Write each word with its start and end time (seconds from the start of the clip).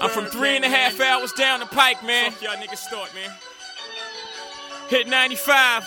I'm 0.00 0.10
from 0.10 0.26
three 0.26 0.56
and 0.56 0.64
a 0.64 0.68
half 0.68 1.00
hours 1.00 1.32
down 1.32 1.60
the 1.60 1.66
pike, 1.66 2.04
man. 2.04 2.32
Fuck 2.32 2.42
y'all 2.42 2.56
niggas 2.56 2.86
thought, 2.86 3.14
man. 3.14 3.30
Hit 4.88 5.08
95, 5.08 5.86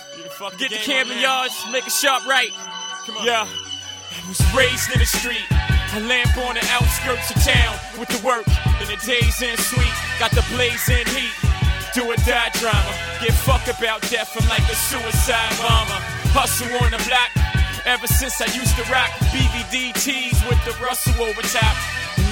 get 0.58 0.72
the 0.72 0.78
Camden 0.78 1.20
Yards, 1.20 1.54
make 1.72 1.86
a 1.86 1.90
sharp 1.90 2.26
right. 2.26 2.52
Come 3.06 3.18
on. 3.18 3.26
Yeah, 3.26 3.46
I 3.46 4.28
was 4.28 4.40
raised 4.56 4.92
in 4.94 5.00
the 5.00 5.06
street. 5.06 5.44
I 5.52 6.00
lamp 6.00 6.36
on 6.38 6.56
the 6.56 6.66
outskirts 6.72 7.30
of 7.30 7.38
town 7.44 7.78
with 8.00 8.10
the 8.10 8.26
work 8.26 8.48
and 8.48 8.88
the 8.88 8.98
days 9.06 9.42
in 9.44 9.58
sweet. 9.58 9.94
Got 10.18 10.32
the 10.32 10.44
blazing 10.50 11.06
heat. 11.14 11.36
Do 11.94 12.10
or 12.10 12.16
die 12.26 12.50
drama. 12.58 12.94
Get 13.22 13.34
fuck 13.46 13.68
about 13.70 14.02
death. 14.10 14.34
I'm 14.34 14.50
like 14.50 14.66
a 14.66 14.76
suicide 14.76 15.54
bomber. 15.62 16.02
Hustle 16.34 16.74
on 16.82 16.90
the 16.90 17.02
block. 17.06 17.30
Ever 17.86 18.08
since 18.08 18.42
I 18.42 18.50
used 18.56 18.74
to 18.80 18.84
rock 18.90 19.12
BVD 19.30 19.94
tees 19.94 20.40
with 20.50 20.58
the 20.66 20.74
Russell 20.82 21.22
over 21.22 21.42
top. 21.44 21.78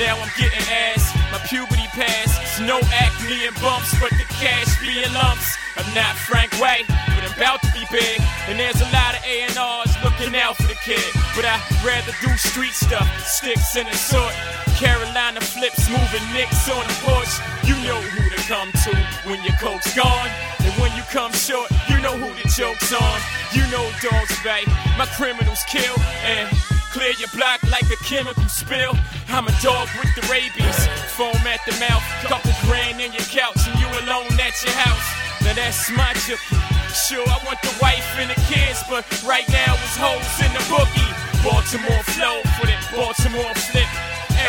Now 0.01 0.17
I'm 0.17 0.33
getting 0.33 0.65
ass. 0.65 1.13
My 1.31 1.37
puberty 1.45 1.85
passed. 1.93 2.41
It's 2.41 2.59
no 2.59 2.81
acne 2.89 3.45
and 3.45 3.53
bumps, 3.61 3.93
but 4.01 4.09
the 4.09 4.25
cash 4.33 4.81
be 4.81 4.97
lumps. 5.13 5.53
I'm 5.77 5.85
not 5.93 6.17
Frank 6.25 6.49
White, 6.57 6.89
but 6.89 7.21
I'm 7.21 7.37
about 7.37 7.61
to 7.61 7.69
be 7.69 7.85
big. 7.93 8.17
And 8.49 8.57
there's 8.57 8.81
a 8.81 8.89
lot 8.89 9.13
of 9.13 9.21
A&Rs 9.21 9.93
looking 10.01 10.33
out 10.33 10.57
for 10.57 10.65
the 10.65 10.79
kid. 10.81 11.05
But 11.37 11.45
I'd 11.45 11.61
rather 11.85 12.17
do 12.17 12.33
street 12.33 12.73
stuff, 12.73 13.05
sticks 13.21 13.75
in 13.77 13.85
a 13.85 13.93
sword. 13.93 14.33
Carolina 14.73 15.39
flips, 15.39 15.85
moving 15.85 16.25
nicks 16.33 16.65
on 16.65 16.81
the 16.81 16.97
porch. 17.05 17.37
You 17.69 17.77
know 17.85 18.01
who 18.01 18.25
to 18.25 18.41
come 18.49 18.73
to 18.89 18.93
when 19.29 19.37
your 19.45 19.53
coke's 19.61 19.93
gone. 19.93 20.29
And 20.65 20.73
when 20.81 20.89
you 20.97 21.03
come 21.13 21.31
short, 21.33 21.69
you 21.85 22.01
know 22.01 22.17
who 22.17 22.33
the 22.41 22.49
joke's 22.49 22.89
on. 22.89 23.19
You 23.53 23.61
know 23.69 23.85
dogs 24.01 24.33
bite, 24.41 24.65
my 24.97 25.05
criminals 25.13 25.61
kill. 25.69 25.93
And 26.25 26.49
Clear 26.91 27.15
your 27.15 27.31
block 27.33 27.63
like 27.71 27.87
a 27.87 27.95
chemical 28.03 28.43
spill. 28.51 28.91
I'm 29.29 29.47
a 29.47 29.55
dog 29.63 29.87
with 29.95 30.11
the 30.11 30.27
rabies. 30.27 30.75
Foam 31.15 31.39
at 31.47 31.63
the 31.63 31.71
mouth, 31.79 32.03
couple 32.27 32.51
grand 32.67 32.99
in 32.99 33.13
your 33.15 33.23
couch, 33.31 33.63
and 33.63 33.79
you 33.79 33.87
alone 34.03 34.27
at 34.35 34.59
your 34.59 34.75
house. 34.75 35.07
Now 35.39 35.55
that's 35.55 35.89
my 35.95 36.11
jookie. 36.27 36.59
Sure, 36.91 37.23
I 37.23 37.39
want 37.47 37.63
the 37.63 37.71
wife 37.81 38.03
and 38.19 38.29
the 38.29 38.35
kids, 38.51 38.83
but 38.91 39.07
right 39.23 39.47
now 39.47 39.79
it's 39.79 39.95
hoes 39.95 40.35
in 40.43 40.51
the 40.51 40.59
boogie. 40.67 41.11
Baltimore 41.39 42.03
flow 42.11 42.43
for 42.59 42.67
the 42.67 42.75
Baltimore 42.91 43.55
flip. 43.71 43.87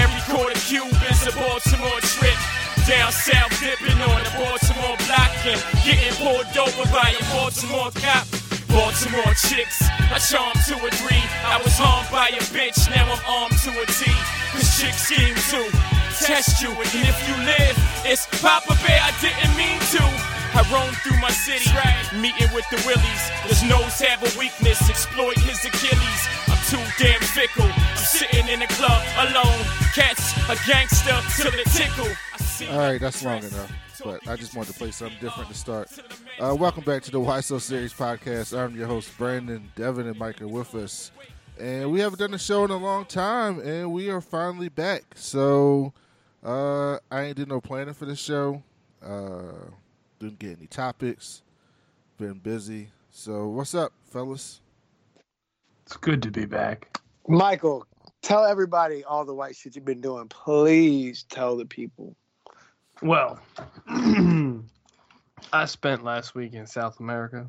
Every 0.02 0.22
quarter 0.26 0.58
cube 0.66 0.90
is 1.06 1.22
a 1.22 1.32
Baltimore 1.38 2.02
trip. 2.02 2.38
Down 2.90 3.12
south, 3.12 3.54
dipping 3.62 4.02
on 4.02 4.18
the 4.18 4.34
Baltimore 4.34 4.98
block 5.06 5.30
and 5.46 5.62
getting 5.86 6.10
pulled 6.18 6.50
over 6.58 6.90
by 6.90 7.14
a 7.14 7.22
Baltimore 7.30 7.94
cop. 8.02 8.26
Baltimore 8.72 9.36
chicks, 9.36 9.84
I 9.84 10.16
charm 10.16 10.56
to 10.68 10.74
a 10.80 10.90
three. 10.96 11.24
I 11.44 11.60
was 11.62 11.76
harmed 11.76 12.08
by 12.08 12.32
a 12.32 12.40
bitch, 12.56 12.80
now 12.88 13.04
I'm 13.04 13.20
armed 13.28 13.58
to 13.68 13.70
a 13.76 13.84
T. 13.84 14.08
Cause 14.52 14.80
chicks 14.80 15.12
scheme 15.12 15.36
to 15.52 15.60
test 16.24 16.62
you, 16.64 16.72
and 16.72 16.92
if 17.04 17.18
you 17.28 17.36
live, 17.44 17.76
it's 18.08 18.24
Papa 18.40 18.72
Bear, 18.80 18.96
I 18.96 19.12
didn't 19.20 19.52
mean 19.60 19.76
to. 19.92 20.04
I 20.56 20.64
roam 20.72 20.92
through 21.04 21.20
my 21.20 21.30
city, 21.30 21.68
meeting 22.16 22.48
with 22.56 22.64
the 22.72 22.80
willies. 22.88 23.22
His 23.44 23.62
nose 23.64 24.00
have 24.00 24.20
a 24.24 24.30
weakness, 24.38 24.80
exploit 24.88 25.36
his 25.38 25.64
Achilles. 25.64 26.22
I'm 26.48 26.60
too 26.68 26.84
damn 26.96 27.20
fickle. 27.20 27.68
I'm 27.68 27.96
sitting 27.96 28.48
in 28.48 28.60
a 28.60 28.68
club 28.68 29.00
alone. 29.16 29.64
Catch 29.94 30.20
a 30.48 30.56
gangster 30.68 31.16
till 31.36 31.52
it 31.52 31.68
tickle. 31.72 32.08
All 32.72 32.78
right, 32.78 33.00
that's 33.00 33.22
long 33.22 33.44
enough. 33.44 33.72
But 34.04 34.26
I 34.26 34.36
just 34.36 34.56
wanted 34.56 34.72
to 34.72 34.78
play 34.78 34.90
something 34.90 35.18
different 35.20 35.48
to 35.48 35.54
start. 35.54 35.88
Uh, 36.40 36.56
welcome 36.58 36.82
back 36.82 37.02
to 37.04 37.10
the 37.10 37.20
Why 37.20 37.40
So 37.40 37.58
Serious 37.58 37.92
podcast. 37.92 38.56
I'm 38.56 38.76
your 38.76 38.86
host, 38.86 39.16
Brandon, 39.16 39.70
Devin, 39.76 40.06
and 40.06 40.18
Mike 40.18 40.42
are 40.42 40.48
with 40.48 40.74
us. 40.74 41.12
And 41.60 41.92
we 41.92 42.00
haven't 42.00 42.18
done 42.18 42.34
a 42.34 42.38
show 42.38 42.64
in 42.64 42.70
a 42.70 42.76
long 42.76 43.04
time, 43.04 43.60
and 43.60 43.92
we 43.92 44.10
are 44.10 44.20
finally 44.20 44.68
back. 44.68 45.04
So 45.14 45.92
uh, 46.42 46.94
I 47.10 47.22
ain't 47.22 47.36
did 47.36 47.48
no 47.48 47.60
planning 47.60 47.94
for 47.94 48.06
this 48.06 48.18
show. 48.18 48.62
Uh, 49.04 49.70
didn't 50.18 50.38
get 50.38 50.58
any 50.58 50.66
topics. 50.66 51.42
Been 52.18 52.38
busy. 52.38 52.88
So 53.10 53.48
what's 53.48 53.74
up, 53.74 53.92
fellas? 54.10 54.60
It's 55.86 55.96
good 55.96 56.22
to 56.22 56.30
be 56.30 56.46
back. 56.46 56.98
Michael, 57.28 57.86
tell 58.22 58.44
everybody 58.44 59.04
all 59.04 59.24
the 59.24 59.34
white 59.34 59.54
shit 59.54 59.76
you've 59.76 59.84
been 59.84 60.00
doing. 60.00 60.28
Please 60.28 61.24
tell 61.24 61.56
the 61.56 61.66
people. 61.66 62.16
Well, 63.02 63.40
I 63.88 65.64
spent 65.66 66.04
last 66.04 66.36
week 66.36 66.54
in 66.54 66.68
South 66.68 67.00
America 67.00 67.48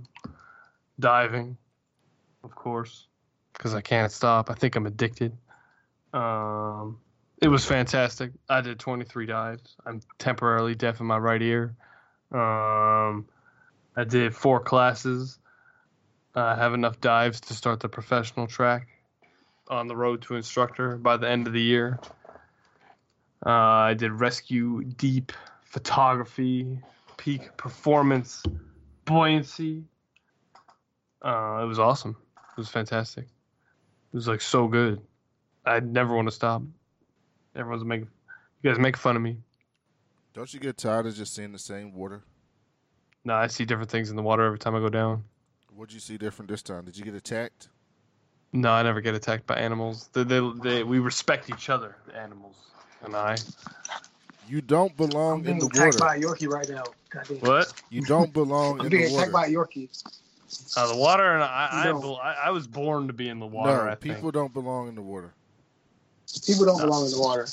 diving, 1.00 1.58
of 2.44 2.56
course, 2.56 3.08
because 3.54 3.76
I 3.76 3.82
can't 3.82 4.12
stop. 4.12 4.50
I 4.50 4.56
think 4.56 4.76
I'm 4.76 4.88
addicted. 4.88 5.38
Um, 6.12 6.98
it 7.40 7.50
was 7.50 7.66
fantastic. 7.66 8.32
I 8.50 8.62
did 8.62 8.80
23 8.80 9.28
dives. 9.28 9.76
I'm 9.86 10.02
temporarily 10.18 10.74
deaf 10.74 11.00
in 11.00 11.06
my 11.06 11.20
right 11.20 11.42
ear. 11.42 11.76
Um, 12.32 13.28
I 13.96 14.06
did 14.08 14.36
four 14.36 14.60
classes. 14.60 15.38
I 16.34 16.56
have 16.56 16.74
enough 16.74 17.00
dives 17.00 17.42
to 17.42 17.54
start 17.54 17.80
the 17.80 17.90
professional 17.90 18.48
track 18.48 18.88
on 19.68 19.88
the 19.88 19.96
road 19.96 20.24
to 20.24 20.36
instructor 20.36 20.98
by 20.98 21.18
the 21.18 21.30
end 21.30 21.46
of 21.46 21.54
the 21.54 21.62
year. 21.62 22.00
Uh, 23.46 23.50
I 23.50 23.94
did 23.94 24.12
rescue 24.14 24.84
deep 24.84 25.34
photography, 25.66 26.80
peak 27.18 27.58
performance, 27.58 28.42
buoyancy. 29.06 29.84
Uh, 31.22 31.60
it 31.62 31.66
was 31.66 31.80
awesome. 31.80 32.16
It 32.38 32.58
was 32.58 32.70
fantastic. 32.70 33.26
It 33.26 34.16
was 34.16 34.28
like 34.28 34.40
so 34.40 34.68
good. 34.68 35.02
I'd 35.66 35.92
never 35.92 36.16
want 36.16 36.28
to 36.28 36.32
stop. 36.34 36.62
Everyone's 37.56 37.84
making, 37.84 38.08
you 38.62 38.70
guys 38.70 38.80
make 38.80 38.96
fun 38.96 39.16
of 39.16 39.22
me. 39.22 39.38
Don't 40.34 40.54
you 40.54 40.60
get 40.60 40.78
tired 40.78 41.06
of 41.06 41.16
just 41.16 41.36
seeing 41.36 41.52
the 41.52 41.60
same 41.60 41.94
water? 41.94 42.24
No, 43.26 43.36
I 43.36 43.48
see 43.48 43.66
different 43.66 43.92
things 43.92 44.10
in 44.10 44.16
the 44.16 44.24
water 44.24 44.44
every 44.44 44.60
time 44.60 44.76
I 44.76 44.80
go 44.80 44.90
down. 44.90 45.24
What'd 45.76 45.94
you 45.94 46.00
see 46.00 46.18
different 46.18 46.50
this 46.50 46.62
time? 46.62 46.86
Did 46.86 46.98
you 46.98 47.04
get 47.04 47.14
attacked? 47.14 47.70
No, 48.54 48.72
I 48.72 48.84
never 48.84 49.02
get 49.02 49.16
attacked 49.16 49.48
by 49.48 49.56
animals. 49.56 50.10
They, 50.14 50.24
they, 50.24 50.52
they, 50.64 50.84
we 50.84 51.00
respect 51.00 51.50
each 51.50 51.70
other, 51.70 51.98
the 52.06 52.16
animals 52.16 52.73
and 53.04 53.16
I. 53.16 53.36
You 54.48 54.62
don't 54.62 54.96
belong 54.98 55.40
I'm 55.40 55.42
being 55.44 55.56
in 55.56 55.60
the 55.60 55.66
attacked 55.68 56.00
water. 56.00 56.00
by 56.00 56.16
a 56.18 56.20
Yorkie 56.22 56.50
right 56.50 56.68
now. 56.70 56.84
Goddamn. 57.10 57.38
What? 57.40 57.74
You 57.90 58.02
don't 58.02 58.34
belong 58.34 58.80
I'm 58.80 58.86
in 58.88 58.92
being 58.92 59.04
the 59.04 59.16
attacked 59.16 59.32
water. 59.32 59.48
by 59.48 59.52
a 59.52 59.56
Yorkie. 59.56 59.90
Uh, 60.78 60.88
the 60.88 60.98
water, 60.98 61.34
and 61.34 61.44
I, 61.44 61.70
I, 61.72 61.84
No. 61.86 62.16
I, 62.16 62.34
I 62.34 62.50
was 62.52 62.68
born 62.68 63.08
to 63.08 63.14
be 63.14 63.30
in 63.30 63.40
the 63.40 63.48
water. 63.48 63.86
no, 63.86 63.90
I 63.92 63.96
people 63.96 64.22
think. 64.24 64.34
don't 64.34 64.54
belong 64.54 64.88
in 64.90 64.96
the 64.96 65.02
water. 65.02 65.34
People 66.46 66.66
don't 66.66 66.78
No. 66.80 66.86
belong 66.86 67.06
in 67.06 67.12
the 67.12 67.20
water. 67.20 67.48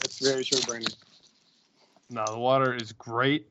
That's 0.00 0.18
very 0.20 0.44
true, 0.44 0.60
Brandon. 0.66 0.92
No, 2.10 2.24
the 2.26 2.38
water 2.38 2.74
is 2.74 2.92
great. 2.92 3.48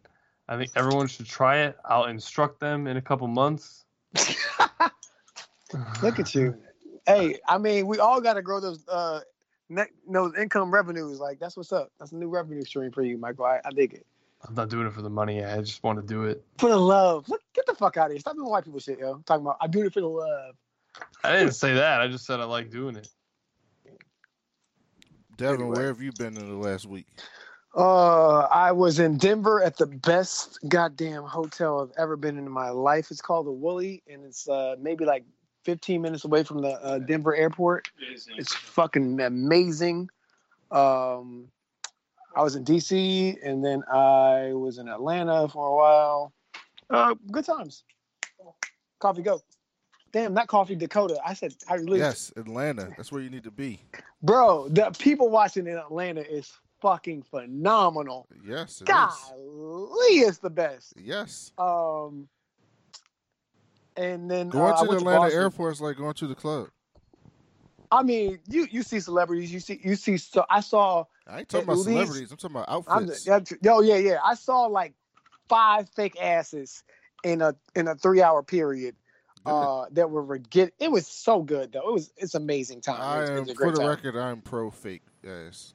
I 0.47 0.55
think 0.57 0.71
everyone 0.75 1.07
should 1.07 1.25
try 1.25 1.57
it. 1.59 1.77
I'll 1.85 2.05
instruct 2.05 2.59
them 2.59 2.87
in 2.87 2.95
a 2.97 3.01
couple 3.01 3.27
months. 3.27 3.83
Look 6.01 6.19
at 6.19 6.33
you. 6.33 6.55
Hey, 7.05 7.39
I 7.47 7.57
mean, 7.57 7.87
we 7.87 7.99
all 7.99 8.21
got 8.21 8.33
to 8.33 8.41
grow 8.41 8.59
those 8.59 8.87
uh, 8.87 9.21
net, 9.69 9.89
those 10.09 10.33
income 10.35 10.71
revenues. 10.71 11.19
Like 11.19 11.39
that's 11.39 11.57
what's 11.57 11.71
up. 11.71 11.91
That's 11.99 12.11
a 12.11 12.15
new 12.15 12.29
revenue 12.29 12.63
stream 12.63 12.91
for 12.91 13.03
you, 13.03 13.17
Michael. 13.17 13.45
I, 13.45 13.59
I 13.65 13.71
dig 13.71 13.93
it. 13.93 14.05
I'm 14.47 14.53
not 14.53 14.69
doing 14.69 14.85
it 14.87 14.93
for 14.93 15.01
the 15.01 15.09
money. 15.09 15.43
I 15.43 15.61
just 15.61 15.83
want 15.83 15.99
to 15.99 16.05
do 16.05 16.23
it. 16.25 16.43
For 16.59 16.69
the 16.69 16.77
love. 16.77 17.27
Look, 17.27 17.41
get 17.53 17.65
the 17.65 17.73
fuck 17.73 17.97
out 17.97 18.07
of 18.07 18.11
here. 18.11 18.19
Stop 18.19 18.35
doing 18.35 18.49
white 18.49 18.63
people 18.63 18.79
shit, 18.79 18.99
yo. 18.99 19.13
I'm 19.13 19.23
talking 19.23 19.45
about 19.45 19.57
I'm 19.61 19.71
doing 19.71 19.87
it 19.87 19.93
for 19.93 20.01
the 20.01 20.07
love. 20.07 20.55
I 21.23 21.31
didn't 21.33 21.53
say 21.53 21.73
that. 21.75 22.01
I 22.01 22.07
just 22.07 22.25
said 22.25 22.39
I 22.39 22.45
like 22.45 22.69
doing 22.69 22.95
it. 22.95 23.09
Devin, 25.37 25.61
Anyway. 25.61 25.77
where 25.77 25.87
have 25.87 26.01
you 26.01 26.11
been 26.17 26.35
in 26.37 26.47
the 26.47 26.55
last 26.55 26.87
week? 26.87 27.05
Uh, 27.75 28.39
I 28.51 28.71
was 28.71 28.97
in 28.97 29.17
Denver 29.17 29.61
at 29.61 29.77
the 29.77 29.85
best 29.85 30.57
goddamn 30.67 31.23
hotel 31.23 31.81
I've 31.81 32.01
ever 32.01 32.15
been 32.15 32.39
in 32.39 32.49
my 32.49 32.69
life. 32.71 33.11
It's 33.11 33.21
called 33.21 33.45
the 33.45 33.51
Woolly, 33.51 34.01
and 34.07 34.25
it's 34.25 34.49
uh, 34.49 34.75
maybe 34.79 35.05
like 35.05 35.25
15 35.67 36.01
minutes 36.01 36.23
away 36.23 36.43
from 36.43 36.61
the 36.61 36.81
uh, 36.81 36.97
Denver 36.97 37.35
airport. 37.35 37.89
It's 38.37 38.55
fucking 38.55 39.19
amazing. 39.19 40.09
Um, 40.71 41.49
I 42.33 42.41
was 42.41 42.55
in 42.55 42.63
DC, 42.63 43.37
and 43.43 43.65
then 43.65 43.83
I 43.91 44.53
was 44.53 44.77
in 44.77 44.87
Atlanta 44.87 45.49
for 45.49 45.67
a 45.67 45.75
while. 45.75 46.33
Uh, 46.89 47.15
good 47.33 47.43
times. 47.43 47.83
Coffee 48.99 49.23
go. 49.23 49.41
Damn, 50.13 50.33
not 50.33 50.47
coffee 50.47 50.73
Dakota. 50.73 51.19
I 51.25 51.33
said 51.33 51.53
I 51.67 51.75
really 51.75 51.99
Yes, 51.99 52.31
Atlanta. 52.37 52.93
That's 52.95 53.11
where 53.11 53.21
you 53.21 53.29
need 53.29 53.43
to 53.43 53.51
be. 53.51 53.81
bro. 54.23 54.69
The 54.69 54.91
people 54.97 55.27
watching 55.27 55.67
in 55.67 55.75
Atlanta 55.75 56.21
is 56.21 56.49
fucking 56.81 57.23
phenomenal. 57.23 58.25
Yes, 58.41 58.79
it 58.79 58.83
is. 58.83 58.87
Golly, 58.87 60.19
it's 60.19 60.37
the 60.37 60.49
best. 60.49 60.93
Yes. 60.95 61.51
Um, 61.57 62.29
and 63.97 64.29
then 64.29 64.49
Going 64.49 64.73
uh, 64.73 64.81
to 64.81 64.87
the 64.91 64.97
Atlanta 64.97 65.19
Boston. 65.21 65.39
airport 65.41 65.73
is 65.73 65.81
like 65.81 65.97
going 65.97 66.13
to 66.13 66.27
the 66.27 66.35
club. 66.35 66.69
I 67.91 68.03
mean, 68.03 68.39
you 68.47 68.67
you 68.69 68.83
see 68.83 68.99
celebrities. 68.99 69.51
You 69.51 69.59
see 69.59 69.79
you 69.83 69.95
see. 69.95 70.17
So 70.17 70.45
I 70.49 70.59
saw. 70.61 71.05
I 71.25 71.39
ain't 71.39 71.49
talking 71.49 71.63
about 71.65 71.77
least- 71.77 71.89
celebrities. 71.89 72.31
I'm 72.31 72.37
talking 72.37 72.55
about 72.57 72.69
outfits. 72.89 73.25
yo 73.61 73.81
yeah 73.81 73.95
yeah. 73.95 74.19
I 74.23 74.35
saw 74.35 74.61
like 74.65 74.93
five 75.49 75.89
fake 75.89 76.17
asses 76.21 76.83
in 77.23 77.41
a 77.41 77.55
in 77.75 77.87
a 77.87 77.95
three 77.95 78.21
hour 78.21 78.43
period. 78.43 78.95
Uh, 79.45 79.85
that 79.91 80.11
were 80.11 80.37
get. 80.39 80.73
It 80.77 80.91
was 80.91 81.07
so 81.07 81.41
good 81.41 81.71
though. 81.71 81.87
It 81.87 81.93
was 81.93 82.11
it's 82.17 82.35
amazing 82.35 82.81
time. 82.81 82.99
I 82.99 83.17
It 83.17 83.21
was, 83.21 83.29
it 83.29 83.51
am, 83.51 83.55
for 83.55 83.71
the 83.71 83.77
time. 83.77 83.87
record, 83.87 84.17
I'm 84.17 84.41
pro 84.41 84.69
fake 84.69 85.03
ass. 85.25 85.73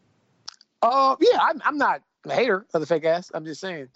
Uh, 0.82 1.16
yeah, 1.20 1.38
I'm, 1.40 1.62
I'm 1.64 1.78
not 1.78 2.02
a 2.26 2.34
hater 2.34 2.66
of 2.74 2.80
the 2.82 2.86
fake 2.86 3.06
ass. 3.06 3.30
I'm 3.32 3.46
just 3.46 3.62
saying, 3.62 3.88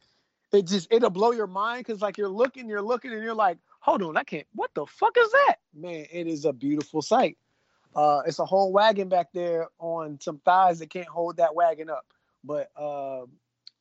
it 0.52 0.66
just 0.66 0.90
it'll 0.90 1.10
blow 1.10 1.32
your 1.32 1.46
mind 1.46 1.84
because 1.84 2.00
like 2.00 2.16
you're 2.16 2.30
looking, 2.30 2.70
you're 2.70 2.80
looking, 2.80 3.12
and 3.12 3.22
you're 3.22 3.34
like, 3.34 3.58
hold 3.86 4.02
on, 4.02 4.16
I 4.16 4.24
can't. 4.24 4.46
What 4.54 4.72
the 4.74 4.84
fuck 4.84 5.16
is 5.16 5.30
that? 5.30 5.56
Man, 5.72 6.06
it 6.12 6.26
is 6.26 6.44
a 6.44 6.52
beautiful 6.52 7.00
sight. 7.00 7.38
Uh, 7.94 8.20
it's 8.26 8.40
a 8.40 8.44
whole 8.44 8.72
wagon 8.72 9.08
back 9.08 9.28
there 9.32 9.68
on 9.78 10.18
some 10.20 10.38
thighs 10.44 10.80
that 10.80 10.90
can't 10.90 11.06
hold 11.08 11.36
that 11.38 11.54
wagon 11.54 11.88
up. 11.88 12.04
But 12.44 12.68
uh, 12.76 13.22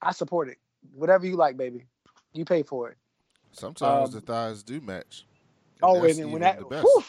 I 0.01 0.11
support 0.11 0.47
it. 0.47 0.57
Whatever 0.93 1.25
you 1.25 1.35
like, 1.35 1.57
baby. 1.57 1.85
You 2.33 2.45
pay 2.45 2.63
for 2.63 2.89
it. 2.89 2.97
Sometimes 3.51 4.09
Um, 4.09 4.15
the 4.15 4.21
thighs 4.21 4.61
do 4.63 4.79
match. 4.79 5.25
Oh, 5.81 6.01
that's 6.01 6.17
and 6.17 6.25
then 6.27 6.31
when 6.31 6.41
that, 6.43 6.59
the 6.59 6.65
best. 6.65 6.83
whew, 6.83 7.03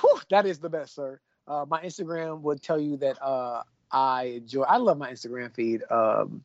whew, 0.00 0.20
that 0.30 0.46
is 0.46 0.58
the 0.60 0.70
best, 0.70 0.94
sir. 0.94 1.20
Uh, 1.48 1.66
my 1.68 1.82
Instagram 1.82 2.40
would 2.42 2.62
tell 2.62 2.78
you 2.78 2.96
that 2.98 3.20
uh, 3.22 3.62
I 3.90 4.22
enjoy. 4.24 4.62
I 4.62 4.76
love 4.76 4.98
my 4.98 5.10
Instagram 5.10 5.52
feed. 5.54 5.82
Um, 5.90 6.42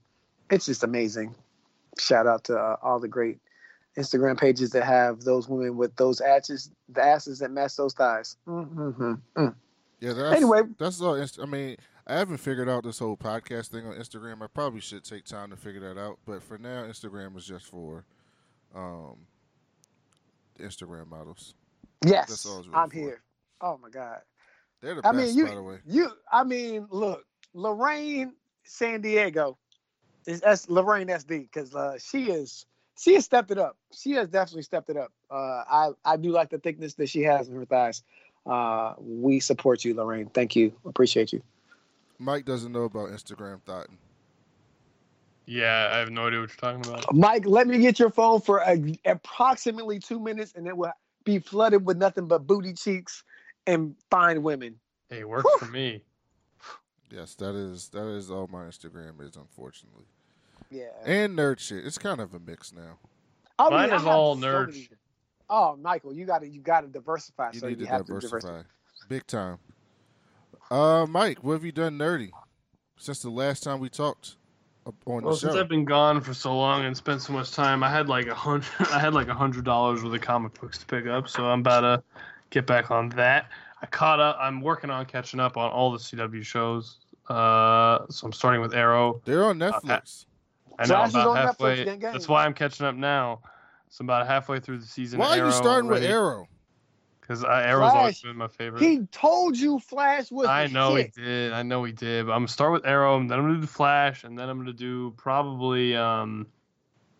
it's 0.49 0.65
just 0.65 0.83
amazing. 0.83 1.35
Shout 1.99 2.27
out 2.27 2.45
to 2.45 2.57
uh, 2.57 2.77
all 2.81 2.99
the 2.99 3.07
great 3.07 3.39
Instagram 3.97 4.37
pages 4.39 4.71
that 4.71 4.83
have 4.83 5.21
those 5.21 5.47
women 5.47 5.77
with 5.77 5.95
those 5.95 6.19
asses, 6.21 6.69
the 6.89 7.01
asses 7.01 7.39
that 7.39 7.51
match 7.51 7.75
those 7.77 7.93
thighs. 7.93 8.37
Mm-hmm. 8.47 9.13
Mm. 9.37 9.55
Yeah, 10.01 10.13
that's, 10.13 10.35
Anyway, 10.35 10.61
that's 10.77 10.99
all. 11.01 11.15
Inst- 11.15 11.39
I 11.41 11.45
mean, 11.45 11.77
I 12.05 12.17
haven't 12.17 12.37
figured 12.37 12.67
out 12.69 12.83
this 12.83 12.99
whole 12.99 13.15
podcast 13.17 13.67
thing 13.67 13.85
on 13.87 13.93
Instagram. 13.95 14.41
I 14.43 14.47
probably 14.47 14.81
should 14.81 15.03
take 15.05 15.23
time 15.25 15.49
to 15.51 15.55
figure 15.55 15.79
that 15.81 15.99
out. 15.99 16.19
But 16.25 16.43
for 16.43 16.57
now, 16.57 16.83
Instagram 16.83 17.37
is 17.37 17.45
just 17.45 17.65
for 17.65 18.03
um, 18.75 19.15
Instagram 20.59 21.07
models. 21.09 21.53
yes, 22.05 22.27
That's 22.29 22.45
all 22.45 22.57
really 22.63 22.69
I'm 22.73 22.89
for. 22.89 22.95
here. 22.97 23.21
Oh 23.61 23.79
my 23.81 23.89
god. 23.89 24.19
They're 24.81 24.95
the 24.95 25.07
I 25.07 25.11
best, 25.13 25.27
mean, 25.29 25.37
you- 25.37 25.45
by 25.47 25.55
the 25.55 25.63
way. 25.63 25.77
You, 25.87 26.09
I 26.31 26.43
mean, 26.43 26.87
look, 26.89 27.23
Lorraine 27.53 28.33
San 28.63 29.01
Diego 29.01 29.57
is 30.27 30.41
S 30.43 30.67
Lorraine 30.69 31.07
SD 31.07 31.27
because 31.51 31.73
uh, 31.73 31.97
she 31.97 32.25
is 32.31 32.65
she 32.97 33.13
has 33.15 33.25
stepped 33.25 33.51
it 33.51 33.57
up. 33.57 33.77
She 33.91 34.11
has 34.11 34.27
definitely 34.27 34.63
stepped 34.63 34.89
it 34.89 34.97
up. 34.97 35.11
Uh, 35.29 35.63
I 35.69 35.89
I 36.03 36.17
do 36.17 36.31
like 36.31 36.49
the 36.49 36.59
thickness 36.59 36.93
that 36.95 37.09
she 37.09 37.21
has 37.21 37.47
in 37.47 37.55
her 37.55 37.65
thighs. 37.65 38.03
Uh, 38.45 38.93
we 38.99 39.39
support 39.39 39.83
you, 39.83 39.95
Lorraine. 39.95 40.29
Thank 40.29 40.55
you. 40.55 40.73
Appreciate 40.85 41.33
you. 41.33 41.41
Mike 42.19 42.45
doesn't 42.45 42.71
know 42.71 42.83
about 42.83 43.09
Instagram 43.09 43.61
thought. 43.63 43.87
Yeah, 45.47 45.89
I 45.93 45.97
have 45.97 46.09
no 46.09 46.27
idea 46.27 46.39
what 46.39 46.49
you're 46.49 46.73
talking 46.73 46.91
about. 46.91 47.13
Mike, 47.13 47.45
let 47.45 47.67
me 47.67 47.77
get 47.77 47.99
your 47.99 48.09
phone 48.09 48.41
for 48.41 48.59
a, 48.59 48.97
approximately 49.05 49.99
two 49.99 50.19
minutes, 50.19 50.53
and 50.55 50.67
it 50.67 50.75
will 50.75 50.91
be 51.23 51.39
flooded 51.39 51.85
with 51.85 51.97
nothing 51.97 52.27
but 52.27 52.47
booty 52.47 52.73
cheeks 52.73 53.23
and 53.67 53.95
fine 54.09 54.41
women. 54.41 54.75
Hey, 55.09 55.19
it 55.19 55.29
works 55.29 55.49
for 55.59 55.65
me. 55.65 56.01
Yes, 57.11 57.35
that 57.35 57.55
is 57.55 57.89
that 57.89 58.07
is 58.07 58.31
all 58.31 58.47
my 58.47 58.63
Instagram 58.63 59.21
is, 59.21 59.35
unfortunately. 59.35 60.05
Yeah. 60.69 60.85
And 61.05 61.37
nerd 61.37 61.59
shit. 61.59 61.85
It's 61.85 61.97
kind 61.97 62.19
of 62.19 62.33
a 62.33 62.39
mix 62.39 62.73
now. 62.73 62.99
Oh, 63.59 63.69
Mine 63.69 63.91
I 63.91 63.95
is 63.95 64.01
have 64.01 64.07
all 64.07 64.35
so 64.35 64.41
nerd 64.45 64.67
many- 64.67 64.89
Oh, 65.49 65.75
Michael, 65.75 66.11
you 66.13 66.25
got 66.25 66.39
to 66.41 66.47
you 66.47 66.59
got 66.61 66.81
to 66.81 66.87
diversify. 66.87 67.51
You 67.53 67.59
so 67.59 67.67
need 67.67 67.79
you 67.79 67.85
to 67.85 67.91
have 67.91 68.05
diversify. 68.07 68.39
to 68.39 68.45
diversify. 68.47 68.67
Big 69.09 69.27
time. 69.27 69.59
Uh, 70.71 71.05
Mike, 71.07 71.43
what 71.43 71.53
have 71.53 71.63
you 71.63 71.71
done 71.71 71.97
nerdy 71.99 72.31
since 72.97 73.21
the 73.21 73.29
last 73.29 73.61
time 73.61 73.79
we 73.79 73.87
talked 73.89 74.37
up 74.87 74.95
on 75.05 75.21
Well, 75.23 75.33
the 75.35 75.39
since? 75.39 75.53
I've 75.55 75.69
been 75.69 75.85
gone 75.85 76.21
for 76.21 76.33
so 76.33 76.57
long 76.57 76.83
and 76.85 76.97
spent 76.97 77.21
so 77.21 77.33
much 77.33 77.51
time, 77.51 77.83
I 77.83 77.91
had 77.91 78.09
like 78.09 78.25
a 78.25 78.33
hundred. 78.33 78.65
I 78.91 78.97
had 78.99 79.13
like 79.13 79.27
a 79.27 79.35
hundred 79.35 79.65
dollars 79.65 80.03
worth 80.03 80.13
of 80.15 80.21
comic 80.21 80.59
books 80.59 80.79
to 80.79 80.85
pick 80.87 81.05
up, 81.05 81.27
so 81.29 81.45
I'm 81.45 81.59
about 81.59 81.81
to 81.81 82.03
get 82.49 82.65
back 82.65 82.89
on 82.89 83.09
that. 83.09 83.49
I 83.81 83.85
caught 83.85 84.19
up. 84.19 84.37
I'm 84.39 84.61
working 84.61 84.89
on 84.89 85.05
catching 85.05 85.39
up 85.39 85.57
on 85.57 85.69
all 85.69 85.91
the 85.91 85.99
CW 85.99 86.43
shows. 86.43 86.97
Uh, 87.29 87.99
so 88.09 88.25
I'm 88.25 88.33
starting 88.33 88.61
with 88.61 88.73
Arrow. 88.73 89.21
They're 89.25 89.45
on 89.45 89.59
Netflix. 89.59 90.25
I 90.79 90.83
know 90.83 90.87
Flash 90.87 91.07
is 91.09 91.15
about 91.15 91.27
on 91.27 91.35
Netflix, 91.37 91.45
halfway. 91.45 91.75
gang, 91.85 91.99
gang. 91.99 92.11
That's 92.13 92.27
why 92.27 92.45
I'm 92.45 92.53
catching 92.53 92.85
up 92.85 92.95
now. 92.95 93.41
So 93.89 94.01
I'm 94.01 94.07
about 94.09 94.27
halfway 94.27 94.59
through 94.59 94.79
the 94.79 94.85
season. 94.85 95.19
Why 95.19 95.39
are 95.39 95.45
you 95.45 95.51
starting 95.51 95.89
with 95.89 96.03
Arrow? 96.03 96.47
Because 97.21 97.43
Arrow's 97.43 97.91
always 97.91 98.21
been 98.21 98.35
my 98.35 98.47
favorite. 98.47 98.81
He 98.83 98.99
told 99.11 99.57
you 99.57 99.79
Flash 99.79 100.31
was. 100.31 100.47
I 100.47 100.67
know 100.67 100.95
shit. 100.95 101.11
he 101.15 101.21
did. 101.23 101.53
I 101.53 101.63
know 101.63 101.83
he 101.83 101.91
did. 101.91 102.27
But 102.27 102.33
I'm 102.33 102.39
gonna 102.41 102.47
start 102.49 102.71
with 102.71 102.85
Arrow, 102.85 103.17
and 103.17 103.29
then 103.29 103.39
I'm 103.39 103.45
gonna 103.47 103.61
do 103.61 103.67
Flash, 103.67 104.23
and 104.23 104.37
then 104.37 104.47
I'm 104.47 104.59
gonna 104.59 104.73
do 104.73 105.11
probably 105.17 105.95
um 105.95 106.45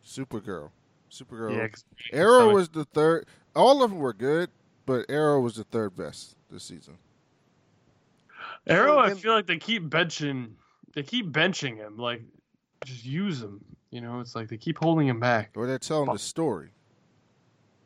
Supergirl. 0.05 0.69
Supergirl. 1.09 1.55
yeah. 1.55 1.67
'cause- 1.69 1.85
Arrow 2.13 2.49
so- 2.49 2.53
was 2.53 2.69
the 2.69 2.85
third. 2.85 3.25
All 3.55 3.81
of 3.83 3.89
them 3.89 3.99
were 3.99 4.13
good, 4.13 4.49
but 4.85 5.05
Arrow 5.09 5.39
was 5.39 5.55
the 5.55 5.63
third 5.63 5.95
best 5.95 6.35
this 6.51 6.63
season. 6.63 6.97
Arrow. 8.67 8.97
I 8.99 9.13
feel 9.13 9.33
like 9.33 9.47
they 9.47 9.57
keep 9.57 9.83
benching. 9.89 10.51
They 10.93 11.03
keep 11.03 11.31
benching 11.31 11.77
him. 11.77 11.97
Like 11.97 12.21
just 12.83 13.05
use 13.05 13.41
him. 13.41 13.63
You 13.91 14.01
know, 14.01 14.19
it's 14.19 14.35
like 14.35 14.49
they 14.49 14.57
keep 14.57 14.77
holding 14.77 15.07
him 15.07 15.19
back. 15.19 15.51
Or 15.55 15.65
they're 15.67 15.79
telling 15.79 16.11
the 16.11 16.19
story. 16.19 16.69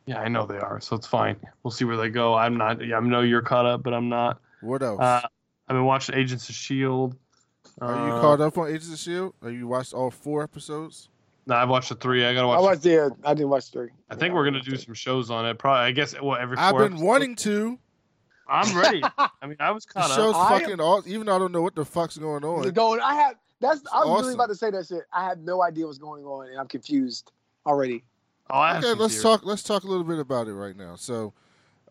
Yeah, 0.06 0.20
I 0.20 0.28
know 0.28 0.46
they 0.48 0.58
are. 0.58 0.80
So 0.82 0.96
it's 0.96 1.06
fine. 1.06 1.36
We'll 1.64 1.72
see 1.72 1.86
where 1.86 1.98
they 1.98 2.10
go. 2.10 2.34
I'm 2.34 2.58
not. 2.58 2.84
Yeah, 2.84 2.98
I 2.98 3.00
know 3.02 3.22
you're 3.22 3.44
caught 3.44 3.66
up, 3.68 3.84
but 3.84 3.94
I'm 3.94 4.10
not. 4.10 4.40
What 4.62 4.82
else? 4.82 5.00
Uh, 5.00 5.22
I've 5.68 5.76
been 5.76 5.86
watching 5.86 6.16
Agents 6.16 6.50
of 6.50 6.56
Shield. 6.56 7.16
Are 7.80 8.08
you 8.08 8.14
Uh, 8.14 8.22
caught 8.22 8.42
up 8.42 8.58
on 8.58 8.68
Agents 8.70 8.92
of 8.92 8.98
Shield? 8.98 9.34
Are 9.44 9.52
you 9.52 9.68
watched 9.68 9.94
all 9.94 10.10
four 10.10 10.42
episodes? 10.42 11.10
No, 11.46 11.56
I've 11.56 11.70
watched 11.70 11.90
the 11.90 11.96
three. 11.96 12.26
I 12.26 12.34
gotta 12.34 12.48
watch. 12.48 12.58
I 12.58 12.62
watched 12.62 12.82
the. 12.82 13.06
uh, 13.06 13.10
I 13.24 13.34
didn't 13.36 13.50
watch 13.50 13.70
three. 13.72 13.90
I 14.10 14.16
think 14.16 14.34
we're 14.34 14.46
gonna 14.46 14.62
do 14.62 14.76
some 14.78 14.94
shows 14.96 15.30
on 15.30 15.46
it. 15.46 15.60
Probably. 15.60 15.82
I 15.86 15.92
guess. 15.92 16.14
What 16.20 16.42
every. 16.42 16.58
I've 16.58 16.74
been 16.76 16.86
episodes? 16.86 17.04
wanting 17.04 17.36
to. 17.38 17.78
I'm 18.48 18.76
ready. 18.78 19.04
I 19.18 19.30
mean, 19.46 19.58
I 19.60 19.70
was 19.72 19.86
The 19.86 19.94
caught 19.94 20.10
show's 20.10 20.34
up. 20.34 20.50
I 20.52 20.56
am- 20.56 20.60
fucking 20.62 20.80
all. 20.82 21.04
Even 21.06 21.28
though 21.28 21.36
I 21.36 21.40
don't 21.40 21.52
know 21.52 21.62
what 21.62 21.76
the 21.76 21.86
fuck's 21.86 22.18
going 22.18 22.44
on. 22.44 22.68
going? 22.72 23.00
I 23.00 23.14
have. 23.14 23.36
That's. 23.60 23.82
I 23.94 24.00
was 24.00 24.08
awesome. 24.08 24.22
really 24.26 24.34
about 24.36 24.48
to 24.50 24.56
say 24.56 24.72
that 24.72 24.88
shit. 24.88 25.04
I 25.14 25.26
have 25.28 25.40
no 25.40 25.62
idea 25.62 25.86
what's 25.86 25.98
going 25.98 26.24
on, 26.26 26.48
and 26.50 26.60
I'm 26.60 26.68
confused 26.68 27.32
already. 27.66 28.04
Oh, 28.50 28.60
I 28.60 28.70
have 28.76 28.78
Okay, 28.84 28.92
some 28.92 29.00
let's 29.00 29.14
theories. 29.16 29.24
talk. 29.24 29.46
Let's 29.46 29.64
talk 29.64 29.84
a 29.84 29.88
little 29.88 30.04
bit 30.04 30.20
about 30.20 30.48
it 30.48 30.54
right 30.54 30.76
now. 30.76 30.96
So, 30.96 31.34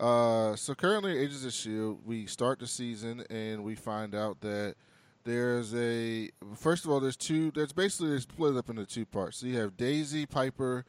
uh, 0.00 0.56
so 0.56 0.74
currently, 0.74 1.16
Agents 1.18 1.44
of 1.44 1.52
Shield, 1.52 2.00
we 2.04 2.26
start 2.26 2.58
the 2.58 2.66
season 2.66 3.24
and 3.30 3.62
we 3.64 3.74
find 3.74 4.14
out 4.14 4.40
that 4.40 4.74
there's 5.24 5.74
a. 5.74 6.30
First 6.56 6.84
of 6.84 6.90
all, 6.90 7.00
there's 7.00 7.16
two. 7.16 7.50
There's 7.50 7.72
basically 7.72 8.12
it's 8.12 8.22
split 8.24 8.56
up 8.56 8.70
into 8.70 8.86
two 8.86 9.06
parts. 9.06 9.38
So 9.38 9.46
you 9.46 9.58
have 9.58 9.76
Daisy, 9.76 10.26
Piper, 10.26 10.84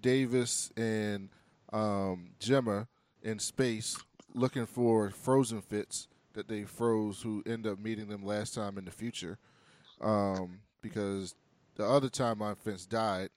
Davis, 0.00 0.70
and 0.76 1.28
um, 1.72 2.30
Jemma 2.40 2.86
in 3.22 3.38
space 3.38 3.96
looking 4.34 4.66
for 4.66 5.10
frozen 5.10 5.60
Fitz 5.62 6.08
that 6.34 6.48
they 6.48 6.64
froze, 6.64 7.22
who 7.22 7.42
end 7.46 7.66
up 7.66 7.78
meeting 7.78 8.08
them 8.08 8.24
last 8.24 8.54
time 8.54 8.76
in 8.76 8.84
the 8.84 8.90
future, 8.90 9.38
um, 10.00 10.60
because 10.80 11.34
the 11.76 11.84
other 11.84 12.08
timeline 12.08 12.56
Fitz 12.56 12.86
died 12.86 13.30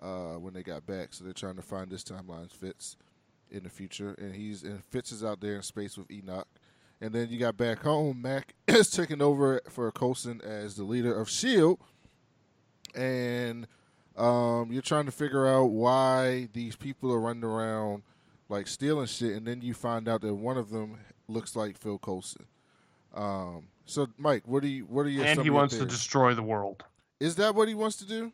uh, 0.00 0.34
when 0.34 0.54
they 0.54 0.62
got 0.62 0.86
back. 0.86 1.12
So 1.12 1.24
they're 1.24 1.32
trying 1.32 1.56
to 1.56 1.62
find 1.62 1.90
this 1.90 2.04
timeline 2.04 2.50
Fitz 2.50 2.96
in 3.50 3.64
the 3.64 3.70
future, 3.70 4.14
and 4.18 4.34
he's 4.34 4.62
and 4.62 4.82
Fitz 4.84 5.12
is 5.12 5.24
out 5.24 5.40
there 5.40 5.56
in 5.56 5.62
space 5.62 5.96
with 5.96 6.10
Enoch. 6.10 6.48
And 7.00 7.14
then 7.14 7.28
you 7.30 7.38
got 7.38 7.56
back 7.56 7.82
home, 7.82 8.20
Mac 8.22 8.54
is 8.68 8.90
taking 8.90 9.22
over 9.22 9.60
for 9.68 9.90
Coulson 9.90 10.40
as 10.42 10.76
the 10.76 10.84
leader 10.84 11.18
of 11.18 11.30
Shield, 11.30 11.80
and 12.94 13.66
um, 14.16 14.70
you're 14.70 14.82
trying 14.82 15.06
to 15.06 15.12
figure 15.12 15.46
out 15.46 15.66
why 15.66 16.48
these 16.52 16.76
people 16.76 17.12
are 17.12 17.20
running 17.20 17.44
around 17.44 18.02
like 18.48 18.66
stealing 18.66 19.06
shit, 19.06 19.36
and 19.36 19.46
then 19.46 19.62
you 19.62 19.72
find 19.72 20.08
out 20.08 20.20
that 20.22 20.34
one 20.34 20.58
of 20.58 20.70
them 20.70 20.98
looks 21.28 21.56
like 21.56 21.78
Phil 21.78 21.98
Coulson. 21.98 22.46
Um, 23.14 23.68
so, 23.90 24.06
Mike, 24.18 24.42
what 24.46 24.62
do 24.62 24.68
you 24.68 24.84
what 24.84 25.06
are 25.06 25.08
your 25.10 25.24
and 25.24 25.40
he 25.42 25.50
wants 25.50 25.76
to 25.78 25.84
destroy 25.84 26.34
the 26.34 26.42
world. 26.42 26.84
Is 27.18 27.34
that 27.36 27.54
what 27.54 27.68
he 27.68 27.74
wants 27.74 27.96
to 27.96 28.06
do? 28.06 28.32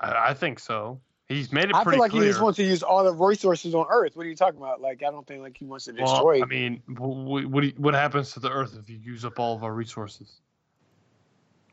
I, 0.00 0.30
I 0.30 0.34
think 0.34 0.58
so. 0.58 1.00
He's 1.28 1.50
made 1.52 1.64
it 1.64 1.74
I 1.74 1.82
pretty 1.82 1.96
feel 1.96 2.00
like 2.02 2.10
clear. 2.12 2.24
he 2.24 2.28
just 2.30 2.40
wants 2.42 2.56
to 2.58 2.64
use 2.64 2.82
all 2.82 3.02
the 3.02 3.12
resources 3.12 3.74
on 3.74 3.86
Earth. 3.90 4.14
What 4.16 4.26
are 4.26 4.28
you 4.28 4.36
talking 4.36 4.58
about? 4.58 4.80
Like, 4.80 5.02
I 5.02 5.10
don't 5.10 5.26
think 5.26 5.40
like 5.42 5.56
he 5.56 5.64
wants 5.64 5.86
to 5.86 5.92
destroy. 5.92 6.34
well, 6.34 6.42
I 6.42 6.46
mean, 6.46 6.82
what 6.86 7.46
what, 7.46 7.60
do 7.62 7.66
you- 7.68 7.74
what 7.78 7.94
happens 7.94 8.32
to 8.32 8.40
the 8.40 8.50
Earth 8.50 8.76
if 8.78 8.90
you 8.90 8.96
use 8.96 9.24
up 9.24 9.38
all 9.38 9.54
of 9.54 9.64
our 9.64 9.72
resources? 9.72 10.40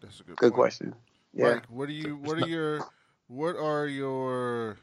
That's 0.01 0.19
a 0.19 0.23
good, 0.23 0.37
Good 0.37 0.51
point. 0.51 0.53
question. 0.55 0.95
Yeah. 1.33 1.53
Mike, 1.55 1.65
what 1.69 1.87
do 1.87 1.93
you 1.93 2.17
what 2.17 2.41
are 2.41 2.47
your 2.47 2.85
what 3.27 3.55
are 3.55 3.87
your 3.87 4.77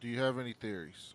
do 0.00 0.08
you 0.08 0.18
have 0.20 0.38
any 0.38 0.52
theories? 0.54 1.14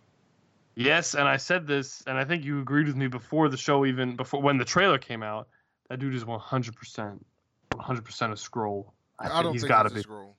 Yes, 0.76 1.14
and 1.14 1.26
I 1.26 1.38
said 1.38 1.66
this, 1.66 2.04
and 2.06 2.16
I 2.16 2.24
think 2.24 2.44
you 2.44 2.60
agreed 2.60 2.86
with 2.86 2.94
me 2.94 3.08
before 3.08 3.48
the 3.48 3.56
show, 3.56 3.84
even 3.84 4.14
before 4.14 4.40
when 4.40 4.58
the 4.58 4.64
trailer 4.64 4.98
came 4.98 5.24
out. 5.24 5.48
That 5.88 5.98
dude 5.98 6.14
is 6.14 6.24
one 6.24 6.40
hundred 6.40 6.76
percent, 6.76 7.24
one 7.74 7.84
hundred 7.84 8.04
percent 8.04 8.32
a 8.32 8.36
Skrull. 8.36 8.86
I, 9.18 9.24
I, 9.24 9.28
think 9.28 9.42
don't 9.42 9.52
he's 9.52 9.62
think 9.62 9.68
got 9.70 9.82
to 9.84 9.86
it's 9.86 9.94
be. 9.94 10.00
a 10.00 10.04
Skrull. 10.04 10.32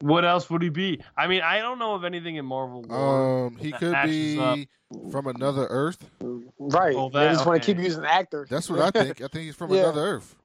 What 0.00 0.24
else 0.24 0.48
would 0.48 0.62
he 0.62 0.70
be? 0.70 1.00
I 1.16 1.26
mean, 1.26 1.42
I 1.42 1.58
don't 1.58 1.78
know 1.78 1.94
of 1.94 2.04
anything 2.04 2.36
in 2.36 2.44
Marvel 2.46 2.82
lore. 2.82 3.46
Um, 3.48 3.56
he 3.56 3.70
that 3.70 3.80
could 3.80 3.92
matches 3.92 4.38
up. 4.38 4.54
be 4.56 4.68
from 5.12 5.26
another 5.26 5.66
Earth. 5.68 5.98
Right. 6.58 6.94
Oh, 6.96 7.10
they 7.10 7.20
that- 7.20 7.32
just 7.34 7.46
want 7.46 7.62
to 7.62 7.66
keep 7.66 7.82
using 7.82 8.04
actors. 8.04 8.48
That's 8.48 8.68
what 8.70 8.80
I 8.80 8.90
think. 9.04 9.20
I 9.20 9.28
think 9.28 9.44
he's 9.44 9.54
from 9.56 9.72
Yeah. 9.72 9.80
another 9.82 10.00
Earth. 10.00 10.36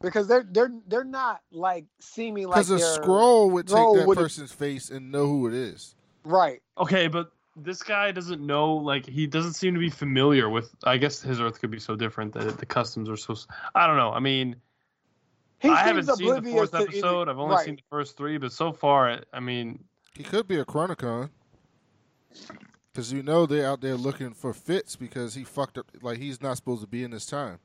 because 0.00 0.26
they're 0.26 0.46
they're 0.50 0.72
they're 0.88 1.04
not 1.04 1.42
like 1.52 1.84
seeming 2.00 2.46
like 2.48 2.66
Because 2.66 2.70
a 2.70 3.00
Skrull 3.00 3.50
would 3.52 3.66
take 3.68 3.76
that 3.76 4.06
would've- 4.06 4.20
person's 4.22 4.52
face 4.52 4.90
and 4.90 5.12
know 5.12 5.26
who 5.26 5.46
it 5.46 5.54
is. 5.54 5.94
right. 6.24 6.62
Okay, 6.78 7.06
but 7.06 7.30
this 7.62 7.82
guy 7.82 8.10
doesn't 8.12 8.40
know. 8.40 8.74
Like, 8.74 9.06
he 9.06 9.26
doesn't 9.26 9.54
seem 9.54 9.74
to 9.74 9.80
be 9.80 9.90
familiar 9.90 10.48
with. 10.48 10.74
I 10.84 10.96
guess 10.96 11.20
his 11.20 11.40
Earth 11.40 11.60
could 11.60 11.70
be 11.70 11.78
so 11.78 11.96
different 11.96 12.32
that 12.34 12.58
the 12.58 12.66
customs 12.66 13.08
are 13.08 13.16
so. 13.16 13.36
i 13.74 13.86
don't 13.86 13.96
know. 13.96 14.12
I 14.12 14.20
mean, 14.20 14.56
he 15.60 15.68
I 15.68 15.76
haven't 15.82 16.06
seen 16.16 16.42
the 16.42 16.50
fourth 16.50 16.70
to 16.72 16.78
any- 16.78 16.86
episode. 16.86 17.28
I've 17.28 17.38
only 17.38 17.56
right. 17.56 17.64
seen 17.64 17.76
the 17.76 17.82
first 17.90 18.16
three, 18.16 18.38
but 18.38 18.52
so 18.52 18.72
far, 18.72 19.20
I 19.32 19.40
mean, 19.40 19.84
He 20.14 20.22
could 20.24 20.48
be 20.48 20.58
a 20.58 20.64
Chronicom. 20.64 21.30
Because 22.92 23.12
you 23.12 23.22
know 23.22 23.46
they're 23.46 23.66
out 23.66 23.80
there 23.80 23.96
looking 23.96 24.34
for 24.34 24.52
Fitz 24.52 24.96
because 24.96 25.34
he 25.34 25.44
fucked 25.44 25.78
up. 25.78 25.86
Like, 26.02 26.18
he's 26.18 26.42
not 26.42 26.56
supposed 26.56 26.82
to 26.82 26.88
be 26.88 27.04
in 27.04 27.10
this 27.10 27.26
time. 27.26 27.58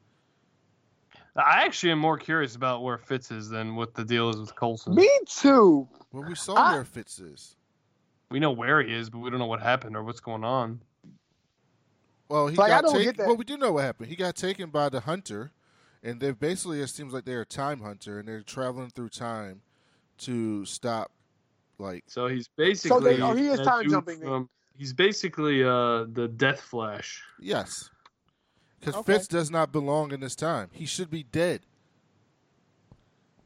I 1.35 1.63
actually 1.65 1.91
am 1.91 1.99
more 1.99 2.17
curious 2.17 2.55
about 2.55 2.83
where 2.83 2.97
Fitz 2.97 3.31
is 3.31 3.49
than 3.49 3.75
what 3.75 3.93
the 3.93 4.05
deal 4.05 4.29
is 4.29 4.37
with 4.37 4.55
Coulson. 4.55 4.95
Me 4.95 5.09
too. 5.27 5.87
Well, 6.11 6.23
we 6.27 6.35
saw 6.35 6.53
I- 6.53 6.73
where 6.75 6.85
Fitz 6.85 7.19
is. 7.19 7.55
We 8.29 8.39
know 8.39 8.51
where 8.51 8.81
he 8.81 8.93
is, 8.93 9.09
but 9.09 9.19
we 9.19 9.29
don't 9.29 9.39
know 9.39 9.45
what 9.45 9.61
happened 9.61 9.95
or 9.95 10.03
what's 10.03 10.19
going 10.19 10.43
on. 10.43 10.81
Well, 12.27 12.47
he 12.47 12.55
Like, 12.57 12.69
got 12.81 12.91
taken. 12.91 13.25
Well, 13.25 13.35
we 13.37 13.45
do 13.45 13.57
know 13.57 13.73
what 13.73 13.83
happened. 13.83 14.09
He 14.09 14.15
got 14.15 14.35
taken 14.35 14.71
by 14.71 14.89
the 14.89 15.01
hunter, 15.01 15.51
and 16.01 16.19
they 16.19 16.31
basically 16.31 16.81
it 16.81 16.87
seems 16.87 17.13
like 17.13 17.25
they're 17.25 17.41
a 17.41 17.45
time 17.45 17.81
hunter, 17.81 18.17
and 18.19 18.27
they're 18.27 18.41
traveling 18.41 18.89
through 18.89 19.09
time 19.09 19.61
to 20.19 20.65
stop. 20.65 21.11
Like, 21.77 22.03
So 22.07 22.27
he's 22.27 22.47
basically. 22.47 23.17
they- 23.17 23.21
oh, 23.21 23.33
he 23.35 23.47
is 23.47 23.59
time 23.59 23.83
dude 23.83 23.91
jumping 23.91 24.19
from- 24.21 24.49
He's 24.77 24.91
basically 24.93 25.63
uh, 25.63 26.05
the 26.11 26.27
Death 26.35 26.59
Flash. 26.61 27.23
yes, 27.39 27.89
because 28.79 28.95
Okay. 28.95 29.13
Fitz 29.13 29.27
does 29.27 29.49
not 29.51 29.71
belong 29.71 30.11
in 30.11 30.19
this 30.19 30.35
time. 30.35 30.69
He 30.73 30.85
should 30.85 31.09
be 31.09 31.23
dead. 31.23 31.61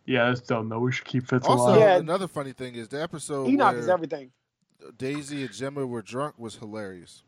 Yeah, 0.06 0.26
that's 0.30 0.42
dumb 0.42 0.70
though. 0.70 0.80
We 0.80 0.92
should 0.92 1.06
keep 1.06 1.28
Fitz 1.28 1.46
Also, 1.46 1.66
alive. 1.68 1.80
Yeah. 1.80 1.98
another 1.98 2.28
funny 2.28 2.52
thing 2.52 2.74
is 2.76 2.88
the 2.88 3.00
episode 3.02 3.48
Enoch 3.48 3.74
where 3.74 3.80
is 3.80 3.90
everything. 3.90 4.32
Daisy 4.98 5.42
and 5.42 5.52
Jemma 5.52 5.88
were 5.88 6.02
drunk 6.02 6.36
was 6.38 6.56
hilarious. 6.56 7.24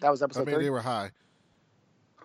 That 0.00 0.10
was 0.10 0.22
episode. 0.22 0.42
I 0.42 0.44
mean, 0.44 0.54
three. 0.56 0.64
they 0.64 0.70
were 0.70 0.80
high. 0.80 1.10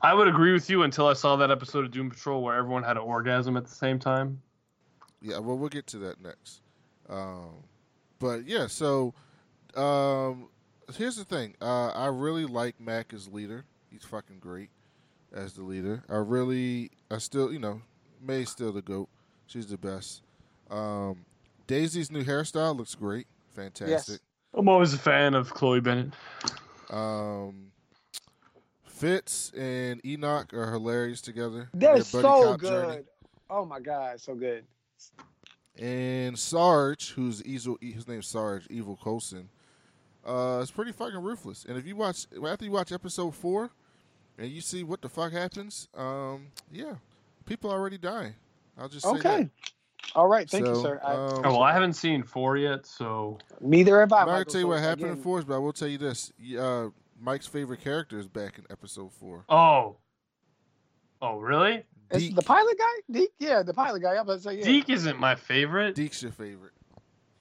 I 0.01 0.13
would 0.13 0.27
agree 0.27 0.53
with 0.53 0.69
you 0.69 0.83
until 0.83 1.07
I 1.07 1.13
saw 1.13 1.35
that 1.37 1.49
episode 1.49 1.85
of 1.85 1.91
Doom 1.91 2.09
Patrol 2.09 2.43
where 2.43 2.55
everyone 2.55 2.83
had 2.83 2.97
an 2.97 3.03
orgasm 3.03 3.57
at 3.57 3.65
the 3.65 3.73
same 3.73 3.97
time. 3.97 4.41
Yeah, 5.21 5.39
well, 5.39 5.57
we'll 5.57 5.69
get 5.69 5.87
to 5.87 5.97
that 5.99 6.21
next. 6.21 6.61
Um, 7.09 7.63
but 8.19 8.45
yeah, 8.45 8.67
so 8.67 9.13
um, 9.75 10.49
here's 10.95 11.15
the 11.15 11.25
thing. 11.25 11.55
Uh, 11.61 11.87
I 11.89 12.07
really 12.07 12.45
like 12.45 12.79
Mac 12.79 13.13
as 13.13 13.27
leader. 13.27 13.65
He's 13.89 14.03
fucking 14.03 14.39
great 14.39 14.69
as 15.33 15.53
the 15.53 15.63
leader. 15.63 16.03
I 16.09 16.17
really, 16.17 16.91
I 17.09 17.17
still, 17.17 17.51
you 17.51 17.59
know, 17.59 17.81
May's 18.21 18.49
still 18.49 18.71
the 18.71 18.81
goat. 18.81 19.09
She's 19.47 19.67
the 19.67 19.77
best. 19.77 20.21
Um, 20.69 21.25
Daisy's 21.65 22.11
new 22.11 22.23
hairstyle 22.23 22.77
looks 22.77 22.95
great. 22.95 23.27
Fantastic. 23.57 24.21
I'm 24.53 24.69
always 24.69 24.93
a 24.93 24.99
fan 24.99 25.33
of 25.33 25.49
Chloe 25.51 25.79
Bennet. 25.81 26.13
Um, 26.91 27.71
Fitz 28.85 29.51
and 29.57 29.99
Enoch 30.05 30.53
are 30.53 30.71
hilarious 30.71 31.21
together. 31.21 31.67
They're 31.73 31.95
Their 31.95 32.03
buddy 32.03 32.43
so 32.43 32.57
good. 32.57 32.69
journey. 32.69 33.03
Oh 33.49 33.65
my 33.65 33.79
god, 33.79 34.21
so 34.21 34.35
good. 34.35 34.63
And 35.77 36.37
Sarge, 36.37 37.11
who's 37.11 37.43
evil, 37.43 37.77
his 37.81 38.07
name's 38.07 38.27
Sarge, 38.27 38.67
Evil 38.69 38.97
Coulson, 39.03 39.49
uh, 40.25 40.59
is 40.61 40.69
pretty 40.71 40.91
fucking 40.91 41.21
ruthless. 41.21 41.65
And 41.67 41.77
if 41.77 41.87
you 41.87 41.95
watch 41.95 42.27
after 42.45 42.65
you 42.65 42.71
watch 42.71 42.91
episode 42.91 43.33
four, 43.33 43.71
and 44.37 44.49
you 44.49 44.61
see 44.61 44.83
what 44.83 45.01
the 45.01 45.09
fuck 45.09 45.31
happens, 45.31 45.87
um, 45.95 46.47
yeah, 46.71 46.95
people 47.45 47.71
already 47.71 47.97
dying. 47.97 48.35
I'll 48.77 48.89
just 48.89 49.05
say 49.05 49.11
Okay. 49.11 49.49
All 50.15 50.27
right, 50.27 50.49
thank 50.49 50.65
you, 50.65 50.81
sir. 50.81 50.99
I, 51.03 51.13
um, 51.13 51.41
Oh, 51.45 51.51
well, 51.51 51.63
I 51.63 51.73
haven't 51.73 51.93
seen 51.93 52.23
four 52.23 52.57
yet, 52.57 52.85
so 52.85 53.37
neither 53.61 53.99
have 53.99 54.11
I. 54.13 54.21
I'm 54.21 54.27
not 54.27 54.33
gonna 54.33 54.45
tell 54.45 54.61
you 54.61 54.67
what 54.67 54.79
happened 54.79 55.03
again, 55.03 55.17
in 55.17 55.23
four, 55.23 55.41
but 55.41 55.55
I 55.55 55.57
will 55.57 55.73
tell 55.73 55.87
you 55.87 55.97
this: 55.97 56.31
uh, 56.59 56.87
Mike's 57.19 57.47
favorite 57.47 57.81
character 57.81 58.17
is 58.17 58.27
back 58.27 58.57
in 58.57 58.65
episode 58.69 59.11
four. 59.11 59.43
oh, 59.49 59.97
oh, 61.21 61.37
really? 61.37 61.83
Is 62.11 62.23
Deke. 62.23 62.35
the 62.35 62.41
pilot 62.41 62.77
guy? 62.77 63.13
Deke? 63.19 63.33
Yeah, 63.39 63.63
the 63.63 63.73
pilot 63.73 64.01
guy. 64.01 64.11
I'm 64.13 64.19
about 64.21 64.37
to 64.37 64.41
say 64.41 64.59
yeah. 64.59 64.65
Deke 64.65 64.89
isn't 64.91 65.19
my 65.19 65.35
favorite. 65.35 65.95
Deke's 65.95 66.23
your 66.23 66.31
favorite. 66.31 66.71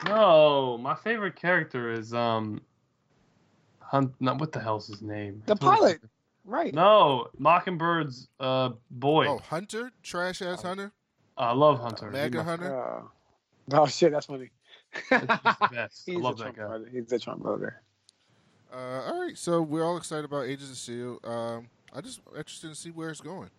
No, 0.04 0.76
my 0.78 0.94
favorite 0.94 1.36
character 1.36 1.92
is 1.92 2.12
um, 2.12 2.60
Hunt. 3.80 4.12
No, 4.20 4.34
what 4.34 4.52
the 4.52 4.60
hell's 4.60 4.88
his 4.88 5.02
name? 5.02 5.42
The 5.46 5.54
I 5.54 5.56
pilot. 5.56 6.00
Right. 6.44 6.74
No, 6.74 7.28
Mockingbird's 7.38 8.28
uh 8.38 8.70
boy. 8.90 9.26
Oh, 9.26 9.38
Hunter, 9.38 9.90
trash 10.02 10.42
ass 10.42 10.62
Hunter, 10.62 10.92
I 11.36 11.52
love 11.52 11.78
Hunter. 11.80 12.10
Mega 12.10 12.38
He's 12.38 12.46
Hunter. 12.46 12.82
Uh, 12.82 13.02
oh 13.72 13.86
shit, 13.86 14.12
that's 14.12 14.26
funny. 14.26 14.50
He's 14.94 15.08
the 15.10 15.68
best. 15.72 16.08
I 16.08 16.12
love 16.12 16.34
a 16.40 16.44
that 16.44 16.54
Trump 16.54 16.56
guy. 16.56 16.66
brother. 16.66 16.88
He's 16.92 17.12
a 17.12 17.18
Trump 17.18 17.42
brother. 17.42 17.82
Uh, 18.72 19.02
all 19.06 19.20
right, 19.22 19.36
so 19.38 19.62
we're 19.62 19.84
all 19.84 19.96
excited 19.96 20.24
about 20.24 20.44
Agents 20.46 20.70
of 20.72 20.76
Shield. 20.76 21.24
Um, 21.24 21.68
I 21.94 22.00
just 22.00 22.20
interested 22.36 22.68
to 22.68 22.74
see 22.74 22.90
where 22.90 23.10
it's 23.10 23.20
going. 23.20 23.50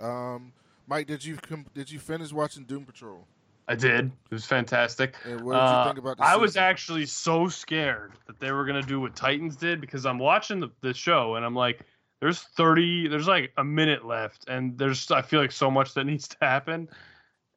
Um, 0.00 0.52
Mike, 0.86 1.06
did 1.06 1.24
you 1.24 1.36
com- 1.36 1.66
did 1.74 1.90
you 1.90 1.98
finish 1.98 2.32
watching 2.32 2.64
Doom 2.64 2.84
Patrol? 2.84 3.26
I 3.66 3.74
did. 3.74 4.06
It 4.06 4.34
was 4.34 4.44
fantastic. 4.44 5.16
And 5.24 5.40
what 5.40 5.52
did 5.54 5.58
you 5.58 5.62
Uh, 5.64 5.84
think 5.86 5.98
about? 5.98 6.16
The 6.18 6.24
I 6.24 6.36
was 6.36 6.56
actually 6.58 7.06
so 7.06 7.48
scared 7.48 8.12
that 8.26 8.38
they 8.38 8.52
were 8.52 8.64
gonna 8.66 8.82
do 8.82 9.00
what 9.00 9.16
Titans 9.16 9.56
did 9.56 9.80
because 9.80 10.04
I'm 10.04 10.18
watching 10.18 10.60
the, 10.60 10.68
the 10.82 10.92
show 10.92 11.36
and 11.36 11.44
I'm 11.46 11.54
like, 11.54 11.80
there's 12.24 12.40
30, 12.40 13.08
there's 13.08 13.28
like 13.28 13.52
a 13.58 13.64
minute 13.64 14.06
left, 14.06 14.46
and 14.48 14.78
there's 14.78 15.10
I 15.10 15.20
feel 15.20 15.42
like 15.42 15.52
so 15.52 15.70
much 15.70 15.92
that 15.92 16.04
needs 16.06 16.26
to 16.28 16.36
happen, 16.40 16.88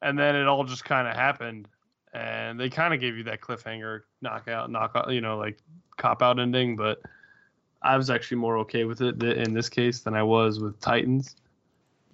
and 0.02 0.18
then 0.18 0.36
it 0.36 0.46
all 0.46 0.62
just 0.62 0.84
kind 0.84 1.08
of 1.08 1.16
happened, 1.16 1.68
and 2.12 2.60
they 2.60 2.68
kind 2.68 2.92
of 2.92 3.00
gave 3.00 3.16
you 3.16 3.22
that 3.24 3.40
cliffhanger, 3.40 4.02
knockout, 4.20 4.70
knockout, 4.70 5.10
you 5.10 5.22
know, 5.22 5.38
like 5.38 5.56
cop 5.96 6.20
out 6.20 6.38
ending, 6.38 6.76
but 6.76 7.00
I 7.80 7.96
was 7.96 8.10
actually 8.10 8.36
more 8.36 8.58
okay 8.58 8.84
with 8.84 9.00
it 9.00 9.22
in 9.22 9.54
this 9.54 9.70
case 9.70 10.00
than 10.00 10.12
I 10.12 10.22
was 10.22 10.60
with 10.60 10.78
Titans. 10.80 11.36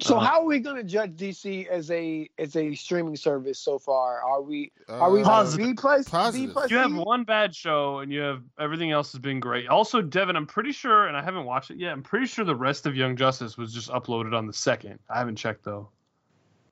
So 0.00 0.16
Uh, 0.16 0.20
how 0.20 0.40
are 0.40 0.44
we 0.44 0.58
going 0.58 0.76
to 0.76 0.82
judge 0.82 1.12
DC 1.12 1.68
as 1.68 1.90
a 1.90 2.28
as 2.38 2.56
a 2.56 2.74
streaming 2.74 3.14
service 3.14 3.60
so 3.60 3.78
far? 3.78 4.20
Are 4.22 4.42
we 4.42 4.72
are 4.88 5.10
we 5.10 5.22
Positive. 5.22 5.66
B 5.68 5.74
plus 5.74 6.06
B 6.06 6.10
Positive. 6.10 6.52
plus? 6.52 6.70
You 6.70 6.78
have 6.78 6.94
one 6.94 7.22
bad 7.22 7.54
show, 7.54 8.00
and 8.00 8.12
you 8.12 8.20
have 8.20 8.42
everything 8.58 8.90
else 8.90 9.12
has 9.12 9.20
been 9.20 9.38
great. 9.38 9.68
Also, 9.68 10.02
Devin, 10.02 10.34
I'm 10.34 10.46
pretty 10.46 10.72
sure, 10.72 11.06
and 11.06 11.16
I 11.16 11.22
haven't 11.22 11.44
watched 11.44 11.70
it 11.70 11.78
yet. 11.78 11.92
I'm 11.92 12.02
pretty 12.02 12.26
sure 12.26 12.44
the 12.44 12.56
rest 12.56 12.86
of 12.86 12.96
Young 12.96 13.16
Justice 13.16 13.56
was 13.56 13.72
just 13.72 13.88
uploaded 13.88 14.36
on 14.36 14.46
the 14.46 14.52
second. 14.52 14.98
I 15.08 15.18
haven't 15.18 15.36
checked 15.36 15.64
though. 15.64 15.88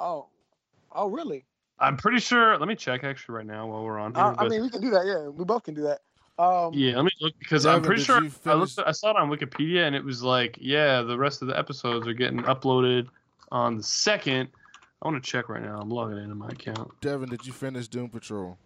Oh, 0.01 0.27
oh 0.91 1.09
really? 1.09 1.45
I'm 1.79 1.97
pretty 1.97 2.19
sure. 2.19 2.59
Let 2.59 2.69
me 2.69 2.75
check 2.75 3.05
actually 3.05 3.37
right 3.37 3.47
now 3.47 3.69
while 3.69 3.85
we're 3.85 3.99
on 3.99 4.15
here. 4.15 4.25
Uh, 4.25 4.35
I 4.37 4.49
mean, 4.49 4.63
we 4.63 4.71
can 4.71 4.81
do 4.81 4.91
that. 4.91 5.07
Yeah, 5.07 5.29
we 5.29 5.45
both 5.45 5.63
can 5.63 5.75
do 5.75 5.83
that. 5.83 6.01
Um, 6.39 6.73
yeah, 6.73 6.97
let 6.97 7.05
me 7.05 7.11
look 7.21 7.35
because 7.39 7.67
I'm 7.67 7.83
pretty 7.83 8.03
sure 8.03 8.21
I 8.47 8.55
looked. 8.55 8.79
I 8.85 8.93
saw 8.93 9.11
it 9.11 9.17
on 9.17 9.29
Wikipedia, 9.31 9.87
and 9.87 9.95
it 9.95 10.05
was 10.05 10.23
like, 10.23 10.59
yeah, 10.61 11.03
the 11.03 11.17
rest 11.17 11.43
of 11.43 11.49
the 11.49 11.59
episodes 11.59 12.07
are 12.09 12.15
getting 12.15 12.43
uploaded 12.43 13.09
on 13.51 13.77
the 13.77 13.83
second. 13.83 14.49
I 15.03 15.09
want 15.09 15.23
to 15.23 15.31
check 15.31 15.49
right 15.49 15.63
now. 15.63 15.79
I'm 15.81 15.91
logging 15.91 16.19
into 16.19 16.35
my 16.35 16.49
account. 16.49 16.91
Devin, 17.01 17.29
did 17.29 17.47
you 17.47 17.53
finish 17.53 17.89
Doom 17.89 18.09
Patrol? 18.09 18.57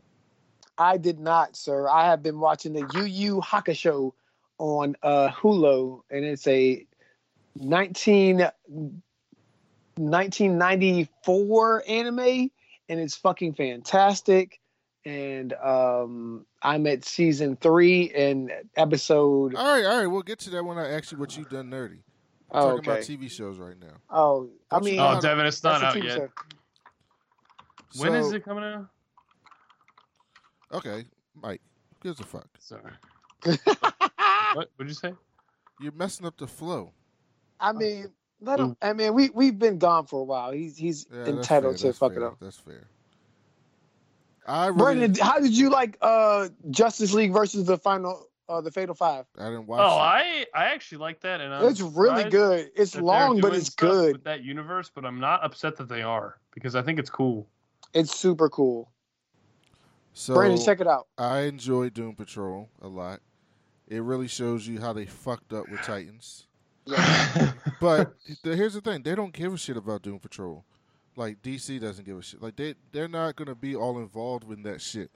I 0.78 0.96
did 0.98 1.18
not, 1.18 1.56
sir. 1.56 1.88
I 1.88 2.06
have 2.06 2.22
been 2.22 2.38
watching 2.38 2.72
the 2.72 2.88
Yu 2.94 3.04
Yu 3.04 3.40
Hakusho 3.40 4.12
on 4.58 4.94
uh, 5.02 5.30
Hulu, 5.30 6.02
and 6.10 6.24
it's 6.24 6.46
a 6.46 6.86
19, 7.56 8.48
1994 9.96 11.84
anime, 11.88 12.50
and 12.88 13.00
it's 13.00 13.16
fucking 13.16 13.54
fantastic. 13.54 14.60
And 15.06 15.52
um, 15.54 16.44
I'm 16.62 16.86
at 16.88 17.04
season 17.04 17.56
three 17.56 18.10
and 18.12 18.50
episode. 18.76 19.54
All 19.54 19.64
right, 19.76 19.84
all 19.86 19.98
right. 19.98 20.06
We'll 20.08 20.22
get 20.22 20.40
to 20.40 20.50
that 20.50 20.64
when 20.64 20.78
I 20.78 20.90
ask 20.90 21.12
you 21.12 21.18
what 21.18 21.36
you've 21.36 21.48
done 21.48 21.70
nerdy. 21.70 21.98
I'm 22.50 22.62
Oh, 22.62 22.70
talking 22.76 22.90
about. 22.90 22.98
TV 23.02 23.30
shows 23.30 23.56
right 23.58 23.78
now. 23.80 23.94
Oh, 24.10 24.50
I 24.70 24.80
mean, 24.80 24.98
Oh, 24.98 25.20
Devin, 25.20 25.46
it's 25.46 25.62
not 25.62 25.80
a 25.82 25.86
out 25.86 25.94
TV 25.94 26.04
yet. 26.04 26.16
show. 26.16 26.28
When 28.02 28.14
is 28.14 28.30
So- 28.30 28.34
it 28.34 28.44
coming 28.44 28.64
out? 28.64 28.86
Okay, 30.72 31.04
Mike, 31.40 31.60
who 32.02 32.08
gives 32.08 32.20
a 32.20 32.24
fuck? 32.24 32.48
Sorry. 32.58 32.92
What? 34.54 34.70
What'd 34.76 34.88
you 34.88 34.94
say? 34.94 35.12
You're 35.80 35.92
messing 35.92 36.24
up 36.24 36.36
the 36.38 36.46
flow. 36.46 36.92
I 37.60 37.72
mean, 37.72 38.06
let 38.40 38.58
him. 38.58 38.76
I 38.80 38.92
mean, 38.94 39.12
we 39.12 39.28
we've 39.30 39.58
been 39.58 39.76
gone 39.78 40.06
for 40.06 40.20
a 40.20 40.24
while. 40.24 40.50
He's 40.52 40.76
he's 40.78 41.04
Yeah, 41.12 41.26
entitled 41.26 41.78
fair, 41.80 41.92
to 41.92 41.98
fuck 41.98 42.12
fair, 42.14 42.22
it 42.22 42.26
up. 42.26 42.36
That's 42.40 42.56
fair. 42.56 42.86
I 44.46 44.66
really, 44.66 44.78
Brandon, 44.78 45.14
how 45.20 45.40
did 45.40 45.56
you 45.56 45.70
like 45.70 45.98
uh 46.00 46.48
Justice 46.70 47.12
League 47.12 47.32
versus 47.32 47.66
the 47.66 47.76
final 47.76 48.28
uh 48.48 48.60
the 48.60 48.70
Fatal 48.70 48.94
Five? 48.94 49.26
I 49.38 49.46
didn't 49.46 49.66
watch. 49.66 49.80
Oh, 49.82 49.96
it. 49.96 49.98
I 49.98 50.46
I 50.54 50.64
actually 50.66 50.98
like 50.98 51.20
that, 51.20 51.40
and 51.40 51.52
I'm 51.52 51.68
It's 51.68 51.80
really 51.80 52.30
good. 52.30 52.70
It's 52.76 52.94
long, 52.94 53.40
but 53.40 53.48
doing 53.48 53.60
it's 53.60 53.70
good. 53.70 54.12
with 54.12 54.24
that 54.24 54.44
universe. 54.44 54.90
But 54.94 55.04
I'm 55.04 55.20
not 55.20 55.44
upset 55.44 55.76
that 55.76 55.88
they 55.88 56.02
are 56.02 56.38
because 56.54 56.76
I 56.76 56.82
think 56.82 56.98
it's 56.98 57.10
cool. 57.10 57.48
It's 57.92 58.16
super 58.16 58.48
cool. 58.48 58.90
So 60.12 60.34
Brandon, 60.34 60.64
check 60.64 60.80
it 60.80 60.86
out. 60.86 61.08
I 61.18 61.40
enjoy 61.40 61.90
Doom 61.90 62.14
Patrol 62.14 62.70
a 62.80 62.88
lot. 62.88 63.20
It 63.88 64.02
really 64.02 64.28
shows 64.28 64.66
you 64.66 64.80
how 64.80 64.92
they 64.92 65.06
fucked 65.06 65.52
up 65.52 65.68
with 65.68 65.82
Titans. 65.82 66.46
But 67.80 68.14
the, 68.42 68.56
here's 68.56 68.74
the 68.74 68.80
thing: 68.80 69.02
they 69.02 69.14
don't 69.14 69.32
give 69.32 69.52
a 69.52 69.58
shit 69.58 69.76
about 69.76 70.02
Doom 70.02 70.18
Patrol. 70.18 70.64
Like 71.16 71.42
DC 71.42 71.80
doesn't 71.80 72.04
give 72.04 72.18
a 72.18 72.22
shit. 72.22 72.42
Like 72.42 72.56
they 72.56 72.74
they're 72.92 73.08
not 73.08 73.36
gonna 73.36 73.54
be 73.54 73.74
all 73.74 73.98
involved 73.98 74.44
with 74.44 74.62
that 74.64 74.80
shit. 74.80 75.10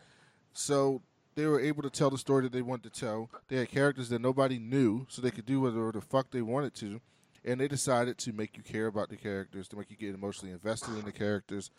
So 0.52 1.02
they 1.34 1.46
were 1.46 1.60
able 1.60 1.82
to 1.82 1.90
tell 1.90 2.10
the 2.10 2.18
story 2.18 2.42
that 2.42 2.52
they 2.52 2.62
wanted 2.62 2.92
to 2.92 3.00
tell. 3.00 3.30
They 3.48 3.56
had 3.56 3.70
characters 3.70 4.08
that 4.08 4.20
nobody 4.20 4.58
knew, 4.58 5.06
so 5.08 5.22
they 5.22 5.30
could 5.30 5.46
do 5.46 5.60
whatever 5.60 5.92
the 5.92 6.00
fuck 6.00 6.30
they 6.30 6.42
wanted 6.42 6.74
to. 6.76 7.00
and 7.44 7.60
they 7.60 7.68
decided 7.68 8.18
to 8.18 8.32
make 8.32 8.56
you 8.56 8.62
care 8.62 8.86
about 8.86 9.08
the 9.08 9.16
characters, 9.16 9.66
to 9.68 9.76
make 9.76 9.90
you 9.90 9.96
get 9.96 10.14
emotionally 10.14 10.52
invested 10.52 10.98
in 10.98 11.04
the 11.04 11.12
characters, 11.12 11.70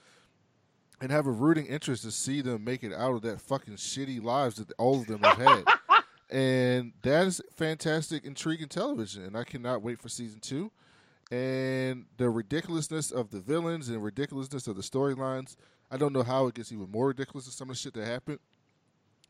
and 0.99 1.11
have 1.11 1.27
a 1.27 1.31
rooting 1.31 1.67
interest 1.67 2.03
to 2.03 2.11
see 2.11 2.41
them 2.41 2.63
make 2.63 2.83
it 2.83 2.93
out 2.93 3.13
of 3.13 3.21
that 3.21 3.41
fucking 3.41 3.75
shitty 3.75 4.23
lives 4.23 4.55
that 4.55 4.71
all 4.79 5.01
of 5.01 5.07
them 5.07 5.21
have 5.21 5.37
had. 5.37 5.63
and 6.35 6.93
that 7.03 7.27
is 7.27 7.41
fantastic, 7.55 8.25
intriguing 8.25 8.69
television, 8.69 9.23
and 9.23 9.37
I 9.37 9.43
cannot 9.43 9.83
wait 9.83 9.99
for 9.99 10.09
season 10.09 10.39
two. 10.39 10.71
And 11.31 12.05
the 12.17 12.29
ridiculousness 12.29 13.09
of 13.09 13.31
the 13.31 13.39
villains 13.39 13.87
and 13.87 14.03
ridiculousness 14.03 14.67
of 14.67 14.75
the 14.75 14.81
storylines. 14.81 15.55
I 15.89 15.97
don't 15.97 16.13
know 16.13 16.23
how 16.23 16.47
it 16.47 16.55
gets 16.55 16.71
even 16.71 16.91
more 16.91 17.07
ridiculous 17.07 17.45
than 17.45 17.53
some 17.53 17.69
of 17.69 17.75
the 17.75 17.79
shit 17.79 17.93
that 17.93 18.05
happened 18.05 18.39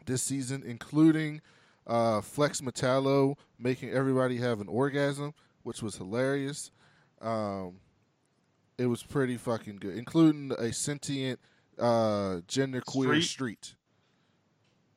this 0.06 0.24
season, 0.24 0.64
including 0.66 1.42
uh, 1.86 2.22
Flex 2.22 2.62
Mentallo 2.62 3.36
making 3.60 3.92
everybody 3.92 4.38
have 4.38 4.62
an 4.62 4.68
orgasm, 4.68 5.34
which 5.64 5.84
was 5.84 5.96
hilarious. 5.96 6.72
Um, 7.22 7.76
it 8.78 8.88
was 8.88 9.04
pretty 9.04 9.38
fucking 9.38 9.78
good, 9.78 9.96
including 9.96 10.52
a 10.58 10.74
sentient 10.74 11.40
uh, 11.78 12.42
genderqueer 12.48 13.22
Street? 13.22 13.24
street. 13.24 13.76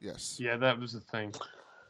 Yes. 0.01 0.39
Yeah, 0.41 0.57
that 0.57 0.79
was 0.79 0.93
the 0.93 1.01
thing. 1.01 1.35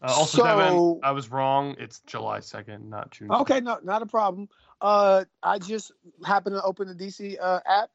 Uh, 0.04 0.12
also, 0.12 0.38
So- 0.38 0.44
Devin, 0.44 1.00
I 1.02 1.10
was 1.12 1.30
wrong. 1.30 1.74
It's 1.78 2.00
July 2.00 2.40
second, 2.40 2.90
not 2.90 3.10
June. 3.10 3.32
Okay, 3.32 3.60
no, 3.60 3.78
not 3.82 4.02
a 4.02 4.06
problem. 4.06 4.48
Uh, 4.82 5.24
I 5.42 5.58
just 5.58 5.92
happened 6.26 6.56
to 6.56 6.62
open 6.62 6.86
the 6.88 6.94
DC 6.94 7.38
uh, 7.40 7.60
app. 7.64 7.88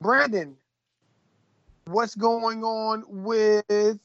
Brandon, 0.00 0.56
what's 1.86 2.16
going 2.16 2.64
on 2.64 3.04
with? 3.06 4.00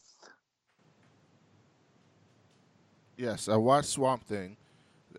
Yes, 3.17 3.47
I 3.47 3.55
watched 3.55 3.89
Swamp 3.89 4.23
Thing, 4.25 4.57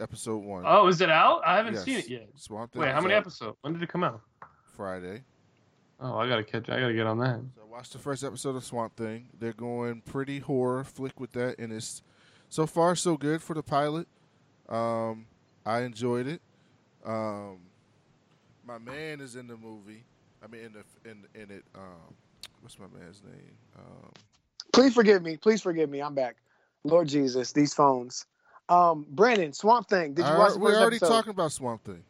episode 0.01 0.45
one. 0.45 0.65
Oh, 0.67 0.87
is 0.89 1.01
it 1.01 1.11
out? 1.11 1.43
I 1.45 1.57
haven't 1.57 1.75
Yes. 1.75 1.85
seen 1.85 1.99
it 1.99 2.09
yet. 2.09 2.29
Swamp 2.37 2.73
Thing. 2.73 2.83
Wait, 2.83 2.93
how 2.93 3.01
many 3.01 3.15
out 3.15 3.19
episodes? 3.23 3.57
When 3.63 3.73
did 3.73 3.83
it 3.83 3.89
come 3.89 4.05
out? 4.05 4.21
Friday. 4.77 5.23
Oh, 6.01 6.17
I 6.19 6.29
gotta 6.29 6.45
catch. 6.45 6.69
I 6.69 6.79
gotta 6.81 6.95
get 6.95 7.07
on 7.07 7.19
that. 7.19 7.41
So 7.55 7.63
I 7.63 7.64
watched 7.75 7.93
the 7.93 7.99
first 7.99 8.23
episode 8.23 8.55
of 8.55 8.65
Swamp 8.65 8.95
Thing. 8.97 9.27
They're 9.37 9.53
going 9.53 10.01
pretty 10.03 10.39
horror 10.39 10.85
flick 10.85 11.19
with 11.19 11.33
that, 11.33 11.59
and 11.59 11.73
it's 11.73 12.03
so 12.49 12.67
far 12.69 12.95
so 12.95 13.17
good 13.17 13.43
for 13.43 13.55
the 13.55 13.65
pilot. 13.65 14.07
Um, 14.69 15.27
I 15.67 15.81
enjoyed 15.81 16.29
it. 16.29 16.41
Um, 17.05 17.59
my 18.65 18.79
man 18.79 19.21
is 19.21 19.35
in 19.35 19.49
the 19.49 19.57
movie. 19.57 20.05
I 20.43 20.47
mean, 20.47 20.67
in 20.67 20.73
the 20.73 21.11
in 21.11 21.25
in 21.35 21.51
it. 21.51 21.65
Um, 21.75 22.15
what's 22.61 22.79
my 22.79 22.87
man's 22.97 23.21
name? 23.25 23.57
Um, 23.77 24.13
Please 24.73 24.95
forgive 24.95 25.23
me. 25.25 25.37
Please 25.37 25.61
forgive 25.61 25.91
me. 25.91 26.01
I'm 26.01 26.15
back. 26.15 26.37
Lord 26.85 27.09
Jesus, 27.09 27.51
these 27.53 27.75
phones. 27.75 28.25
Um, 28.69 29.05
Brandon, 29.11 29.53
Swamp 29.53 29.89
Thing. 29.89 30.15
Did 30.15 30.27
you 30.27 30.33
I- 30.33 30.39
watch 30.39 30.55
we're 30.55 30.77
already 30.77 30.97
episode? 30.97 31.09
talking 31.09 31.31
about 31.31 31.51
Swamp 31.51 31.83
Thing. 31.83 32.05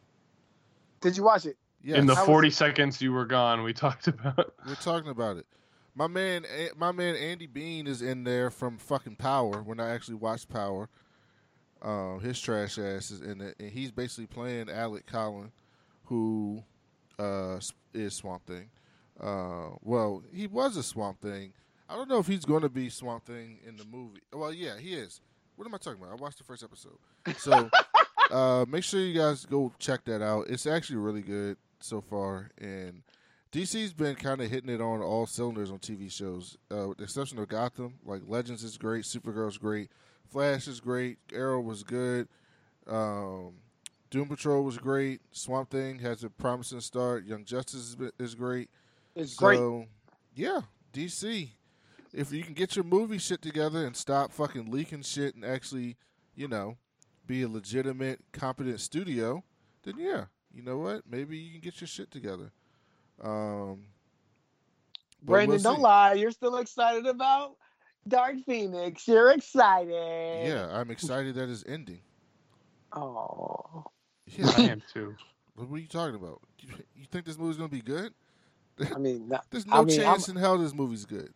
Did 1.01 1.17
you 1.17 1.23
watch 1.23 1.47
it? 1.47 1.57
Yes, 1.85 1.99
In 1.99 2.07
the 2.07 2.15
How 2.15 2.25
40 2.25 2.47
it? 2.47 2.53
seconds 2.55 2.99
you 2.99 3.13
were 3.13 3.27
gone, 3.27 3.61
we 3.61 3.71
talked 3.71 4.07
about. 4.07 4.55
we're 4.67 4.73
talking 4.73 5.11
about 5.11 5.37
it. 5.37 5.45
My 5.93 6.07
man, 6.07 6.43
my 6.75 6.91
man 6.91 7.15
Andy 7.15 7.45
Bean 7.45 7.85
is 7.85 8.01
in 8.01 8.23
there 8.23 8.49
from 8.49 8.79
fucking 8.79 9.17
Power. 9.17 9.61
When 9.61 9.79
I 9.79 9.91
actually 9.91 10.15
watched 10.15 10.49
Power, 10.49 10.89
um, 11.83 12.21
his 12.21 12.41
trash 12.41 12.79
ass 12.79 13.11
is 13.11 13.21
in 13.21 13.39
it, 13.39 13.55
and 13.59 13.69
he's 13.69 13.91
basically 13.91 14.25
playing 14.25 14.67
Alec 14.67 15.07
Holland, 15.09 15.51
who 16.05 16.63
uh, 17.19 17.59
is 17.93 18.15
Swamp 18.15 18.47
Thing. 18.47 18.71
Uh, 19.21 19.75
well, 19.83 20.23
he 20.33 20.47
was 20.47 20.77
a 20.77 20.83
Swamp 20.83 21.21
Thing. 21.21 21.53
I 21.87 21.95
don't 21.95 22.09
know 22.09 22.17
if 22.17 22.25
he's 22.25 22.45
going 22.45 22.63
to 22.63 22.69
be 22.69 22.89
Swamp 22.89 23.25
Thing 23.25 23.59
in 23.65 23.77
the 23.77 23.85
movie. 23.85 24.21
Well, 24.33 24.51
yeah, 24.51 24.79
he 24.79 24.95
is. 24.95 25.21
What 25.55 25.67
am 25.67 25.75
I 25.75 25.77
talking 25.77 26.01
about? 26.01 26.13
I 26.13 26.21
watched 26.21 26.39
the 26.39 26.43
first 26.43 26.63
episode, 26.63 26.97
so 27.37 27.69
uh, 28.31 28.65
make 28.67 28.83
sure 28.83 28.99
you 28.99 29.13
guys 29.17 29.45
go 29.45 29.71
check 29.77 30.03
that 30.05 30.23
out. 30.23 30.47
It's 30.49 30.65
actually 30.65 30.97
really 30.97 31.21
good 31.21 31.57
so 31.85 32.01
far, 32.01 32.49
and 32.57 33.03
DC's 33.51 33.93
been 33.93 34.15
kind 34.15 34.41
of 34.41 34.49
hitting 34.49 34.69
it 34.69 34.81
on 34.81 35.01
all 35.01 35.25
cylinders 35.25 35.71
on 35.71 35.79
TV 35.79 36.11
shows, 36.11 36.57
uh, 36.71 36.89
with 36.89 36.97
the 36.97 37.05
exception 37.05 37.39
of 37.39 37.47
Gotham. 37.47 37.95
Like 38.03 38.21
Legends 38.27 38.63
is 38.63 38.77
great, 38.77 39.05
Supergirl's 39.05 39.57
great, 39.57 39.89
Flash 40.29 40.67
is 40.67 40.79
great, 40.79 41.17
Arrow 41.31 41.61
was 41.61 41.83
good, 41.83 42.27
um, 42.87 43.53
Doom 44.09 44.27
Patrol 44.27 44.63
was 44.63 44.77
great, 44.77 45.21
Swamp 45.31 45.69
Thing 45.69 45.99
has 45.99 46.23
a 46.23 46.29
promising 46.29 46.81
start, 46.81 47.25
Young 47.25 47.45
Justice 47.45 47.95
is, 47.95 48.11
is 48.19 48.35
great. 48.35 48.69
It's 49.15 49.35
great. 49.35 49.57
So, 49.57 49.85
yeah, 50.35 50.61
DC. 50.93 51.49
If 52.13 52.31
you 52.31 52.43
can 52.43 52.53
get 52.53 52.75
your 52.75 52.85
movie 52.85 53.17
shit 53.17 53.41
together 53.41 53.85
and 53.85 53.95
stop 53.95 54.31
fucking 54.31 54.71
leaking 54.71 55.01
shit 55.01 55.35
and 55.35 55.43
actually, 55.43 55.97
you 56.35 56.47
know, 56.47 56.77
be 57.27 57.41
a 57.41 57.47
legitimate, 57.47 58.19
competent 58.31 58.79
studio, 58.79 59.43
then 59.83 59.95
yeah, 59.97 60.25
you 60.55 60.63
know 60.63 60.77
what? 60.77 61.01
Maybe 61.09 61.37
you 61.37 61.51
can 61.51 61.59
get 61.59 61.81
your 61.81 61.87
shit 61.87 62.09
together. 62.09 62.51
Um, 63.21 63.83
Brandon, 65.21 65.49
we'll 65.49 65.59
don't 65.59 65.81
lie. 65.81 66.13
You're 66.13 66.31
still 66.31 66.57
excited 66.57 67.05
about 67.05 67.57
Dark 68.07 68.37
Phoenix. 68.45 69.07
You're 69.07 69.31
excited. 69.31 70.47
Yeah, 70.47 70.67
I'm 70.71 70.91
excited 70.91 71.35
that 71.35 71.49
it's 71.49 71.65
ending. 71.67 71.99
Oh. 72.93 73.83
Yeah, 74.27 74.51
I 74.57 74.61
am 74.61 74.83
too. 74.93 75.15
what 75.55 75.69
are 75.69 75.77
you 75.77 75.87
talking 75.87 76.15
about? 76.15 76.41
You, 76.59 76.69
you 76.95 77.05
think 77.11 77.25
this 77.25 77.37
movie's 77.37 77.57
gonna 77.57 77.69
be 77.69 77.81
good? 77.81 78.13
I 78.93 78.97
mean, 78.97 79.27
not, 79.27 79.45
There's 79.51 79.65
I 79.69 79.77
no 79.77 79.83
mean, 79.83 79.97
chance 79.99 80.29
in 80.29 80.35
hell 80.35 80.57
this 80.57 80.73
movie's 80.73 81.05
good. 81.05 81.33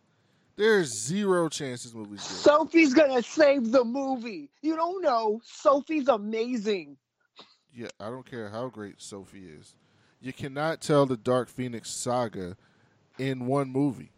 There's 0.56 0.88
zero 0.88 1.48
chance 1.48 1.84
this 1.84 1.94
movie's 1.94 2.20
good. 2.20 2.36
Sophie's 2.36 2.94
gonna 2.94 3.22
save 3.22 3.70
the 3.70 3.84
movie. 3.84 4.50
You 4.62 4.76
don't 4.76 5.02
know. 5.02 5.40
Sophie's 5.44 6.08
amazing. 6.08 6.96
Yeah, 7.74 7.88
I 7.98 8.10
don't 8.10 8.28
care 8.28 8.48
how 8.48 8.68
great 8.68 9.00
Sophie 9.00 9.46
is. 9.48 9.74
You 10.20 10.32
cannot 10.32 10.80
tell 10.80 11.06
the 11.06 11.16
Dark 11.16 11.48
Phoenix 11.48 11.90
saga 11.90 12.56
in 13.18 13.46
one 13.46 13.70
movie. 13.70 14.10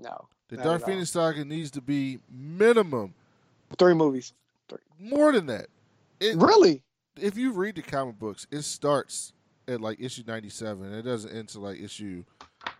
No. 0.00 0.28
The 0.48 0.56
Dark. 0.58 0.84
Phoenix 0.86 1.10
saga 1.10 1.44
needs 1.44 1.70
to 1.72 1.80
be 1.80 2.18
minimum 2.30 3.14
Three 3.78 3.94
movies. 3.94 4.32
more 5.00 5.32
than 5.32 5.46
that. 5.46 5.66
It, 6.20 6.36
Really? 6.36 6.82
if 7.20 7.36
you 7.36 7.52
read 7.52 7.74
the 7.74 7.82
comic 7.82 8.18
books, 8.18 8.46
it 8.50 8.62
starts 8.62 9.32
at 9.68 9.80
like 9.80 10.00
issue 10.00 10.22
97 10.24 10.92
it 10.94 11.02
doesn't 11.02 11.34
end 11.36 11.48
to 11.48 11.58
like 11.58 11.80
issue 11.80 12.22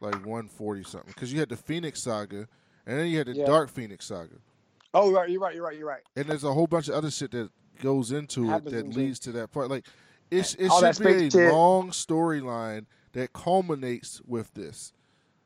like 0.00 0.14
140 0.14 0.84
something 0.84 1.12
because 1.12 1.32
you 1.32 1.40
had 1.40 1.48
the 1.48 1.56
Phoenix 1.56 2.00
saga 2.00 2.46
and 2.86 2.96
then 3.00 3.08
you 3.08 3.18
had 3.18 3.26
the 3.26 3.34
Yeah. 3.34 3.46
Dark 3.46 3.68
Phoenix 3.70 4.06
saga. 4.06 4.36
Oh, 4.94 5.10
right. 5.12 5.28
You're 5.28 5.40
right. 5.40 5.54
You're 5.54 5.64
right. 5.64 5.76
You're 5.76 5.88
right. 5.88 6.02
And 6.14 6.26
there's 6.26 6.44
a 6.44 6.52
whole 6.54 6.68
bunch 6.68 6.88
of 6.88 6.94
other 6.94 7.10
shit 7.10 7.32
that 7.32 7.50
goes 7.80 8.12
into 8.12 8.52
it 8.52 8.64
that 8.66 8.88
leads 8.88 9.18
to 9.20 9.32
that 9.32 9.52
part. 9.52 9.68
Like 9.70 9.86
it, 10.30 10.56
it 10.58 10.70
should 10.72 11.04
be 11.04 11.26
a 11.26 11.30
shit. 11.30 11.52
long 11.52 11.90
storyline 11.90 12.86
that 13.12 13.32
culminates 13.32 14.20
with 14.26 14.52
this, 14.54 14.92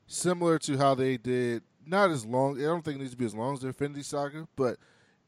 similar 0.06 0.58
to 0.60 0.76
how 0.78 0.94
they 0.94 1.16
did. 1.16 1.62
Not 1.86 2.10
as 2.10 2.24
long. 2.24 2.58
I 2.58 2.64
don't 2.64 2.84
think 2.84 2.96
it 2.96 3.00
needs 3.00 3.10
to 3.12 3.16
be 3.16 3.24
as 3.24 3.34
long 3.34 3.54
as 3.54 3.60
the 3.60 3.68
Infinity 3.68 4.02
Saga, 4.02 4.46
but 4.56 4.76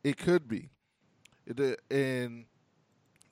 it 0.05 0.17
could 0.19 0.47
be. 0.49 0.69
It, 1.47 1.81
and 1.91 2.45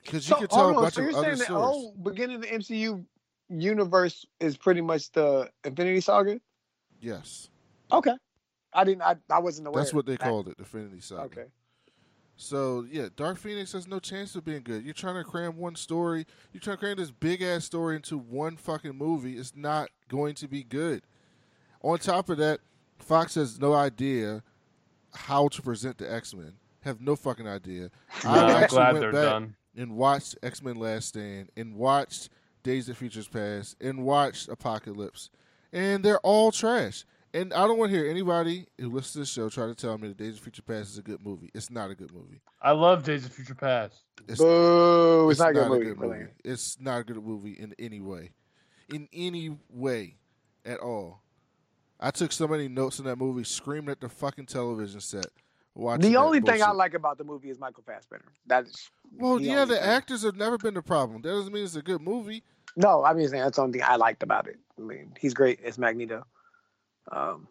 because 0.03 0.27
you 0.27 0.35
So, 0.35 0.41
could 0.41 0.49
tell 0.49 0.67
on, 0.67 0.73
bunch 0.75 0.95
so 0.95 1.01
of 1.01 1.11
you're 1.11 1.21
saying 1.23 1.37
the 1.37 1.43
stories. 1.45 1.63
whole 1.63 1.91
beginning 2.03 2.37
of 2.37 2.41
the 2.41 2.47
MCU 2.47 3.05
universe 3.49 4.25
is 4.39 4.57
pretty 4.57 4.81
much 4.81 5.11
the 5.11 5.49
Infinity 5.63 6.01
Saga? 6.01 6.39
Yes, 6.99 7.49
Okay. 7.91 8.13
I 8.73 8.83
didn't. 8.85 9.01
I, 9.01 9.15
I 9.29 9.39
wasn't 9.39 9.67
aware. 9.67 9.81
that's 9.83 9.93
what 9.93 10.05
they 10.05 10.13
That- 10.13 10.21
called 10.21 10.47
it, 10.47 10.57
the 10.57 10.63
Infinity 10.63 11.01
Saga. 11.01 11.23
Okay. 11.23 11.45
So 12.41 12.87
yeah, 12.89 13.07
Dark 13.15 13.37
Phoenix 13.37 13.71
has 13.73 13.87
no 13.87 13.99
chance 13.99 14.35
of 14.35 14.43
being 14.43 14.63
good. 14.63 14.83
You're 14.83 14.95
trying 14.95 15.15
to 15.15 15.23
cram 15.23 15.57
one 15.57 15.75
story. 15.75 16.25
You're 16.51 16.61
trying 16.61 16.77
to 16.77 16.79
cram 16.79 16.97
this 16.97 17.11
big 17.11 17.43
ass 17.43 17.65
story 17.65 17.95
into 17.95 18.17
one 18.17 18.57
fucking 18.57 18.97
movie. 18.97 19.37
It's 19.37 19.55
not 19.55 19.89
going 20.09 20.33
to 20.35 20.47
be 20.47 20.63
good. 20.63 21.03
On 21.83 21.99
top 21.99 22.29
of 22.29 22.37
that, 22.39 22.59
Fox 22.97 23.35
has 23.35 23.59
no 23.59 23.73
idea 23.75 24.41
how 25.13 25.49
to 25.49 25.61
present 25.61 25.99
the 25.99 26.11
X 26.11 26.33
Men. 26.33 26.53
Have 26.81 26.99
no 26.99 27.15
fucking 27.15 27.47
idea. 27.47 27.91
I 28.25 28.39
I'm 28.39 28.49
actually 28.63 28.75
glad 28.75 28.93
went 28.93 29.01
they're 29.01 29.11
back 29.11 29.23
done. 29.31 29.55
and 29.77 29.95
watched 29.95 30.35
X 30.41 30.63
Men 30.63 30.77
Last 30.77 31.09
Stand 31.09 31.49
and 31.55 31.75
watched 31.75 32.29
Days 32.63 32.89
of 32.89 32.97
Futures 32.97 33.27
Past 33.27 33.75
and 33.79 34.03
watched 34.03 34.49
Apocalypse, 34.49 35.29
and 35.71 36.03
they're 36.03 36.19
all 36.19 36.51
trash. 36.51 37.05
And 37.33 37.53
I 37.53 37.65
don't 37.65 37.77
want 37.77 37.91
to 37.91 37.97
hear 37.97 38.09
anybody 38.09 38.67
who 38.77 38.89
listens 38.89 39.13
to 39.13 39.19
this 39.19 39.29
show 39.29 39.47
try 39.47 39.65
to 39.67 39.75
tell 39.75 39.97
me 39.97 40.09
that 40.09 40.17
Days 40.17 40.35
of 40.35 40.41
Future 40.41 40.61
Past 40.61 40.89
is 40.91 40.97
a 40.97 41.01
good 41.01 41.25
movie. 41.25 41.49
It's 41.53 41.71
not 41.71 41.89
a 41.89 41.95
good 41.95 42.13
movie. 42.13 42.41
I 42.61 42.71
love 42.71 43.03
Days 43.03 43.25
of 43.25 43.31
Future 43.31 43.55
Past. 43.55 44.01
It's, 44.27 44.39
Boo! 44.39 45.29
It's, 45.29 45.39
not 45.39 45.51
a 45.51 45.53
good 45.53 45.65
a 45.65 45.69
movie. 45.69 45.85
good 45.85 45.99
movie. 45.99 46.25
It's 46.43 46.77
not 46.79 46.99
a 47.01 47.03
good 47.05 47.23
movie 47.23 47.53
in 47.53 47.73
any 47.79 48.01
way, 48.01 48.31
in 48.93 49.07
any 49.13 49.57
way, 49.69 50.17
at 50.65 50.79
all. 50.79 51.21
I 52.01 52.11
took 52.11 52.31
so 52.33 52.47
many 52.47 52.67
notes 52.67 52.99
in 52.99 53.05
that 53.05 53.17
movie, 53.17 53.43
screaming 53.45 53.89
at 53.91 54.01
the 54.01 54.09
fucking 54.09 54.47
television 54.47 54.99
set. 54.99 55.27
Watching 55.73 56.11
The 56.11 56.17
only 56.17 56.41
thing 56.41 56.61
I 56.61 56.71
like 56.71 56.95
about 56.95 57.17
the 57.17 57.23
movie 57.23 57.49
is 57.49 57.57
Michael 57.59 57.83
Fassbender. 57.85 58.25
That 58.47 58.65
is 58.65 58.89
Well, 59.17 59.37
the 59.37 59.45
yeah, 59.45 59.63
the 59.63 59.75
thing. 59.75 59.83
actors 59.83 60.23
have 60.23 60.35
never 60.35 60.57
been 60.57 60.73
the 60.73 60.81
problem. 60.81 61.21
That 61.21 61.29
doesn't 61.29 61.53
mean 61.53 61.63
it's 61.63 61.77
a 61.77 61.81
good 61.81 62.01
movie. 62.01 62.43
no. 62.75 63.05
I 63.05 63.13
mean 63.13 63.29
that's 63.31 63.55
the 63.55 63.61
only 63.63 63.79
thing 63.79 63.87
I 63.87 63.95
liked 63.95 64.21
about 64.21 64.47
it. 64.49 64.57
I 64.77 64.81
mean, 64.81 65.13
he's 65.17 65.33
great 65.33 65.61
as 65.63 65.77
Magneto. 65.77 66.25
Um, 67.11 67.47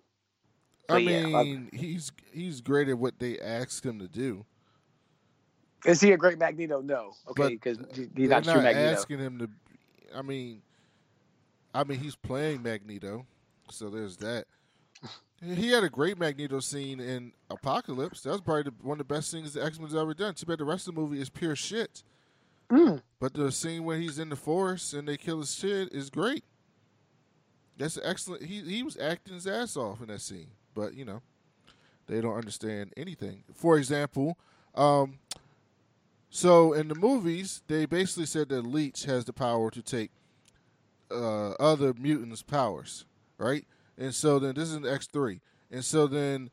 I 0.88 0.98
yeah, 0.98 1.38
I- 1.38 1.44
mean, 1.44 1.70
he's 1.72 2.12
he's 2.32 2.60
great 2.60 2.88
at 2.88 2.98
what 2.98 3.18
they 3.18 3.38
asked 3.38 3.84
him 3.84 3.98
to 3.98 4.08
do. 4.08 4.44
Is 5.86 6.00
he 6.00 6.12
a 6.12 6.16
great 6.16 6.38
Magneto? 6.38 6.82
No. 6.82 7.12
Okay, 7.28 7.50
because 7.54 7.78
he's 7.94 8.28
not 8.28 8.44
true 8.44 8.60
Magneto. 8.60 8.78
asking 8.92 9.18
him 9.18 9.38
to. 9.38 9.48
I 10.14 10.22
mean, 10.22 10.62
I 11.72 11.84
mean, 11.84 11.98
he's 11.98 12.16
playing 12.16 12.62
Magneto, 12.62 13.24
so 13.70 13.88
there's 13.88 14.16
that. 14.18 14.44
He 15.42 15.70
had 15.70 15.84
a 15.84 15.88
great 15.88 16.18
Magneto 16.18 16.60
scene 16.60 17.00
in 17.00 17.32
Apocalypse. 17.48 18.20
That 18.24 18.32
was 18.32 18.42
probably 18.42 18.64
the, 18.64 18.74
one 18.82 19.00
of 19.00 19.08
the 19.08 19.14
best 19.14 19.30
things 19.32 19.54
the 19.54 19.64
X 19.64 19.78
Men's 19.80 19.94
ever 19.94 20.12
done. 20.12 20.34
Too 20.34 20.44
bad 20.44 20.58
the 20.58 20.64
rest 20.66 20.86
of 20.86 20.94
the 20.94 21.00
movie 21.00 21.18
is 21.18 21.30
pure 21.30 21.56
shit. 21.56 22.02
Mm. 22.70 23.00
But 23.18 23.32
the 23.32 23.50
scene 23.50 23.84
where 23.84 23.96
he's 23.96 24.18
in 24.18 24.28
the 24.28 24.36
forest 24.36 24.92
and 24.92 25.08
they 25.08 25.16
kill 25.16 25.38
his 25.38 25.54
shit 25.54 25.92
is 25.94 26.10
great. 26.10 26.44
That's 27.80 27.98
excellent. 28.04 28.42
He 28.42 28.60
he 28.60 28.82
was 28.82 28.98
acting 28.98 29.32
his 29.32 29.46
ass 29.46 29.74
off 29.74 30.02
in 30.02 30.08
that 30.08 30.20
scene, 30.20 30.48
but 30.74 30.92
you 30.92 31.06
know, 31.06 31.22
they 32.06 32.20
don't 32.20 32.36
understand 32.36 32.92
anything. 32.94 33.42
For 33.54 33.78
example, 33.78 34.36
um, 34.74 35.18
so 36.28 36.74
in 36.74 36.88
the 36.88 36.94
movies, 36.94 37.62
they 37.68 37.86
basically 37.86 38.26
said 38.26 38.50
that 38.50 38.66
Leech 38.66 39.04
has 39.04 39.24
the 39.24 39.32
power 39.32 39.70
to 39.70 39.80
take 39.80 40.10
uh, 41.10 41.52
other 41.52 41.94
mutants' 41.94 42.42
powers, 42.42 43.06
right? 43.38 43.64
And 43.96 44.14
so 44.14 44.38
then 44.38 44.54
this 44.54 44.68
is 44.68 44.74
in 44.74 44.86
X 44.86 45.06
three, 45.06 45.40
and 45.70 45.82
so 45.82 46.06
then 46.06 46.50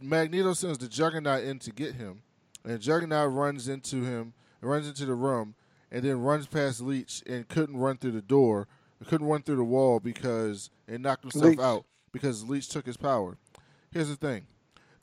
Magneto 0.00 0.52
sends 0.52 0.78
the 0.78 0.86
Juggernaut 0.86 1.42
in 1.42 1.58
to 1.58 1.72
get 1.72 1.96
him, 1.96 2.22
and 2.64 2.80
Juggernaut 2.80 3.32
runs 3.32 3.66
into 3.66 4.04
him, 4.04 4.34
runs 4.60 4.86
into 4.86 5.04
the 5.04 5.14
room, 5.14 5.56
and 5.90 6.04
then 6.04 6.20
runs 6.20 6.46
past 6.46 6.80
Leech 6.80 7.24
and 7.26 7.48
couldn't 7.48 7.76
run 7.76 7.96
through 7.96 8.12
the 8.12 8.22
door, 8.22 8.68
couldn't 9.04 9.26
run 9.26 9.42
through 9.42 9.56
the 9.56 9.64
wall 9.64 10.00
because 10.00 10.70
it 10.88 11.00
knocked 11.00 11.22
himself 11.22 11.44
Leech. 11.44 11.58
out 11.58 11.84
because 12.12 12.48
Leech 12.48 12.68
took 12.68 12.86
his 12.86 12.96
power. 12.96 13.36
Here's 13.90 14.08
the 14.08 14.16
thing: 14.16 14.46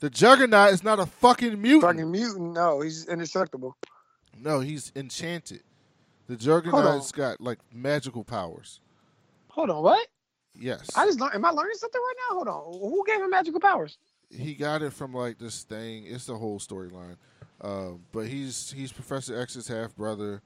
the 0.00 0.10
Juggernaut 0.10 0.72
is 0.72 0.82
not 0.82 0.98
a 0.98 1.06
fucking 1.06 1.60
mutant. 1.60 1.82
Fucking 1.82 2.10
mutant. 2.10 2.52
No, 2.52 2.80
he's 2.80 3.06
indestructible. 3.06 3.76
No, 4.38 4.60
he's 4.60 4.92
enchanted. 4.96 5.62
The 6.28 6.36
Juggernaut's 6.36 7.12
got 7.12 7.40
like 7.40 7.58
magical 7.72 8.24
powers. 8.24 8.80
Hold 9.48 9.70
on, 9.70 9.82
what? 9.82 10.06
Yes, 10.58 10.90
I 10.96 11.06
just 11.06 11.20
learned. 11.20 11.34
Am 11.34 11.44
I 11.44 11.50
learning 11.50 11.76
something 11.76 12.00
right 12.00 12.14
now? 12.30 12.36
Hold 12.36 12.48
on. 12.48 12.90
Who 12.90 13.04
gave 13.06 13.20
him 13.20 13.30
magical 13.30 13.60
powers? 13.60 13.98
he 14.36 14.54
got 14.54 14.82
it 14.82 14.92
from 14.92 15.12
like 15.12 15.38
this 15.38 15.62
thing. 15.62 16.04
It's 16.06 16.26
the 16.26 16.36
whole 16.36 16.58
storyline. 16.58 17.16
Um, 17.60 18.00
but 18.12 18.26
he's 18.26 18.72
he's 18.72 18.92
Professor 18.92 19.38
X's 19.40 19.68
half 19.68 19.94
brother. 19.94 20.42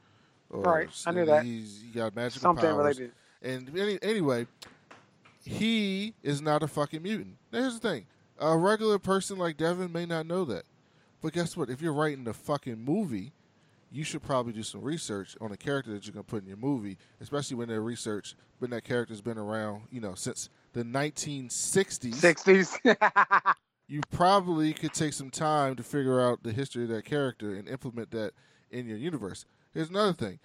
Right, 0.51 0.89
I 1.07 1.11
knew 1.13 1.25
that. 1.27 1.45
He's 1.45 1.83
he 1.83 1.89
got 1.89 2.15
magical 2.15 2.55
powers. 2.55 2.61
Something 2.61 2.71
powers. 2.71 2.99
related. 2.99 3.13
And 3.43 3.77
any, 3.79 3.99
anyway, 4.03 4.47
he 5.45 6.15
is 6.23 6.41
not 6.41 6.63
a 6.63 6.69
fucking 6.69 7.03
mutant. 7.03 7.37
Now, 7.53 7.61
here's 7.61 7.79
the 7.79 7.89
thing: 7.89 8.07
a 8.39 8.57
regular 8.57 8.99
person 8.99 9.39
like 9.39 9.57
Devin 9.57 9.93
may 9.93 10.07
not 10.07 10.27
know 10.27 10.45
that. 10.47 10.65
But 11.23 11.33
guess 11.33 11.57
what? 11.57 11.71
If 11.71 11.81
you're 11.81 11.93
writing 11.93 12.25
the 12.25 12.35
fucking 12.35 12.85
movie, 12.85 13.33
you 13.91 14.05
should 14.05 14.23
probably 14.23 14.53
do 14.53 14.63
some 14.63 14.83
research 14.83 15.37
on 15.41 15.53
a 15.53 15.57
character 15.57 15.93
that 15.93 16.07
you're 16.07 16.13
gonna 16.13 16.25
put 16.25 16.43
in 16.43 16.49
your 16.49 16.57
movie, 16.57 16.99
especially 17.21 17.57
when 17.57 17.69
that 17.69 17.81
research, 17.81 18.35
when 18.59 18.71
that 18.71 18.85
character's 18.85 19.21
been 19.21 19.39
around, 19.39 19.83
you 19.91 20.01
know, 20.01 20.15
since 20.15 20.49
the 20.73 20.83
1960s. 20.85 22.15
Sixties. 22.15 22.79
You 23.89 24.01
probably 24.11 24.73
could 24.73 24.93
take 24.93 25.13
some 25.13 25.31
time 25.31 25.77
to 25.77 25.83
figure 25.85 26.21
out 26.21 26.43
the 26.43 26.53
history 26.53 26.83
of 26.83 26.89
that 26.89 27.05
character 27.05 27.55
and 27.55 27.69
implement 27.69 28.11
that 28.11 28.33
in 28.71 28.87
your 28.87 28.99
universe. 28.99 29.45
Here's 29.73 29.91
another 29.91 30.13
thing 30.13 30.41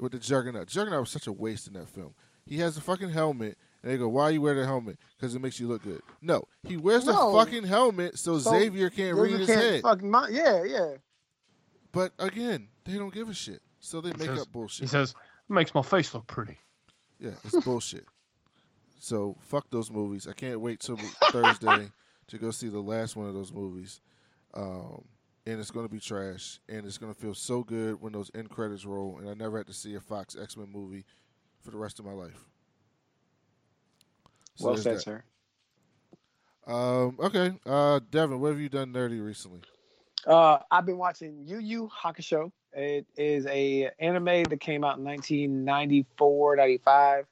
with 0.00 0.12
the 0.12 0.18
Juggernaut. 0.18 0.68
Juggernaut 0.68 1.00
was 1.00 1.10
such 1.10 1.26
a 1.26 1.32
waste 1.32 1.66
in 1.66 1.74
that 1.74 1.88
film. 1.88 2.14
He 2.46 2.58
has 2.58 2.76
a 2.76 2.80
fucking 2.80 3.10
helmet, 3.10 3.58
and 3.82 3.92
they 3.92 3.98
go, 3.98 4.08
"Why 4.08 4.30
you 4.30 4.40
wear 4.40 4.54
the 4.54 4.64
helmet? 4.64 4.98
Because 5.16 5.34
it 5.34 5.40
makes 5.42 5.58
you 5.60 5.68
look 5.68 5.82
good." 5.82 6.00
No, 6.22 6.44
he 6.62 6.76
wears 6.76 7.04
No. 7.04 7.32
the 7.32 7.38
fucking 7.44 7.64
helmet 7.64 8.18
so, 8.18 8.38
So 8.38 8.50
Xavier 8.50 8.88
can't 8.90 9.16
read 9.18 9.38
his 9.40 9.48
head. 9.48 9.82
Fucking 9.82 10.10
mi- 10.10 10.26
yeah, 10.30 10.62
yeah. 10.64 10.94
But 11.92 12.12
again, 12.18 12.68
they 12.84 12.94
don't 12.98 13.12
give 13.12 13.28
a 13.28 13.34
shit, 13.34 13.62
so 13.80 14.00
they 14.00 14.10
He 14.10 14.16
make 14.18 14.28
says- 14.28 14.40
up 14.42 14.52
bullshit. 14.52 14.82
He 14.84 14.86
says, 14.88 15.10
it 15.10 15.52
makes 15.52 15.74
my 15.74 15.82
face 15.82 16.12
look 16.14 16.26
pretty. 16.26 16.58
Yeah, 17.18 17.32
it's 17.44 17.64
bullshit. 17.64 18.04
So 18.98 19.36
fuck 19.40 19.66
those 19.70 19.90
movies. 19.90 20.26
I 20.26 20.32
can't 20.32 20.58
wait 20.60 20.80
till 20.80 20.96
Thursday 21.30 21.90
to 22.28 22.38
go 22.38 22.50
see 22.50 22.68
the 22.68 22.80
last 22.80 23.14
one 23.14 23.28
of 23.28 23.34
those 23.34 23.52
movies. 23.52 24.00
Um, 24.54 25.04
and 25.46 25.60
it's 25.60 25.70
going 25.70 25.86
to 25.86 25.92
be 25.92 26.00
trash, 26.00 26.58
and 26.68 26.84
it's 26.86 26.98
going 26.98 27.14
to 27.14 27.20
feel 27.20 27.34
so 27.34 27.62
good 27.62 28.00
when 28.00 28.14
those 28.14 28.30
end 28.34 28.48
credits 28.50 28.84
roll, 28.84 29.18
and 29.18 29.28
I 29.28 29.34
never 29.34 29.58
had 29.58 29.66
to 29.68 29.74
see 29.74 29.94
a 29.94 30.00
Fox 30.00 30.34
X 30.34 30.56
Men 30.56 30.68
movie 30.72 31.04
for 31.66 31.72
the 31.72 31.78
rest 31.78 31.98
of 31.98 32.06
my 32.06 32.12
life. 32.12 32.44
So 34.54 34.68
well 34.68 34.76
said, 34.76 34.96
that. 34.96 35.02
sir. 35.02 35.24
Um, 36.66 37.18
okay, 37.20 37.52
uh, 37.66 38.00
Devin, 38.10 38.40
what 38.40 38.52
have 38.52 38.60
you 38.60 38.68
done 38.68 38.92
nerdy 38.92 39.24
recently? 39.24 39.60
Uh, 40.26 40.58
I've 40.70 40.86
been 40.86 40.96
watching 40.96 41.42
Yu 41.44 41.58
Yu 41.58 41.90
Hakusho. 42.02 42.52
It 42.72 43.06
is 43.16 43.46
a 43.46 43.90
anime 43.98 44.44
that 44.44 44.60
came 44.60 44.84
out 44.84 44.98
in 44.98 45.04
1994, 45.04 46.56
95. 46.56 47.26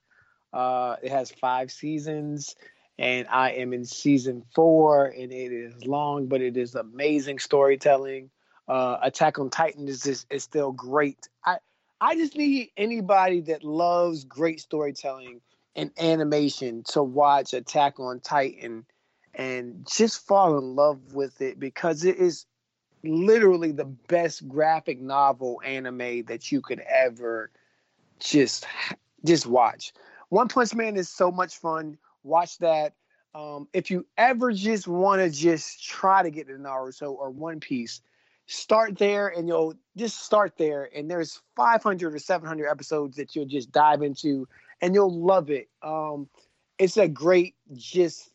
Uh, 0.53 0.97
it 1.03 1.11
has 1.11 1.31
five 1.31 1.71
seasons, 1.71 2.57
and 2.99 3.27
I 3.29 3.53
am 3.53 3.73
in 3.73 3.85
season 3.85 4.45
four, 4.55 5.07
and 5.07 5.33
it 5.33 5.53
is 5.53 5.87
long, 5.87 6.27
but 6.27 6.41
it 6.41 6.57
is 6.57 6.75
amazing 6.75 7.39
storytelling. 7.39 8.31
Uh, 8.67 8.99
Attack 9.03 9.39
on 9.39 9.51
Titan 9.51 9.89
is 9.89 10.03
just, 10.03 10.27
is 10.31 10.43
still 10.43 10.73
great. 10.73 11.29
I 11.45 11.59
I 12.05 12.17
just 12.17 12.37
need 12.37 12.69
anybody 12.77 13.41
that 13.41 13.65
loves 13.65 14.25
great 14.25 14.61
storytelling 14.61 15.41
and 15.75 15.91
animation 15.99 16.83
to 16.89 17.03
watch 17.03 17.55
Attack 17.55 17.99
on 17.99 18.21
Titan 18.21 18.85
and 19.35 19.89
just 19.91 20.27
fall 20.27 20.59
in 20.59 20.77
love 20.77 21.15
with 21.15 21.41
it 21.41 21.59
because 21.59 22.05
it 22.05 22.19
is 22.19 22.45
literally 23.05 23.73
the 23.73 23.87
best 23.87 24.47
graphic 24.47 25.01
novel 25.01 25.63
anime 25.65 26.25
that 26.25 26.53
you 26.53 26.61
could 26.61 26.81
ever 26.81 27.51
just 28.21 28.67
just 29.25 29.47
watch. 29.47 29.95
One 30.29 30.49
Punch 30.49 30.75
Man 30.75 30.99
is 30.99 31.09
so 31.09 31.33
much 31.33 31.57
fun. 31.57 31.97
Watch 32.23 32.59
that. 32.59 32.93
Um, 33.35 33.67
if 33.73 33.91
you 33.91 34.05
ever 34.19 34.53
just 34.53 34.87
want 34.87 35.23
to 35.23 35.31
just 35.31 35.83
try 35.83 36.23
to 36.23 36.31
get 36.31 36.49
to 36.49 36.55
Naruto 36.55 37.13
or 37.13 37.31
One 37.31 37.61
Piece, 37.61 38.03
start 38.47 38.99
there 38.99 39.29
and 39.29 39.49
you'll 39.49 39.75
just 39.97 40.21
start 40.25 40.57
there. 40.57 40.89
And 40.95 41.11
there's 41.11 41.41
500 41.57 42.15
or 42.15 42.19
700 42.19 42.69
episodes 42.69 43.17
that 43.17 43.35
you'll 43.35 43.47
just 43.47 43.73
dive 43.73 44.03
into 44.03 44.49
and 44.81 44.95
you'll 44.95 45.19
love 45.19 45.51
it. 45.51 45.69
Um, 45.83 46.29
it's 46.79 46.97
a 46.97 47.09
great 47.09 47.55
just 47.73 48.31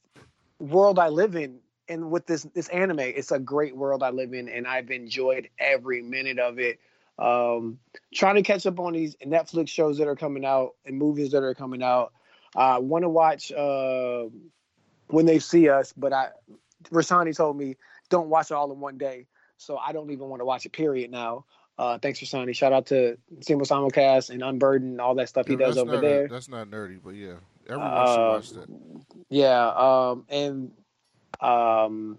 world 0.60 1.00
I 1.00 1.10
live 1.10 1.36
in 1.36 1.60
and 1.90 2.12
with 2.12 2.28
this 2.28 2.44
this 2.54 2.70
anime, 2.70 3.00
it's 3.00 3.32
a 3.32 3.40
great 3.40 3.76
world 3.76 4.04
I 4.04 4.12
live 4.12 4.34
in, 4.34 4.48
and 4.48 4.68
I've 4.68 4.92
enjoyed 4.92 5.50
every 5.60 6.02
minute 6.02 6.40
of 6.40 6.60
it. 6.60 6.80
Um, 7.18 7.80
trying 8.14 8.36
to 8.36 8.44
catch 8.44 8.66
up 8.66 8.80
on 8.80 8.94
these 8.94 9.16
Netflix 9.26 9.68
shows 9.70 9.98
that 9.98 10.08
are 10.08 10.16
coming 10.16 10.46
out 10.46 10.76
and 10.86 10.98
movies 10.98 11.32
that 11.32 11.44
are 11.44 11.56
coming 11.56 11.84
out. 11.84 12.14
I 12.56 12.76
uh, 12.76 12.80
want 12.80 13.04
to 13.04 13.10
watch 13.10 13.52
uh, 13.52 14.26
when 15.08 15.26
they 15.26 15.40
see 15.40 15.68
us, 15.68 15.92
but 15.98 16.14
I 16.14 16.30
Rasani 16.92 17.36
told 17.36 17.58
me 17.58 17.76
don't 18.10 18.30
watch 18.30 18.52
it 18.52 18.54
all 18.54 18.72
in 18.72 18.80
one 18.80 18.98
day, 18.98 19.26
so 19.60 19.78
I 19.78 19.92
don't 19.92 20.10
even 20.12 20.30
want 20.30 20.40
to 20.40 20.46
watch 20.46 20.66
it. 20.66 20.72
Period. 20.72 21.12
Now, 21.12 21.46
uh, 21.78 22.00
thanks 22.00 22.20
Rasani. 22.20 22.56
Shout 22.56 22.74
out 22.74 22.88
to 22.88 23.18
Simple 23.42 23.68
Simulcast 23.68 24.30
and 24.32 24.42
Unburdened 24.42 24.92
and 24.94 25.02
all 25.02 25.16
that 25.16 25.30
stuff 25.30 25.48
he 25.48 25.56
does 25.56 25.78
over 25.78 26.00
there. 26.00 26.28
that's 26.28 26.50
not 26.50 26.68
nerdy, 26.70 27.00
but 27.04 27.12
yeah, 27.12 27.36
everyone 27.68 27.92
Uh, 27.94 28.06
should 28.16 28.28
watch 28.30 28.50
that. 28.68 28.70
Yeah, 29.30 29.68
um, 29.70 30.26
and 30.30 30.72
um, 31.42 32.18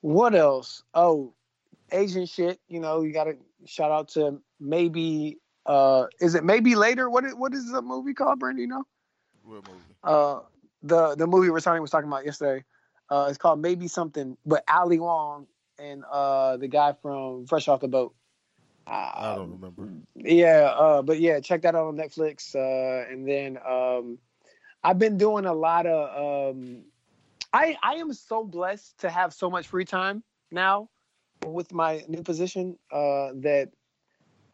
what 0.00 0.34
else? 0.34 0.82
Oh, 0.94 1.32
Asian 1.92 2.26
shit. 2.26 2.58
You 2.68 2.80
know, 2.80 3.02
you 3.02 3.12
got 3.12 3.24
to 3.24 3.36
shout 3.66 3.90
out 3.92 4.08
to 4.10 4.40
maybe. 4.58 5.38
Uh, 5.66 6.06
is 6.20 6.34
it 6.34 6.42
maybe 6.42 6.74
later? 6.74 7.08
What 7.10 7.24
is, 7.24 7.34
what 7.34 7.52
is 7.54 7.70
the 7.70 7.82
movie 7.82 8.14
called, 8.14 8.38
Brandon? 8.40 8.62
You 8.62 8.66
know, 8.68 8.84
What 9.44 9.68
movie? 9.68 9.80
uh, 10.02 10.40
the 10.82 11.14
the 11.14 11.26
movie 11.26 11.48
Rasani 11.48 11.80
was 11.80 11.90
talking 11.90 12.08
about 12.08 12.24
yesterday. 12.24 12.64
Uh, 13.10 13.26
it's 13.28 13.38
called 13.38 13.60
maybe 13.60 13.86
something, 13.88 14.36
but 14.46 14.64
Ali 14.72 14.98
Wong 14.98 15.46
and 15.80 16.04
uh 16.10 16.56
the 16.58 16.68
guy 16.68 16.92
from 16.92 17.46
Fresh 17.46 17.68
Off 17.68 17.80
the 17.80 17.88
Boat. 17.88 18.14
I 18.86 18.92
Uh, 19.14 19.36
don't 19.36 19.50
remember. 19.52 19.88
yeah, 20.16 20.72
uh, 20.76 21.02
but 21.02 21.20
yeah, 21.20 21.38
check 21.40 21.62
that 21.62 21.74
out 21.74 21.86
on 21.86 21.96
Netflix. 21.96 22.54
Uh, 22.56 23.10
and 23.10 23.26
then 23.28 23.58
um, 23.66 24.18
I've 24.82 24.98
been 24.98 25.16
doing 25.16 25.44
a 25.46 25.52
lot 25.54 25.86
of. 25.86 26.54
Um, 26.54 26.82
I 27.52 27.76
I 27.82 27.94
am 27.96 28.12
so 28.12 28.44
blessed 28.44 28.98
to 29.00 29.10
have 29.10 29.32
so 29.32 29.50
much 29.50 29.68
free 29.68 29.84
time 29.84 30.22
now 30.50 30.88
with 31.46 31.72
my 31.72 32.04
new 32.08 32.22
position 32.22 32.78
uh, 32.90 33.30
that 33.36 33.70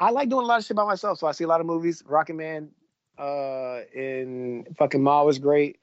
I 0.00 0.10
like 0.10 0.28
doing 0.28 0.44
a 0.44 0.48
lot 0.48 0.58
of 0.58 0.64
shit 0.66 0.76
by 0.76 0.84
myself. 0.84 1.18
So 1.18 1.26
I 1.26 1.32
see 1.32 1.44
a 1.44 1.48
lot 1.48 1.60
of 1.60 1.66
movies. 1.66 2.02
Rocket 2.06 2.34
Man 2.34 2.70
uh, 3.18 3.80
and 3.96 4.68
fucking 4.76 5.02
Ma 5.02 5.22
was 5.22 5.38
great, 5.38 5.78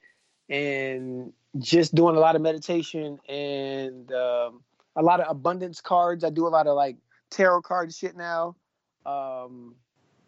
and 0.48 1.32
just 1.58 1.94
doing 1.94 2.16
a 2.16 2.20
lot 2.20 2.36
of 2.36 2.42
meditation 2.42 3.18
and 3.28 4.12
um, 4.12 4.62
a 4.96 5.02
lot 5.02 5.20
of 5.20 5.26
abundance 5.30 5.80
cards. 5.80 6.24
I 6.24 6.30
do 6.30 6.46
a 6.46 6.48
lot 6.48 6.66
of 6.66 6.76
like 6.76 6.96
tarot 7.30 7.62
card 7.62 7.94
shit 7.94 8.16
now. 8.16 8.56
Um, 9.06 9.74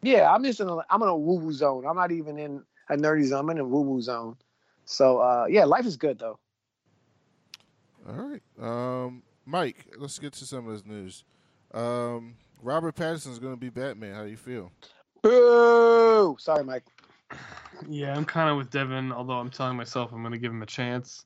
yeah, 0.03 0.33
I'm 0.33 0.45
just 0.45 0.61
in 0.61 0.69
a 0.69 0.79
I'm 0.91 1.03
in 1.03 1.09
a 1.09 1.17
woo 1.17 1.39
woo 1.39 1.53
zone. 1.53 1.87
I'm 1.87 1.97
not 1.97 2.13
even 2.13 2.39
in 2.39 2.63
a 2.89 2.97
nerdy 2.97 3.25
zone. 3.25 3.41
I'm 3.41 3.51
in 3.51 3.59
a 3.59 3.65
woo 3.65 3.83
woo 3.83 4.01
zone. 4.01 4.37
So 4.85 5.19
uh, 5.19 5.47
yeah, 5.49 5.65
life 5.65 5.87
is 5.87 5.97
good 5.97 6.19
though. 6.19 6.39
All 8.09 8.15
right, 8.15 8.43
um, 8.61 9.23
Mike. 9.45 9.87
Let's 9.97 10.19
get 10.19 10.33
to 10.35 10.45
some 10.45 10.69
of 10.69 10.73
this 10.73 10.87
news. 10.87 11.25
Um, 11.75 12.37
Robert 12.63 12.99
is 13.01 13.39
going 13.39 13.53
to 13.53 13.61
be 13.61 13.69
Batman. 13.69 14.15
How 14.15 14.25
do 14.25 14.31
you 14.31 14.37
feel? 14.37 14.71
Boo! 15.23 16.37
Sorry, 16.39 16.63
Mike. 16.63 16.85
Yeah, 17.89 18.17
I'm 18.17 18.25
kind 18.25 18.49
of 18.49 18.57
with 18.57 18.71
Devin, 18.71 19.13
although 19.13 19.35
I'm 19.35 19.51
telling 19.51 19.77
myself 19.77 20.13
I'm 20.13 20.21
going 20.21 20.33
to 20.33 20.39
give 20.39 20.53
him 20.53 20.63
a 20.63 20.67
chance 20.67 21.25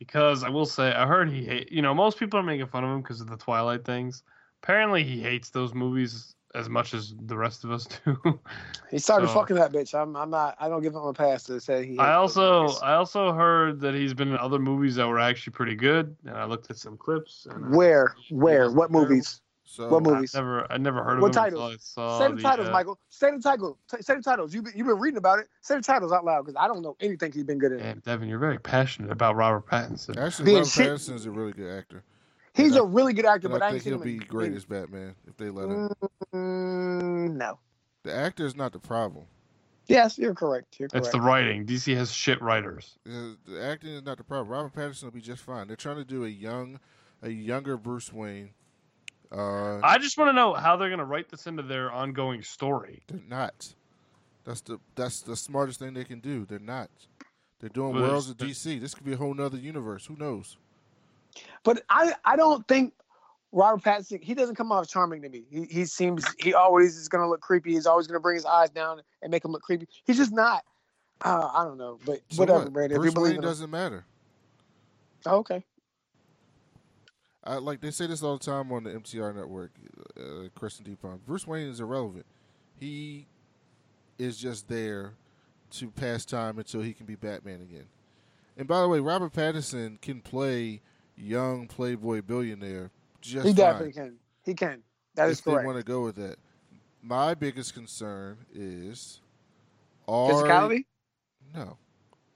because 0.00 0.42
I 0.42 0.48
will 0.48 0.66
say 0.66 0.90
I 0.92 1.06
heard 1.06 1.30
he 1.30 1.44
hate. 1.44 1.70
You 1.70 1.82
know, 1.82 1.94
most 1.94 2.18
people 2.18 2.40
are 2.40 2.42
making 2.42 2.66
fun 2.66 2.82
of 2.82 2.90
him 2.90 3.02
because 3.02 3.20
of 3.20 3.28
the 3.28 3.36
Twilight 3.36 3.84
things. 3.84 4.24
Apparently, 4.64 5.04
he 5.04 5.20
hates 5.20 5.50
those 5.50 5.72
movies 5.74 6.34
as 6.54 6.68
much 6.68 6.94
as 6.94 7.14
the 7.26 7.36
rest 7.36 7.62
of 7.62 7.70
us 7.70 7.86
do. 8.04 8.40
He 8.90 8.98
started 8.98 9.28
So- 9.28 9.34
fucking 9.34 9.56
that 9.56 9.72
bitch. 9.72 9.94
I'm, 9.94 10.16
I'm 10.16 10.30
not. 10.30 10.56
I 10.58 10.68
don't 10.68 10.82
give 10.82 10.94
him 10.94 11.02
a 11.02 11.12
pass 11.12 11.44
to 11.44 11.60
say 11.60 11.86
he. 11.86 11.98
I 11.98 12.14
also. 12.14 12.68
I 12.82 12.94
also 12.94 13.32
heard 13.32 13.78
that 13.80 13.94
he's 13.94 14.14
been 14.14 14.28
in 14.30 14.38
other 14.38 14.58
movies 14.58 14.96
that 14.96 15.06
were 15.06 15.20
actually 15.20 15.52
pretty 15.52 15.76
good, 15.76 16.16
and 16.24 16.34
I 16.36 16.46
looked 16.46 16.70
at 16.70 16.78
some 16.78 16.96
clips. 16.96 17.46
And 17.48 17.66
I- 17.66 17.76
Where? 17.76 18.14
he 18.26 18.34
Where? 18.34 18.72
What 18.72 18.90
movies? 18.90 19.40
So 19.72 19.86
What 19.88 20.04
I 20.04 20.10
movies? 20.14 20.34
never 20.34 20.66
I 20.72 20.78
never 20.78 21.04
heard 21.04 21.18
of 21.18 21.22
What 21.22 21.28
him 21.28 21.32
titles? 21.34 21.62
until 21.62 21.72
I 21.72 21.76
saw 21.78 22.18
Say 22.18 22.28
the 22.30 22.34
the, 22.34 22.42
titles, 22.42 22.68
uh, 22.68 22.72
Michael. 22.72 22.98
Say 23.08 23.30
the 23.30 23.38
title. 23.40 23.78
T- 23.88 24.02
say 24.02 24.16
the 24.16 24.22
titles. 24.22 24.52
You've 24.52 24.64
been, 24.64 24.72
you've 24.74 24.88
been 24.88 24.98
reading 24.98 25.18
about 25.18 25.38
it. 25.38 25.46
Say 25.60 25.76
the 25.76 25.80
titles 25.82 26.10
out 26.10 26.24
loud 26.24 26.44
because 26.44 26.56
I 26.60 26.66
don't 26.66 26.82
know 26.82 26.96
anything 26.98 27.30
he's 27.30 27.44
been 27.44 27.58
good 27.58 27.74
at. 27.74 27.78
Damn, 27.78 27.98
Devin, 28.00 28.28
you're 28.28 28.40
very 28.40 28.58
passionate 28.58 29.12
about 29.12 29.36
Robert 29.36 29.66
Pattinson. 29.68 30.16
actually, 30.16 30.46
Being 30.46 30.56
Robert 30.58 30.70
shit- 30.70 30.88
Pattinson 30.90 31.14
is 31.14 31.26
a 31.26 31.30
really 31.30 31.52
good 31.52 31.70
actor. 31.72 32.02
He's 32.52 32.74
Yeah. 32.74 32.80
a 32.80 32.84
really 32.84 33.12
good 33.12 33.26
actor, 33.26 33.48
but 33.48 33.62
I 33.62 33.68
I 33.68 33.70
think 33.70 33.84
he'll 33.84 33.98
be 33.98 34.14
in- 34.14 34.18
great 34.26 34.52
as 34.54 34.64
Batman 34.64 35.14
if 35.28 35.36
they 35.36 35.50
let 35.50 35.68
him. 35.68 35.88
Mm, 36.34 37.36
no. 37.36 37.60
The 38.02 38.12
actor 38.12 38.44
is 38.46 38.56
not 38.56 38.72
the 38.72 38.80
problem. 38.80 39.26
Yes, 39.86 40.18
you're 40.18 40.34
correct. 40.34 40.80
You're 40.80 40.88
correct. 40.88 41.06
It's 41.06 41.12
the 41.14 41.20
writing. 41.20 41.64
DC 41.64 41.94
has 41.94 42.10
shit 42.12 42.42
writers. 42.42 42.98
Uh, 43.08 43.34
The 43.46 43.62
acting 43.62 43.90
is 43.90 44.02
not 44.02 44.18
the 44.18 44.24
problem. 44.24 44.48
Robert 44.48 44.74
Pattinson 44.74 45.04
will 45.04 45.10
be 45.12 45.20
just 45.20 45.42
fine. 45.42 45.68
They're 45.68 45.76
trying 45.76 45.96
to 45.96 46.04
do 46.04 46.24
a 46.24 46.28
young, 46.28 46.80
a 47.22 47.30
younger 47.30 47.76
Bruce 47.76 48.12
Wayne. 48.12 48.50
Uh, 49.32 49.78
I 49.82 49.98
just 49.98 50.18
want 50.18 50.28
to 50.28 50.32
know 50.32 50.54
how 50.54 50.76
they're 50.76 50.90
gonna 50.90 51.04
write 51.04 51.28
this 51.28 51.46
into 51.46 51.62
their 51.62 51.90
ongoing 51.92 52.42
story. 52.42 53.02
they're 53.06 53.20
not. 53.28 53.74
That's 54.44 54.60
the 54.62 54.78
that's 54.96 55.20
the 55.20 55.36
smartest 55.36 55.78
thing 55.78 55.94
they 55.94 56.04
can 56.04 56.20
do. 56.20 56.44
They're 56.44 56.58
not. 56.58 56.90
They're 57.60 57.68
doing 57.68 57.94
Well, 57.94 58.10
worlds 58.10 58.30
of 58.30 58.38
DC. 58.38 58.80
This 58.80 58.94
could 58.94 59.04
be 59.04 59.12
a 59.12 59.16
whole 59.16 59.34
nother 59.34 59.58
universe. 59.58 60.06
Who 60.06 60.16
knows? 60.16 60.56
But 61.62 61.82
I, 61.88 62.14
I 62.24 62.36
don't 62.36 62.66
think 62.66 62.94
Robert 63.52 63.82
Pattinson. 63.82 64.22
He 64.22 64.34
doesn't 64.34 64.54
come 64.54 64.72
off 64.72 64.88
charming 64.88 65.22
to 65.22 65.28
me. 65.28 65.44
He, 65.50 65.64
he 65.64 65.84
seems 65.84 66.24
he 66.38 66.54
always 66.54 66.96
is 66.96 67.08
gonna 67.08 67.28
look 67.28 67.40
creepy. 67.40 67.72
He's 67.72 67.86
always 67.86 68.06
gonna 68.06 68.20
bring 68.20 68.36
his 68.36 68.46
eyes 68.46 68.70
down 68.70 69.02
and 69.22 69.30
make 69.30 69.44
him 69.44 69.52
look 69.52 69.62
creepy. 69.62 69.86
He's 70.04 70.16
just 70.16 70.32
not. 70.32 70.64
Uh, 71.22 71.50
I 71.54 71.64
don't 71.64 71.76
know, 71.76 71.98
but 72.06 72.20
So 72.30 72.40
whatever, 72.40 72.64
what? 72.64 72.72
Brandon. 72.72 72.96
If 72.96 73.02
Bruce 73.02 73.14
you 73.14 73.20
Wayne 73.22 73.40
doesn't 73.40 73.70
matter. 73.70 74.04
Oh, 75.26 75.38
okay. 75.38 75.62
I, 77.44 77.56
like 77.56 77.80
they 77.80 77.90
say 77.90 78.06
this 78.06 78.22
all 78.22 78.36
the 78.36 78.44
time 78.44 78.70
on 78.72 78.84
the 78.84 78.90
MTR 78.90 79.34
network. 79.34 79.72
Uh, 80.18 80.48
Kristen 80.54 80.84
Deepon. 80.84 81.20
Bruce 81.26 81.46
Wayne 81.46 81.68
is 81.68 81.80
irrelevant. 81.80 82.26
He 82.78 83.26
is 84.18 84.38
just 84.38 84.68
there 84.68 85.14
to 85.72 85.90
pass 85.90 86.24
time 86.24 86.58
until 86.58 86.82
he 86.82 86.92
can 86.92 87.06
be 87.06 87.14
Batman 87.14 87.62
again. 87.62 87.86
And 88.56 88.68
by 88.68 88.82
the 88.82 88.88
way, 88.88 89.00
Robert 89.00 89.32
Pattinson 89.32 90.00
can 90.00 90.20
play 90.20 90.82
young 91.16 91.66
playboy 91.66 92.22
billionaire 92.22 92.90
just 93.20 93.46
he 93.46 93.52
fine. 93.52 93.56
definitely 93.56 93.92
can. 93.92 94.16
He 94.44 94.54
can. 94.54 94.82
That 95.14 95.28
is 95.28 95.38
if 95.38 95.44
they 95.44 95.52
correct. 95.52 95.66
want 95.66 95.78
to 95.78 95.84
go 95.84 96.02
with 96.02 96.16
that. 96.16 96.36
My 97.02 97.34
biggest 97.34 97.74
concern 97.74 98.38
is 98.54 99.20
are 100.06 100.30
Physicality. 100.32 100.84
no. 101.54 101.76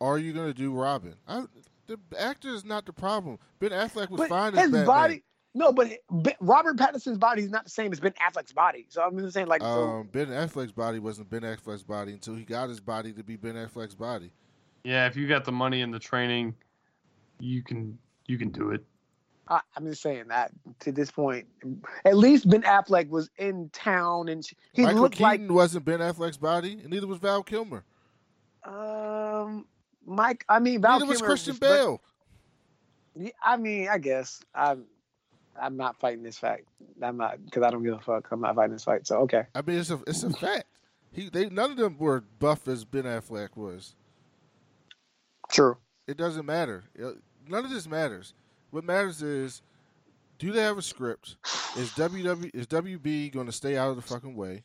Are 0.01 0.19
you 0.19 0.33
going 0.33 0.49
to 0.49 0.55
do 0.55 0.73
Robin? 0.73 1.14
I, 1.27 1.45
the 1.87 1.99
actor 2.18 2.49
is 2.49 2.64
not 2.64 2.87
the 2.87 2.92
problem. 2.92 3.38
Ben 3.59 3.70
Affleck 3.70 4.11
was 4.11 4.20
But 4.20 4.29
fine 4.29 4.55
as 4.55 4.62
his 4.62 4.70
Batman. 4.70 4.87
body. 4.87 5.23
No, 5.57 5.73
but 5.73 5.88
Robert 6.40 6.77
Pattinson's 6.77 7.18
body 7.18 7.42
is 7.42 7.51
not 7.51 7.64
the 7.64 7.70
same 7.70 7.92
as 7.92 8.01
Ben 8.01 8.12
Affleck's 8.20 8.53
body. 8.53 8.87
So 8.88 9.03
I'm 9.03 9.16
just 9.18 9.35
saying, 9.35 9.47
like, 9.47 9.62
so, 9.62 9.66
Um, 9.66 10.09
ben 10.11 10.27
Affleck's 10.27 10.73
body 10.73 10.99
wasn't 10.99 11.31
Ben 11.31 11.42
Affleck's 11.42 11.85
body 11.85 12.12
until 12.12 12.35
he 12.35 12.44
got 12.44 12.68
his 12.68 12.81
body 12.81 13.12
to 13.12 13.23
be 13.23 13.37
Ben 13.37 13.55
Affleck's 13.55 13.94
body. 13.94 14.33
Yeah, 14.83 15.07
if 15.07 15.16
you 15.16 15.29
got 15.29 15.44
the 15.44 15.53
money 15.53 15.83
and 15.83 15.94
the 15.94 16.01
training, 16.01 16.55
you 17.38 17.62
can 17.62 17.99
you 18.27 18.37
can 18.37 18.49
do 18.51 18.70
it. 18.70 18.85
I, 19.47 19.61
I'm 19.77 19.87
just 19.87 20.03
saying 20.03 20.25
that 20.29 20.51
to 20.81 20.90
this 20.90 21.11
point, 21.11 21.47
at 22.05 22.16
least 22.16 22.49
Ben 22.49 22.62
Affleck 22.62 23.09
was 23.09 23.31
in 23.37 23.68
town 23.73 24.29
and 24.29 24.44
he 24.73 24.83
Michael 24.83 25.03
looked 25.03 25.16
Keaton 25.16 25.53
wasn't 25.55 25.85
Ben 25.85 26.01
Affleck's 26.01 26.37
body, 26.38 26.73
and 26.73 26.90
neither 26.90 27.07
was 27.07 27.18
Val 27.18 27.42
Kilmer. 27.44 27.85
um 28.64 29.66
Mike. 30.07 30.45
I 30.49 30.59
mean, 30.59 30.81
Val 30.81 31.01
neither 31.01 31.11
was 31.11 31.23
Christian 31.23 31.57
Bale. 31.57 32.01
Yeah, 33.17 33.31
I 33.43 33.57
mean, 33.57 33.88
I 33.88 33.99
guess 33.99 34.40
I'm. 34.55 34.85
I'm 35.61 35.77
not 35.77 36.01
fighting 36.01 36.25
this 36.25 36.37
fact. 36.37 36.64
I'm 37.01 37.17
not 37.17 37.45
because 37.45 37.62
I 37.62 37.71
don't 37.71 37.85
give 37.85 37.95
a 37.95 38.01
fuck. 38.01 38.27
I'm 38.33 38.40
not 38.40 38.57
fighting 38.57 38.73
this 38.73 38.83
fight. 38.83 39.07
So 39.07 39.19
okay. 39.19 39.45
I 39.55 39.62
mean, 39.62 39.79
it's 39.79 39.90
a 39.90 40.01
it's 40.07 40.25
a 40.25 40.31
fact. 40.31 40.64
He 41.12 41.29
they 41.29 41.49
none 41.49 41.71
of 41.71 41.77
them 41.77 41.97
were 41.97 42.25
buff 42.40 42.67
as 42.67 42.85
Ben 42.85 43.05
Affleck 43.05 43.57
was. 43.57 43.95
True. 45.51 45.77
It 46.07 46.17
doesn't 46.17 46.45
matter. 46.45 46.85
Uh, 47.01 47.12
none 47.49 47.64
of 47.64 47.71
this 47.71 47.87
matters. 47.87 48.35
What 48.71 48.85
matters 48.85 49.23
is, 49.23 49.62
do 50.38 50.51
they 50.51 50.62
have 50.62 50.79
a 50.79 50.83
script? 50.83 51.37
Is 51.77 51.90
WW 51.90 52.51
is 52.53 52.67
WB 52.67 53.33
going 53.33 53.47
to 53.47 53.53
stay 53.53 53.77
out 53.77 53.90
of 53.90 53.97
the 53.97 54.03
fucking 54.03 54.35
way, 54.35 54.64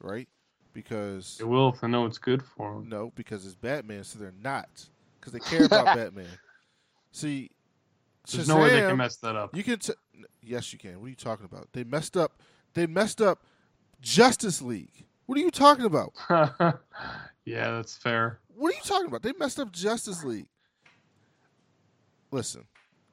right? 0.00 0.28
Because 0.72 1.38
It 1.40 1.44
will 1.44 1.70
if 1.70 1.80
they 1.80 1.88
know 1.88 2.06
it's 2.06 2.18
good 2.18 2.42
for 2.42 2.74
them. 2.74 2.88
no, 2.88 3.12
because 3.14 3.44
it's 3.44 3.54
Batman, 3.54 4.04
so 4.04 4.18
they're 4.18 4.32
not. 4.42 4.86
Because 5.20 5.32
they 5.32 5.38
care 5.40 5.64
about 5.66 5.84
Batman. 5.96 6.26
See, 7.10 7.50
There's 8.30 8.48
no 8.48 8.56
way 8.58 8.70
they 8.70 8.80
can 8.80 8.96
mess 8.96 9.16
that 9.16 9.36
up. 9.36 9.54
You 9.54 9.62
can. 9.62 9.78
T- 9.78 9.92
yes, 10.42 10.72
you 10.72 10.78
can. 10.78 10.98
What 11.00 11.06
are 11.06 11.10
you 11.10 11.14
talking 11.14 11.44
about? 11.44 11.68
They 11.72 11.84
messed 11.84 12.16
up. 12.16 12.40
They 12.74 12.86
messed 12.86 13.20
up 13.20 13.44
Justice 14.00 14.62
League. 14.62 15.04
What 15.26 15.36
are 15.38 15.42
you 15.42 15.50
talking 15.50 15.84
about? 15.84 16.12
yeah, 17.44 17.70
that's 17.70 17.96
fair. 17.96 18.38
What 18.54 18.72
are 18.72 18.76
you 18.76 18.82
talking 18.82 19.06
about? 19.06 19.22
They 19.22 19.32
messed 19.38 19.60
up 19.60 19.72
Justice 19.72 20.24
League. 20.24 20.46
Listen, 22.30 22.64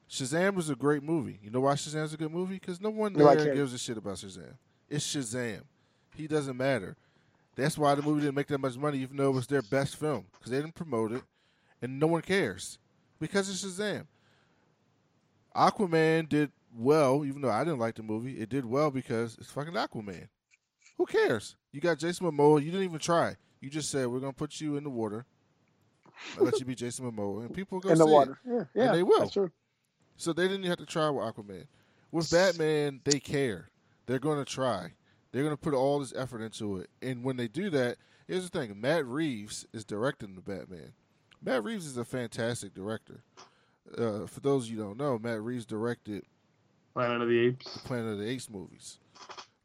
Shazam 0.08 0.54
was 0.54 0.70
a 0.70 0.74
great 0.74 1.02
movie. 1.02 1.38
You 1.42 1.50
know 1.50 1.60
why 1.60 1.74
Shazam's 1.74 2.14
a 2.14 2.16
good 2.16 2.32
movie? 2.32 2.54
Because 2.54 2.80
no 2.80 2.90
one 2.90 3.12
Nobody 3.12 3.44
there 3.44 3.54
gives 3.54 3.74
a 3.74 3.78
shit 3.78 3.98
about 3.98 4.16
Shazam. 4.16 4.54
It's 4.88 5.06
Shazam. 5.06 5.60
He 6.16 6.26
doesn't 6.26 6.56
matter. 6.56 6.96
That's 7.56 7.76
why 7.76 7.94
the 7.94 8.02
movie 8.02 8.22
didn't 8.22 8.36
make 8.36 8.46
that 8.48 8.58
much 8.60 8.76
money, 8.76 8.98
even 8.98 9.16
though 9.16 9.30
it 9.30 9.34
was 9.34 9.46
their 9.46 9.62
best 9.62 9.96
film, 9.96 10.26
because 10.32 10.50
they 10.50 10.60
didn't 10.60 10.74
promote 10.74 11.12
it, 11.12 11.22
and 11.82 11.98
no 11.98 12.06
one 12.06 12.22
cares 12.22 12.78
because 13.18 13.48
it's 13.50 13.64
Shazam. 13.64 14.06
Aquaman 15.54 16.28
did 16.28 16.52
well, 16.76 17.24
even 17.24 17.42
though 17.42 17.50
I 17.50 17.64
didn't 17.64 17.80
like 17.80 17.96
the 17.96 18.02
movie. 18.02 18.38
It 18.38 18.48
did 18.48 18.64
well 18.64 18.90
because 18.90 19.36
it's 19.38 19.50
fucking 19.50 19.74
Aquaman. 19.74 20.28
Who 20.96 21.06
cares? 21.06 21.56
You 21.72 21.80
got 21.80 21.98
Jason 21.98 22.26
Momoa. 22.26 22.62
You 22.62 22.70
didn't 22.70 22.84
even 22.84 23.00
try. 23.00 23.36
You 23.60 23.68
just 23.68 23.90
said 23.90 24.06
we're 24.06 24.20
gonna 24.20 24.32
put 24.32 24.60
you 24.60 24.76
in 24.76 24.84
the 24.84 24.90
water. 24.90 25.26
I'll 26.38 26.44
let 26.44 26.60
you 26.60 26.66
be 26.66 26.74
Jason 26.74 27.10
Momoa, 27.10 27.46
and 27.46 27.54
people 27.54 27.80
go 27.80 27.90
In 27.90 27.98
the 27.98 28.04
see 28.06 28.10
water. 28.10 28.38
It. 28.44 28.68
Yeah, 28.74 28.84
yeah. 28.84 28.92
they 28.92 29.02
will. 29.02 29.30
So 30.16 30.32
they 30.34 30.48
didn't 30.48 30.64
have 30.64 30.76
to 30.78 30.86
try 30.86 31.08
with 31.08 31.24
Aquaman. 31.24 31.66
With 32.12 32.30
Batman, 32.30 33.00
they 33.04 33.20
care. 33.20 33.70
They're 34.06 34.18
going 34.18 34.38
to 34.38 34.44
try. 34.44 34.92
They're 35.32 35.44
going 35.44 35.56
to 35.56 35.60
put 35.62 35.74
all 35.74 36.00
this 36.00 36.14
effort 36.16 36.42
into 36.42 36.78
it. 36.78 36.90
And 37.02 37.22
when 37.22 37.36
they 37.36 37.48
do 37.48 37.70
that, 37.70 37.98
here's 38.26 38.48
the 38.48 38.58
thing: 38.58 38.80
Matt 38.80 39.06
Reeves 39.06 39.66
is 39.72 39.84
directing 39.84 40.34
the 40.34 40.40
Batman. 40.40 40.92
Matt 41.42 41.64
Reeves 41.64 41.86
is 41.86 41.96
a 41.96 42.04
fantastic 42.04 42.74
director. 42.74 43.22
Uh, 43.96 44.26
for 44.26 44.40
those 44.40 44.64
of 44.64 44.70
you 44.70 44.78
who 44.78 44.84
don't 44.84 44.98
know, 44.98 45.18
Matt 45.18 45.40
Reeves 45.42 45.66
directed 45.66 46.24
Planet 46.94 47.22
of 47.22 47.28
the 47.28 47.38
Apes. 47.38 47.72
the 47.72 47.80
Planet 47.80 48.12
of 48.12 48.18
the 48.18 48.28
Apes 48.28 48.50
movies. 48.50 48.98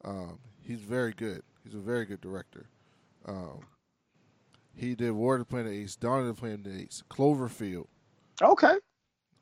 Um, 0.03 0.39
he's 0.61 0.79
very 0.79 1.13
good. 1.13 1.41
He's 1.63 1.75
a 1.75 1.79
very 1.79 2.05
good 2.05 2.21
director. 2.21 2.67
Um, 3.27 3.61
he 4.75 4.95
did 4.95 5.11
War 5.11 5.35
of 5.35 5.39
the 5.39 5.45
Planet 5.45 5.67
of 5.67 5.73
the 5.73 5.81
Apes, 5.81 5.95
Dawn 5.95 6.21
of 6.21 6.27
the 6.27 6.33
Planet 6.33 6.65
of 6.65 6.73
the 6.73 6.81
Apes, 6.81 7.03
Cloverfield. 7.09 7.87
Okay. 8.41 8.75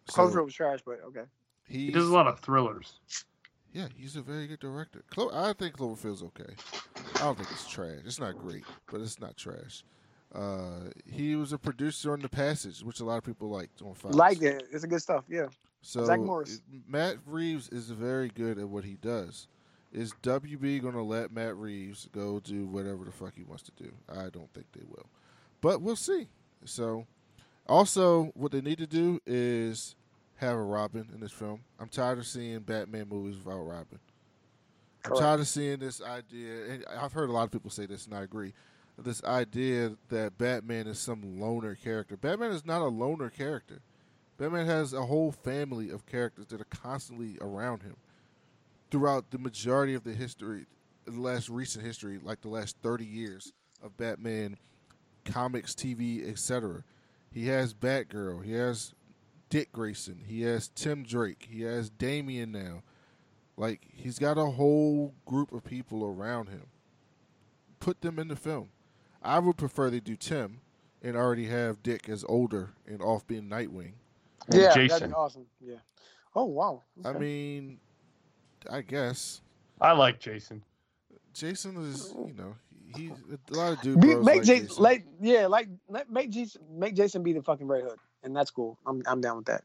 So 0.10 0.28
Cloverfield 0.28 0.46
was 0.46 0.54
trash, 0.54 0.80
but 0.86 1.00
okay. 1.08 1.24
He 1.68 1.92
does 1.92 2.08
a 2.08 2.14
lot 2.14 2.28
of 2.28 2.40
thrillers. 2.40 3.00
Yeah, 3.74 3.88
he's 3.98 4.16
a 4.16 4.22
very 4.22 4.46
good 4.46 4.60
director. 4.60 5.04
Clo- 5.10 5.32
I 5.34 5.54
think 5.54 5.76
Cloverfield's 5.78 6.22
okay. 6.22 6.54
I 7.16 7.20
don't 7.20 7.36
think 7.38 7.50
it's 7.52 7.68
trash. 7.68 7.98
It's 8.06 8.20
not 8.20 8.38
great, 8.38 8.64
but 8.92 9.02
it's 9.02 9.20
not 9.20 9.36
trash. 9.36 9.84
Uh, 10.34 10.90
he 11.06 11.36
was 11.36 11.54
a 11.54 11.58
producer 11.58 12.14
on 12.14 12.20
The 12.20 12.30
Passage, 12.30 12.82
which 12.84 13.00
a 13.00 13.06
lot 13.06 13.18
of 13.18 13.24
people 13.24 13.50
liked 13.50 13.82
on 13.82 13.96
Fox. 13.96 14.16
Like 14.16 14.42
it. 14.44 14.68
It's 14.72 14.84
a 14.84 14.88
good 14.88 15.02
stuff. 15.02 15.26
Yeah. 15.28 15.48
So 15.82 16.06
Zach 16.06 16.20
Morris. 16.20 16.62
Matt 16.88 17.18
Reeves 17.26 17.68
is 17.70 17.90
very 17.90 18.30
good 18.30 18.58
at 18.60 18.70
what 18.70 18.84
he 18.84 18.94
does. 18.94 19.48
Is 19.92 20.14
WB 20.24 20.82
going 20.82 20.94
to 20.94 21.04
let 21.04 21.32
Matt 21.32 21.56
Reeves 21.56 22.08
go 22.12 22.40
do 22.40 22.66
whatever 22.66 23.06
the 23.06 23.12
fuck 23.12 23.36
he 23.36 23.44
wants 23.44 23.64
to 23.64 23.72
do? 23.84 23.92
I 24.10 24.30
don't 24.30 24.52
think 24.54 24.68
they 24.72 24.86
will, 24.88 25.08
but 25.62 25.82
we'll 25.82 25.96
see. 25.96 26.28
So, 26.66 27.06
also, 27.68 28.32
what 28.34 28.52
they 28.52 28.62
need 28.62 28.80
to 28.80 28.88
do 28.88 29.20
is 29.28 29.96
have 30.44 30.56
a 30.56 30.62
Robin 30.62 31.08
in 31.14 31.20
this 31.20 31.32
film. 31.32 31.62
I'm 31.80 31.90
tired 31.90 32.20
of 32.20 32.26
seeing 32.26 32.60
Batman 32.60 33.08
movies 33.10 33.38
without 33.38 33.62
Robin. 33.62 34.00
I'm 35.06 35.16
tired 35.16 35.40
of 35.42 35.48
seeing 35.48 35.80
this 35.80 36.02
idea, 36.02 36.66
and 36.70 36.86
I've 36.98 37.14
heard 37.14 37.30
a 37.30 37.34
lot 37.34 37.44
of 37.44 37.52
people 37.52 37.70
say 37.70 37.86
this, 37.86 38.06
and 38.06 38.16
I 38.16 38.22
agree. 38.22 38.54
This 38.98 39.24
idea 39.24 39.98
that 40.10 40.38
Batman 40.38 40.88
is 40.88 41.00
some 41.00 41.40
loner 41.40 41.76
character. 41.76 42.16
Batman 42.16 42.52
is 42.52 42.66
not 42.66 42.82
a 42.82 42.88
loner 42.88 43.30
character. 43.30 43.82
Batman 44.38 44.66
has 44.66 44.94
a 44.94 45.06
whole 45.06 45.32
family 45.32 45.90
of 45.90 46.06
characters 46.06 46.48
that 46.48 46.62
are 46.62 46.66
constantly 46.66 47.38
around 47.42 47.84
him 47.84 47.96
throughout 48.92 49.32
the 49.32 49.40
majority 49.40 49.94
of 49.94 50.04
the 50.04 50.14
history 50.14 50.68
the 51.06 51.20
last 51.20 51.50
recent 51.50 51.86
history, 51.86 52.20
like 52.22 52.42
the 52.42 52.50
last 52.50 52.78
thirty 52.82 53.06
years 53.06 53.52
of 53.82 53.98
Batman 53.98 54.58
comics, 55.26 55.74
TV, 55.74 56.30
etc. 56.30 56.84
He 57.32 57.48
has 57.48 57.74
Batgirl. 57.74 58.44
He 58.44 58.54
has 58.54 58.94
Dick 59.54 59.72
Grayson. 59.72 60.24
He 60.26 60.42
has 60.42 60.68
Tim 60.70 61.04
Drake. 61.04 61.48
He 61.48 61.62
has 61.62 61.92
Damian 61.92 62.52
now. 62.52 62.82
Like 63.56 63.86
he's 63.94 64.18
got 64.18 64.40
a 64.40 64.46
whole 64.48 65.14
group 65.28 65.52
of 65.52 65.64
people 65.64 66.04
around 66.04 66.50
him. 66.50 66.66
Put 67.80 68.02
them 68.02 68.18
in 68.18 68.30
the 68.30 68.36
film. 68.36 68.70
I 69.22 69.38
would 69.38 69.56
prefer 69.56 69.92
they 69.92 70.00
do 70.00 70.16
Tim 70.16 70.62
and 71.04 71.16
already 71.16 71.46
have 71.50 71.84
Dick 71.84 72.10
as 72.10 72.26
older 72.28 72.72
and 72.88 73.00
off 73.00 73.28
being 73.28 73.44
Nightwing. 73.44 73.92
And 74.48 74.60
yeah, 74.60 74.74
that'd 74.88 75.10
be 75.10 75.14
awesome. 75.14 75.46
Yeah. 75.62 75.76
Oh 76.36 76.46
wow. 76.46 76.82
I 77.06 77.14
mean, 77.14 77.78
I 78.68 78.82
guess 78.82 79.42
I 79.80 79.92
like 79.92 80.20
Jason. 80.20 80.64
Jason 81.36 81.78
is 81.92 82.12
you 82.26 82.34
know 82.34 82.56
he 82.96 83.12
a 83.52 83.56
lot 83.56 83.74
of 83.74 83.82
dude 83.82 84.02
Be, 84.02 84.16
make 84.16 84.18
like 84.18 84.44
Jason, 84.44 84.68
Jason. 84.70 84.84
like 84.84 85.06
yeah, 85.22 85.46
like 85.46 85.68
make 86.10 86.32
Jason 86.32 86.64
make 86.72 86.96
Jason 86.96 87.22
be 87.22 87.34
the 87.34 87.44
fucking 87.44 87.68
Red 87.68 87.84
Hood, 87.84 88.00
and 88.24 88.36
that's 88.36 88.52
cool. 88.52 88.78
I'm 88.86 89.04
I'm 89.06 89.22
down 89.22 89.38
with 89.38 89.46
that. 89.46 89.64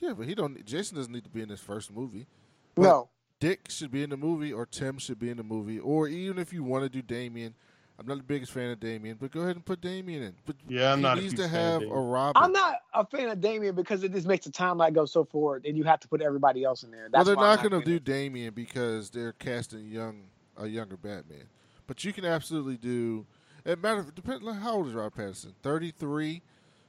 yeah, 0.00 0.12
but 0.12 0.26
he 0.26 0.34
don't. 0.34 0.64
Jason 0.64 0.96
doesn't 0.96 1.12
need 1.12 1.24
to 1.24 1.30
be 1.30 1.42
in 1.42 1.48
his 1.48 1.60
first 1.60 1.92
movie. 1.92 2.26
But- 2.74 2.82
no, 2.82 3.08
Dick 3.40 3.66
should 3.70 3.90
be 3.90 4.02
in 4.02 4.10
the 4.10 4.16
movie, 4.16 4.52
or 4.52 4.66
Tim 4.66 4.98
should 4.98 5.18
be 5.18 5.30
in 5.30 5.36
the 5.36 5.42
movie, 5.42 5.78
or 5.78 6.08
even 6.08 6.38
if 6.38 6.52
you 6.52 6.62
want 6.64 6.84
to 6.84 6.88
do 6.88 7.02
Damian. 7.02 7.54
I'm 7.98 8.06
not 8.06 8.18
the 8.18 8.24
biggest 8.24 8.52
fan 8.52 8.70
of 8.70 8.78
Damian, 8.78 9.16
but 9.18 9.30
go 9.30 9.40
ahead 9.40 9.56
and 9.56 9.64
put 9.64 9.80
Damian 9.80 10.22
in. 10.22 10.34
But 10.44 10.56
Yeah, 10.68 10.92
I'm 10.92 10.98
he 10.98 11.02
not 11.02 11.16
a 11.16 11.20
needs 11.22 11.32
huge 11.32 11.40
to 11.46 11.48
fan 11.48 11.54
of 11.54 11.72
have 11.72 11.76
a 11.76 11.84
Damian. 11.86 12.04
Robin. 12.10 12.42
I'm 12.42 12.52
not 12.52 12.74
a 12.92 13.06
fan 13.06 13.30
of 13.30 13.40
Damian 13.40 13.74
because 13.74 14.04
it 14.04 14.12
just 14.12 14.26
makes 14.26 14.44
the 14.44 14.52
timeline 14.52 14.92
go 14.92 15.06
so 15.06 15.24
forward, 15.24 15.64
and 15.64 15.78
you 15.78 15.84
have 15.84 16.00
to 16.00 16.08
put 16.08 16.20
everybody 16.20 16.62
else 16.62 16.82
in 16.82 16.90
there. 16.90 17.08
well, 17.10 17.24
they're 17.24 17.34
why 17.36 17.54
not 17.56 17.62
going 17.66 17.80
to 17.80 17.86
do 17.86 17.96
of- 17.96 18.04
Damian 18.04 18.52
because 18.52 19.08
they're 19.08 19.32
casting 19.32 19.88
young 19.88 20.24
a 20.58 20.66
younger 20.66 20.98
Batman. 20.98 21.44
But 21.86 22.04
you 22.04 22.12
can 22.12 22.26
absolutely 22.26 22.76
do. 22.76 23.24
It 23.64 23.80
matter. 23.82 24.04
Depend. 24.14 24.42
like, 24.42 24.58
How 24.60 24.74
old 24.74 24.88
is 24.88 24.92
Rob 24.92 25.14
Pattinson? 25.14 25.54
Thirty 25.62 25.90
three. 25.90 26.42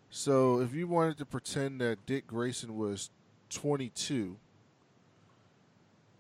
So 0.10 0.62
if 0.62 0.74
you 0.74 0.88
wanted 0.88 1.18
to 1.18 1.26
pretend 1.26 1.82
that 1.82 2.06
Dick 2.06 2.28
Grayson 2.28 2.78
was 2.78 3.10
twenty 3.50 3.90
two, 3.90 4.38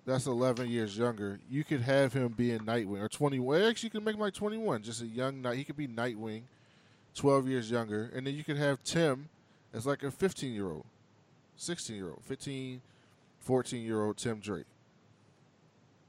that's 0.05 0.25
eleven 0.25 0.69
years 0.69 0.97
younger. 0.97 1.39
You 1.49 1.63
could 1.63 1.81
have 1.81 2.13
him 2.13 2.29
be 2.29 2.51
in 2.51 2.59
Nightwing 2.59 3.01
or 3.01 3.09
twenty. 3.09 3.39
Well, 3.39 3.67
actually, 3.67 3.87
you 3.87 3.91
could 3.91 4.05
make 4.05 4.15
him 4.15 4.21
like 4.21 4.33
twenty 4.33 4.57
one. 4.57 4.83
Just 4.83 5.01
a 5.01 5.07
young 5.07 5.41
night. 5.41 5.57
He 5.57 5.63
could 5.63 5.77
be 5.77 5.87
Nightwing, 5.87 6.43
twelve 7.15 7.47
years 7.47 7.71
younger, 7.71 8.11
and 8.13 8.27
then 8.27 8.35
you 8.35 8.43
could 8.43 8.57
have 8.57 8.83
Tim 8.83 9.29
as 9.73 9.85
like 9.85 10.03
a 10.03 10.11
fifteen 10.11 10.53
year 10.53 10.69
old, 10.69 10.85
sixteen 11.55 11.95
year 11.95 12.09
old, 12.09 12.23
15, 12.23 12.81
14 13.39 13.81
year 13.81 14.03
old 14.03 14.17
Tim 14.17 14.39
Drake. 14.39 14.65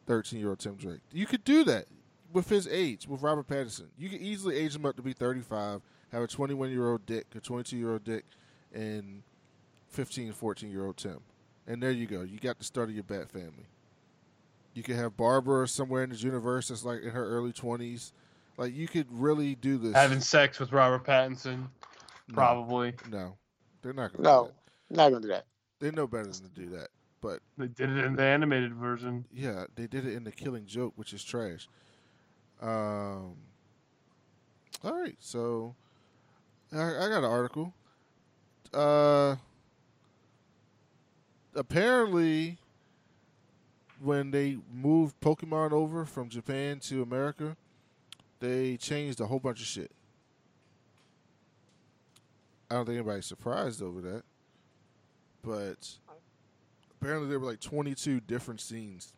13 0.06 0.40
year 0.40 0.48
old 0.48 0.58
Tim 0.58 0.74
Drake. 0.74 1.00
You 1.12 1.26
could 1.26 1.44
do 1.44 1.64
that 1.64 1.84
with 2.32 2.48
his 2.48 2.66
age, 2.66 3.06
with 3.06 3.22
Robert 3.22 3.46
Pattinson. 3.46 3.86
You 3.98 4.08
could 4.08 4.20
easily 4.20 4.56
age 4.56 4.74
him 4.74 4.86
up 4.86 4.96
to 4.96 5.02
be 5.02 5.12
35, 5.12 5.80
have 6.12 6.22
a 6.22 6.26
21 6.26 6.70
year 6.70 6.90
old 6.90 7.06
Dick, 7.06 7.26
a 7.34 7.40
22 7.40 7.76
year 7.76 7.92
old 7.92 8.04
Dick, 8.04 8.24
and 8.74 9.22
15, 9.88 10.32
14 10.32 10.70
year 10.70 10.86
old 10.86 10.96
Tim. 10.96 11.20
And 11.66 11.82
there 11.82 11.90
you 11.90 12.06
go. 12.06 12.22
You 12.22 12.38
got 12.38 12.58
the 12.58 12.64
start 12.64 12.88
of 12.88 12.94
your 12.94 13.04
Bat 13.04 13.30
family. 13.30 13.66
You 14.74 14.82
could 14.82 14.96
have 14.96 15.16
Barbara 15.16 15.66
somewhere 15.68 16.04
in 16.04 16.10
this 16.10 16.22
universe 16.22 16.68
that's 16.68 16.84
like 16.84 17.02
in 17.02 17.10
her 17.10 17.26
early 17.28 17.52
20s. 17.52 18.12
Like, 18.56 18.74
you 18.74 18.88
could 18.88 19.06
really 19.10 19.54
do 19.54 19.76
this. 19.78 19.94
Having 19.94 20.20
sex 20.20 20.58
with 20.58 20.72
Robert 20.72 21.04
Pattinson, 21.04 21.66
probably. 22.32 22.94
No. 23.10 23.36
They're 23.82 23.92
not 23.92 24.12
going 24.12 24.16
to 24.16 24.16
do 24.18 24.22
No, 24.22 24.44
that. 24.90 24.96
not 24.96 25.08
gonna 25.10 25.20
do 25.22 25.28
that. 25.28 25.44
They 25.78 25.90
know 25.92 26.06
better 26.08 26.24
than 26.24 26.32
to 26.50 26.60
do 26.60 26.70
that. 26.70 26.88
But 27.20 27.40
They 27.56 27.68
did 27.68 27.90
it 27.90 28.04
in 28.04 28.16
the 28.16 28.22
animated 28.24 28.74
version. 28.74 29.24
Yeah, 29.32 29.66
they 29.76 29.86
did 29.86 30.06
it 30.06 30.14
in 30.14 30.24
the 30.24 30.32
Killing 30.32 30.66
Joke, 30.66 30.92
which 30.96 31.12
is 31.12 31.22
trash. 31.22 31.68
Um. 32.60 33.36
All 34.84 34.92
right, 34.94 35.16
so 35.20 35.74
I, 36.72 36.78
I 36.78 37.08
got 37.08 37.18
an 37.18 37.24
article. 37.24 37.72
Uh, 38.72 39.36
apparently, 41.54 42.58
when 44.00 44.30
they 44.30 44.58
moved 44.72 45.18
Pokemon 45.20 45.72
over 45.72 46.04
from 46.04 46.28
Japan 46.28 46.80
to 46.80 47.02
America, 47.02 47.56
they 48.40 48.76
changed 48.76 49.20
a 49.20 49.26
whole 49.26 49.40
bunch 49.40 49.60
of 49.60 49.66
shit. 49.66 49.90
I 52.70 52.74
don't 52.74 52.84
think 52.84 52.96
anybody's 52.96 53.26
surprised 53.26 53.82
over 53.82 54.02
that, 54.02 54.22
but 55.42 55.88
apparently 57.00 57.28
there 57.28 57.38
were 57.38 57.46
like 57.46 57.60
22 57.60 58.20
different 58.20 58.60
scenes 58.60 59.14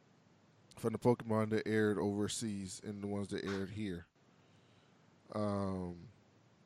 from 0.77 0.93
the 0.93 0.99
Pokemon 0.99 1.51
that 1.51 1.67
aired 1.67 1.99
overseas 1.99 2.81
and 2.85 3.03
the 3.03 3.09
ones 3.09 3.29
that 3.29 3.45
aired 3.45 3.71
here. 3.71 4.07
Um, 5.35 5.97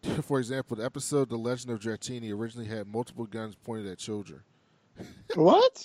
for 0.22 0.38
example, 0.38 0.76
the 0.76 0.84
episode 0.84 1.28
"The 1.28 1.36
Legend 1.36 1.72
of 1.72 1.80
Dratini" 1.80 2.32
originally 2.32 2.68
had 2.68 2.86
multiple 2.86 3.26
guns 3.26 3.54
pointed 3.54 3.86
at 3.86 3.98
children. 3.98 4.40
What? 5.34 5.84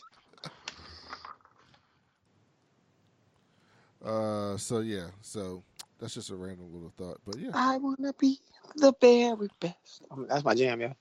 Uh, 4.03 4.55
so 4.57 4.79
yeah, 4.79 5.07
so 5.21 5.63
that's 5.99 6.13
just 6.13 6.29
a 6.29 6.35
random 6.35 6.73
little 6.73 6.93
thought, 6.97 7.19
but 7.25 7.37
yeah. 7.37 7.51
I 7.53 7.77
wanna 7.77 8.13
be 8.13 8.39
the 8.75 8.93
very 9.01 9.49
best. 9.59 10.03
Um, 10.11 10.25
That's 10.29 10.43
my 10.43 10.53
jam, 10.55 10.79
yeah. 10.79 10.93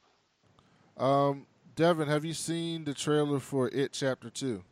Um, 0.97 1.47
Devin, 1.77 2.09
have 2.09 2.25
you 2.25 2.35
seen 2.35 2.85
the 2.85 2.95
trailer 2.95 3.39
for 3.39 3.69
It 3.69 3.93
Chapter 3.93 4.31
Two? 4.31 4.65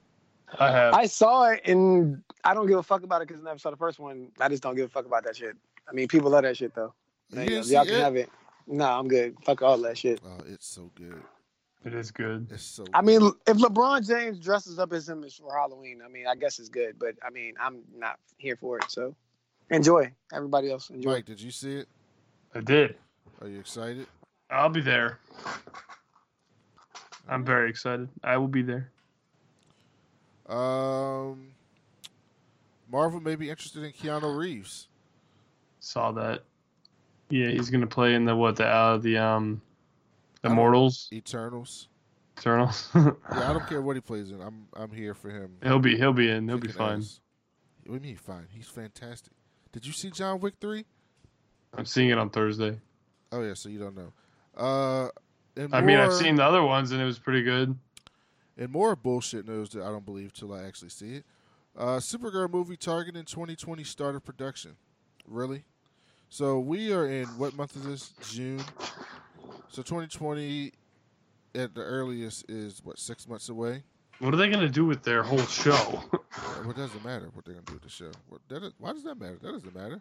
I 0.58 0.70
have. 0.70 0.94
I 0.94 1.06
saw 1.06 1.50
it 1.50 1.60
and 1.66 2.22
I 2.44 2.54
don't 2.54 2.66
give 2.66 2.78
a 2.78 2.82
fuck 2.82 3.02
about 3.02 3.22
it 3.22 3.28
because 3.28 3.42
I 3.42 3.44
never 3.44 3.58
saw 3.58 3.70
the 3.70 3.76
first 3.76 3.98
one. 3.98 4.28
I 4.40 4.48
just 4.48 4.62
don't 4.62 4.74
give 4.74 4.86
a 4.86 4.88
fuck 4.88 5.06
about 5.06 5.24
that 5.24 5.36
shit. 5.36 5.56
I 5.88 5.92
mean, 5.92 6.08
people 6.08 6.30
love 6.30 6.42
that 6.42 6.56
shit 6.56 6.74
though. 6.74 6.94
You 7.30 7.38
Like, 7.38 7.48
didn't 7.48 7.66
y'all 7.66 7.84
can 7.84 7.94
It? 7.94 8.00
have 8.00 8.16
it. 8.16 8.30
Nah, 8.66 8.98
I'm 8.98 9.08
good. 9.08 9.36
Fuck 9.44 9.62
all 9.62 9.78
that 9.78 9.98
shit. 9.98 10.20
Oh, 10.24 10.38
it's 10.46 10.66
so 10.66 10.90
good. 10.94 11.22
it 11.84 11.94
is 11.94 12.10
good. 12.10 12.48
It's 12.50 12.62
so. 12.64 12.84
I 12.94 13.00
good. 13.00 13.06
mean, 13.06 13.32
if 13.46 13.56
LeBron 13.58 14.06
James 14.06 14.40
dresses 14.40 14.78
up 14.78 14.92
as 14.92 15.08
him 15.08 15.24
for 15.40 15.54
Halloween, 15.56 16.00
I 16.04 16.08
mean, 16.08 16.26
I 16.26 16.34
guess 16.34 16.58
it's 16.58 16.68
good. 16.68 16.98
But 16.98 17.14
I 17.24 17.30
mean, 17.30 17.54
I'm 17.60 17.82
not 17.96 18.18
here 18.38 18.56
for 18.56 18.78
it. 18.78 18.90
So 18.90 19.14
enjoy. 19.70 20.12
Everybody 20.32 20.70
else 20.70 20.90
enjoy. 20.90 21.12
Mike, 21.12 21.26
did 21.26 21.40
you 21.40 21.50
see 21.50 21.76
it? 21.76 21.88
I 22.54 22.60
did. 22.60 22.96
Are 23.40 23.48
you 23.48 23.60
excited? 23.60 24.06
I'll 24.50 24.68
be 24.68 24.80
there. 24.80 25.18
I'm 27.28 27.44
very 27.44 27.68
excited. 27.70 28.08
I 28.22 28.36
will 28.36 28.48
be 28.48 28.62
there. 28.62 28.90
Um, 30.48 31.48
Marvel 32.90 33.20
may 33.20 33.34
be 33.34 33.50
interested 33.50 33.82
in 33.82 33.92
Keanu 33.92 34.36
Reeves. 34.36 34.88
Saw 35.80 36.12
that. 36.12 36.42
Yeah, 37.28 37.48
he's 37.48 37.70
gonna 37.70 37.86
play 37.86 38.14
in 38.14 38.24
the 38.24 38.34
what 38.36 38.56
the 38.56 38.66
uh, 38.66 38.98
the 38.98 39.16
um, 39.18 39.60
don't- 40.42 40.52
Immortals, 40.52 41.08
Eternals. 41.12 41.88
Eternals. 42.38 42.88
Yeah, 42.94 43.10
I 43.30 43.52
don't 43.52 43.66
care 43.66 43.80
what 43.82 43.96
he 43.96 44.00
plays 44.00 44.30
in. 44.30 44.40
I'm 44.40 44.66
I'm 44.74 44.90
here 44.90 45.14
for 45.14 45.30
him. 45.30 45.56
he'll 45.62 45.78
be 45.78 45.96
he'll 45.96 46.12
be 46.12 46.30
in. 46.30 46.46
He'll 46.48 46.58
be 46.58 46.68
fine. 46.68 46.98
ass. 46.98 47.20
What 47.86 48.02
do 48.02 48.08
you 48.08 48.14
mean 48.14 48.16
fine? 48.16 48.46
He's 48.50 48.68
fantastic. 48.68 49.32
Did 49.72 49.86
you 49.86 49.92
see 49.92 50.10
John 50.10 50.40
Wick 50.40 50.54
three? 50.60 50.84
I'm 51.76 51.84
seeing 51.86 52.10
it 52.10 52.18
on 52.18 52.30
Thursday. 52.30 52.78
Oh 53.32 53.42
yeah, 53.42 53.54
so 53.54 53.68
you 53.68 53.78
don't 53.78 53.96
know. 53.96 54.12
Uh, 54.56 55.08
I 55.72 55.80
mean, 55.80 55.98
I've 55.98 56.12
seen 56.12 56.36
the 56.36 56.44
other 56.44 56.62
ones 56.62 56.92
and 56.92 57.00
it 57.00 57.04
was 57.04 57.18
pretty 57.18 57.42
good. 57.42 57.76
And 58.58 58.70
more 58.70 58.96
bullshit 58.96 59.46
news 59.46 59.70
that 59.70 59.82
I 59.82 59.86
don't 59.90 60.04
believe 60.04 60.32
till 60.32 60.52
I 60.52 60.62
actually 60.64 60.88
see 60.90 61.16
it. 61.16 61.24
Uh, 61.76 61.96
Supergirl 61.98 62.50
movie 62.50 62.76
targeting 62.76 63.24
2020 63.24 63.84
start 63.84 64.14
of 64.16 64.24
production. 64.24 64.76
Really? 65.26 65.64
So 66.28 66.58
we 66.58 66.92
are 66.92 67.06
in 67.06 67.26
what 67.38 67.56
month 67.56 67.76
is 67.76 67.84
this? 67.84 68.12
June. 68.32 68.60
So 69.68 69.82
2020 69.82 70.72
at 71.54 71.74
the 71.74 71.82
earliest 71.82 72.44
is 72.50 72.80
what 72.84 72.98
six 72.98 73.28
months 73.28 73.48
away. 73.48 73.82
What 74.18 74.32
are 74.32 74.36
they 74.36 74.48
gonna 74.48 74.68
do 74.68 74.84
with 74.86 75.02
their 75.02 75.22
whole 75.22 75.38
show? 75.46 76.02
Uh, 76.12 76.18
What 76.64 76.76
doesn't 76.76 77.04
matter 77.04 77.30
what 77.34 77.44
they're 77.44 77.54
gonna 77.54 77.66
do 77.66 77.74
with 77.74 77.82
the 77.82 77.88
show. 77.90 78.10
What, 78.28 78.40
that 78.48 78.62
is, 78.62 78.72
why 78.78 78.92
does 78.92 79.04
that 79.04 79.18
matter? 79.18 79.38
That 79.42 79.52
doesn't 79.52 79.74
matter. 79.74 80.00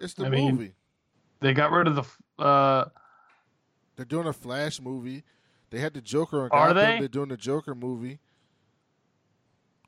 It's 0.00 0.14
the 0.14 0.26
I 0.26 0.28
mean- 0.28 0.54
movie. 0.56 0.74
they 1.40 1.52
got 1.54 1.70
rid 1.70 1.86
of 1.86 1.94
the. 1.96 2.42
Uh, 2.42 2.86
They're 3.96 4.04
doing 4.04 4.26
a 4.26 4.32
Flash 4.32 4.80
movie. 4.80 5.22
They 5.70 5.78
had 5.78 5.94
the 5.94 6.00
Joker 6.00 6.42
on 6.42 6.50
Are 6.50 6.68
Gotham. 6.68 6.76
they? 6.76 6.98
They're 7.00 7.08
doing 7.08 7.28
the 7.28 7.36
Joker 7.36 7.74
movie. 7.74 8.18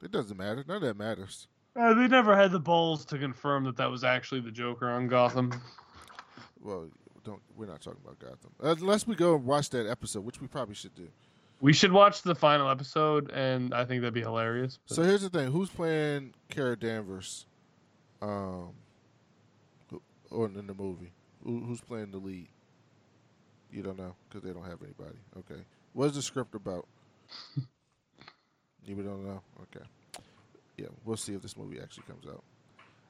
It 0.02 0.10
doesn't 0.12 0.36
matter. 0.36 0.64
None 0.66 0.76
of 0.76 0.82
that 0.82 0.96
matters. 0.96 1.48
Uh, 1.78 1.94
they 1.94 2.08
never 2.08 2.36
had 2.36 2.52
the 2.52 2.60
balls 2.60 3.04
to 3.06 3.18
confirm 3.18 3.64
that 3.64 3.76
that 3.76 3.90
was 3.90 4.04
actually 4.04 4.40
the 4.40 4.50
Joker 4.50 4.88
on 4.88 5.08
Gotham. 5.08 5.52
Well, 6.62 6.88
don't. 7.24 7.40
We're 7.56 7.66
not 7.66 7.80
talking 7.80 8.00
about 8.02 8.18
Gotham 8.18 8.50
unless 8.60 9.06
we 9.06 9.14
go 9.14 9.36
and 9.36 9.44
watch 9.44 9.70
that 9.70 9.86
episode, 9.86 10.24
which 10.24 10.40
we 10.40 10.48
probably 10.48 10.74
should 10.74 10.96
do. 10.96 11.06
We 11.60 11.72
should 11.72 11.92
watch 11.92 12.22
the 12.22 12.34
final 12.34 12.68
episode, 12.68 13.30
and 13.30 13.72
I 13.72 13.84
think 13.84 14.00
that'd 14.00 14.14
be 14.14 14.20
hilarious. 14.20 14.80
So 14.86 15.04
here's 15.04 15.22
the 15.22 15.30
thing: 15.30 15.52
Who's 15.52 15.70
playing 15.70 16.34
Kara 16.48 16.76
Danvers? 16.76 17.46
Um, 18.20 18.72
or 20.30 20.46
in 20.46 20.66
the 20.66 20.74
movie, 20.74 21.12
Who, 21.44 21.60
who's 21.60 21.80
playing 21.80 22.10
the 22.10 22.18
lead? 22.18 22.48
You 23.70 23.82
don't 23.82 23.98
know 23.98 24.14
because 24.28 24.42
they 24.42 24.52
don't 24.52 24.64
have 24.64 24.82
anybody. 24.82 25.18
Okay, 25.38 25.60
what's 25.92 26.16
the 26.16 26.22
script 26.22 26.54
about? 26.54 26.86
you 28.86 28.94
don't 28.96 29.24
know. 29.24 29.40
Okay. 29.62 29.86
Yeah, 30.76 30.86
we'll 31.04 31.16
see 31.16 31.34
if 31.34 31.42
this 31.42 31.56
movie 31.56 31.80
actually 31.80 32.04
comes 32.04 32.26
out. 32.26 32.42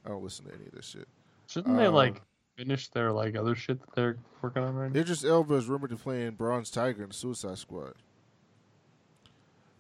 I 0.05 0.09
don't 0.11 0.23
listen 0.23 0.45
to 0.47 0.55
any 0.55 0.67
of 0.67 0.73
this 0.73 0.87
shit. 0.87 1.09
Shouldn't 1.49 1.77
they 1.77 1.87
Um, 1.87 1.95
like 1.95 2.23
finish 2.57 2.89
their 2.89 3.13
like 3.13 3.37
other 3.37 3.55
shit 3.55 3.81
that 3.81 3.95
they're 3.95 4.17
working 4.43 4.63
on 4.63 4.75
right 4.75 4.93
now? 4.93 5.01
Idris 5.01 5.25
Elba 5.25 5.55
is 5.55 5.67
rumored 5.67 5.91
to 5.91 5.97
play 5.97 6.27
in 6.27 6.35
Bronze 6.35 6.71
Tiger 6.71 7.03
in 7.03 7.09
the 7.09 7.15
Suicide 7.15 7.59
Squad. 7.59 7.95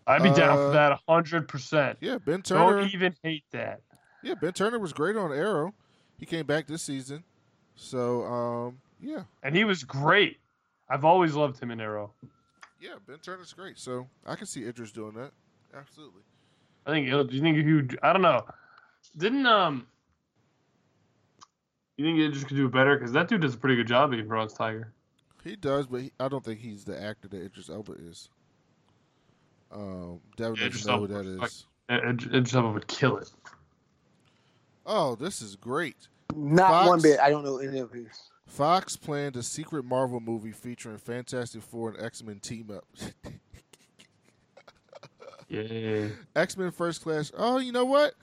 I'd 0.07 0.22
be 0.22 0.30
down 0.30 0.51
Uh, 0.59 0.66
for 0.68 0.72
that 0.72 1.01
hundred 1.09 1.49
percent. 1.49 1.99
Yeah, 2.01 2.18
Ben 2.18 2.43
Turner. 2.43 2.80
Don't 2.80 2.95
even 2.95 3.14
hate 3.22 3.45
that. 3.51 3.80
Yeah, 4.22 4.34
Ben 4.34 4.53
Turner 4.53 4.78
was 4.78 4.93
great 4.93 5.16
on 5.16 5.32
Arrow. 5.32 5.74
He 6.18 6.26
came 6.26 6.47
back 6.47 6.66
this 6.66 6.82
season. 6.82 7.24
So, 7.74 8.24
um, 8.24 8.78
yeah, 9.01 9.24
And 9.43 9.55
he 9.55 9.64
was 9.64 9.84
great. 9.84 10.39
I've 10.89 11.05
always 11.05 11.34
loved 11.34 11.61
him 11.61 11.70
in 11.70 11.80
Arrow. 11.80 12.12
yeah, 12.80 12.95
Ben 13.07 13.18
Turner's 13.18 13.53
great. 13.53 13.78
So 13.78 14.09
I 14.24 14.34
can 14.37 14.47
see 14.47 14.64
Idris 14.66 14.93
doing 14.93 15.14
that. 15.14 15.32
Absolutely. 15.74 16.22
I 16.87 16.91
think. 16.91 17.09
Do 17.09 17.37
you 17.37 17.43
think 17.43 17.57
he? 17.59 17.72
would- 17.72 17.99
I 18.03 18.12
don't 18.12 18.22
know. 18.22 18.47
Didn't 19.16 19.47
um. 19.47 19.87
You 21.97 22.05
think 22.05 22.18
Idris 22.18 22.45
could 22.45 22.57
do 22.57 22.68
better? 22.68 22.97
Because 22.97 23.12
that 23.12 23.28
dude 23.28 23.41
does 23.41 23.55
a 23.55 23.59
pretty 23.59 23.76
good 23.76 23.87
job 23.89 24.11
being 24.11 24.28
Bronze 24.28 24.53
Tiger. 24.53 24.93
He 25.43 25.57
does, 25.57 25.87
but 25.87 26.03
he, 26.03 26.12
I 26.20 26.28
don't 26.28 26.45
think 26.45 26.61
he's 26.61 26.84
the 26.84 27.01
actor 27.01 27.28
that 27.28 27.41
Idris 27.43 27.70
Elba 27.70 27.93
is. 27.93 28.28
Um, 29.72 30.20
Devin 30.37 30.55
Idris 30.57 30.82
doesn't 30.84 30.93
know 30.93 31.07
who 31.07 31.14
Elba 31.14 31.28
that 31.30 31.41
was 31.41 31.53
is. 31.53 31.66
Id- 31.89 32.34
Idris 32.34 32.55
Elba 32.55 32.70
would 32.72 32.87
kill 32.87 33.16
it. 33.16 33.30
Oh, 34.84 35.14
this 35.14 35.41
is 35.41 35.57
great. 35.57 36.09
Not 36.34 36.68
Fox? 36.68 36.89
one 36.89 37.01
bit. 37.03 37.18
I 37.20 37.30
don't 37.30 37.45
know 37.45 37.59
any 37.59 37.78
of 37.78 37.91
these. 37.93 38.30
Fox 38.47 38.97
planned 38.97 39.37
a 39.37 39.43
secret 39.43 39.84
Marvel 39.84 40.20
movie 40.20 40.53
featuring 40.53 40.99
Fantastic 40.99 41.62
Four 41.62 41.91
and 41.91 42.05
X 42.05 42.22
Men 42.22 42.39
team 42.41 42.70
up. 42.70 42.84
Yeah. 45.49 46.09
X 46.34 46.57
Men 46.57 46.70
First 46.70 47.03
Class. 47.03 47.30
Oh, 47.36 47.59
you 47.59 47.72
know 47.72 47.84
what? 47.84 48.14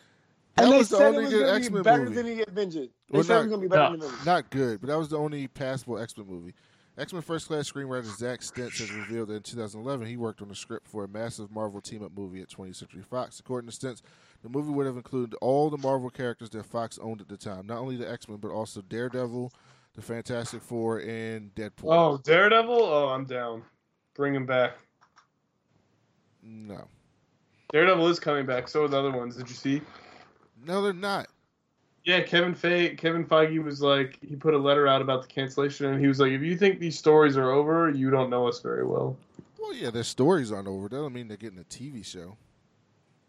That 0.56 0.70
they 0.70 0.78
was 0.78 0.90
the 0.90 0.98
only 0.98 1.24
good 1.26 1.32
going 1.32 1.46
to 1.46 1.54
X 1.54 1.68
be 1.70 1.74
Men 1.74 1.84
better 1.84 2.04
movie. 2.04 2.16
than 2.16 2.26
the 2.38 2.48
Avengers. 2.48 2.90
They 3.10 3.16
Well, 3.18 3.24
said 3.24 3.34
not- 3.34 3.40
it 3.40 3.42
was 3.44 3.50
going 3.50 3.62
to 3.62 3.66
be 3.68 3.70
better 3.70 3.84
no. 3.84 3.92
than 3.92 4.00
the 4.02 4.06
movie. 4.08 4.26
Not 4.26 4.50
good, 4.50 4.82
but 4.82 4.88
that 4.88 4.98
was 4.98 5.10
the 5.10 5.18
only 5.18 5.48
passable 5.48 5.98
X 6.00 6.18
Men 6.18 6.28
movie. 6.28 6.54
X 6.98 7.12
Men 7.12 7.22
First 7.24 7.48
Class 7.48 7.72
screenwriter 7.72 8.06
Zack 8.06 8.42
Stentz 8.42 8.78
has 8.80 8.92
revealed 8.92 9.30
that 9.30 9.36
in 9.38 9.42
2011 9.42 10.06
he 10.06 10.16
worked 10.18 10.44
on 10.44 10.48
the 10.50 10.56
script 10.56 10.88
for 10.88 11.04
a 11.04 11.08
massive 11.08 11.50
Marvel 11.50 11.82
team 11.82 12.04
up 12.04 12.12
movie 12.16 12.40
at 12.42 12.50
20th 12.50 12.76
Century 12.76 13.02
Fox. 13.02 13.40
According 13.40 13.68
to 13.70 13.76
Stentz, 13.76 14.04
the 14.44 14.50
movie 14.50 14.70
would 14.72 14.86
have 14.86 14.98
included 14.98 15.34
all 15.42 15.72
the 15.72 15.78
Marvel 15.80 16.12
characters 16.12 16.52
that 16.52 16.66
Fox 16.68 17.00
owned 17.02 17.20
at 17.22 17.30
the 17.30 17.38
time, 17.38 17.66
not 17.66 17.80
only 17.80 17.96
the 17.96 18.08
X 18.08 18.28
Men, 18.30 18.38
but 18.38 18.52
also 18.52 18.82
Daredevil, 18.82 19.52
the 19.96 20.02
Fantastic 20.04 20.62
Four, 20.62 21.00
and 21.00 21.56
Deadpool. 21.56 21.86
Oh, 21.92 22.18
Daredevil. 22.24 22.72
Oh, 22.80 23.08
I'm 23.08 23.26
down. 23.26 23.64
Bring 24.14 24.36
him 24.36 24.46
back. 24.46 24.74
No. 26.44 26.88
Daredevil 27.74 28.08
is 28.08 28.20
coming 28.20 28.46
back. 28.46 28.68
So 28.68 28.84
are 28.84 28.88
the 28.88 29.00
other 29.00 29.12
ones. 29.12 29.36
Did 29.36 29.50
you 29.50 29.56
see? 29.56 29.82
No, 30.66 30.82
they're 30.82 30.94
not. 30.94 31.28
Yeah, 32.06 32.22
Kevin 32.22 32.54
Feige, 32.54 32.98
Kevin 32.98 33.26
Feige 33.26 33.64
was 33.64 33.82
like, 33.82 34.20
he 34.22 34.36
put 34.36 34.54
a 34.54 34.58
letter 34.58 34.88
out 34.88 35.02
about 35.02 35.22
the 35.22 35.28
cancellation, 35.28 35.88
and 35.88 36.00
he 36.00 36.08
was 36.08 36.20
like, 36.20 36.32
if 36.32 36.42
you 36.42 36.56
think 36.58 36.80
these 36.80 37.00
stories 37.00 37.38
are 37.38 37.52
over, 37.52 37.90
you 37.90 38.12
don't 38.12 38.30
know 38.30 38.48
us 38.48 38.60
very 38.60 38.86
well. 38.86 39.18
Well, 39.58 39.74
yeah, 39.74 39.90
their 39.90 40.04
stories 40.04 40.52
aren't 40.52 40.68
over. 40.68 40.90
That 40.90 40.98
doesn't 40.98 41.14
mean 41.14 41.28
they're 41.30 41.38
getting 41.38 41.60
a 41.60 41.64
TV 41.64 42.06
show. 42.06 42.38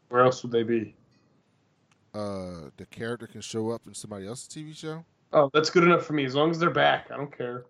Where 0.08 0.24
else 0.24 0.42
would 0.42 0.52
they 0.52 0.64
be? 0.64 0.94
Uh, 2.12 2.70
the 2.76 2.86
character 2.90 3.28
can 3.28 3.40
show 3.40 3.70
up 3.70 3.86
in 3.86 3.94
somebody 3.94 4.26
else's 4.26 4.48
TV 4.48 4.76
show. 4.76 5.04
Oh, 5.32 5.50
that's 5.54 5.70
good 5.70 5.84
enough 5.84 6.04
for 6.04 6.12
me. 6.12 6.24
As 6.24 6.34
long 6.34 6.50
as 6.50 6.58
they're 6.58 6.70
back, 6.70 7.10
I 7.12 7.16
don't 7.16 7.36
care. 7.36 7.64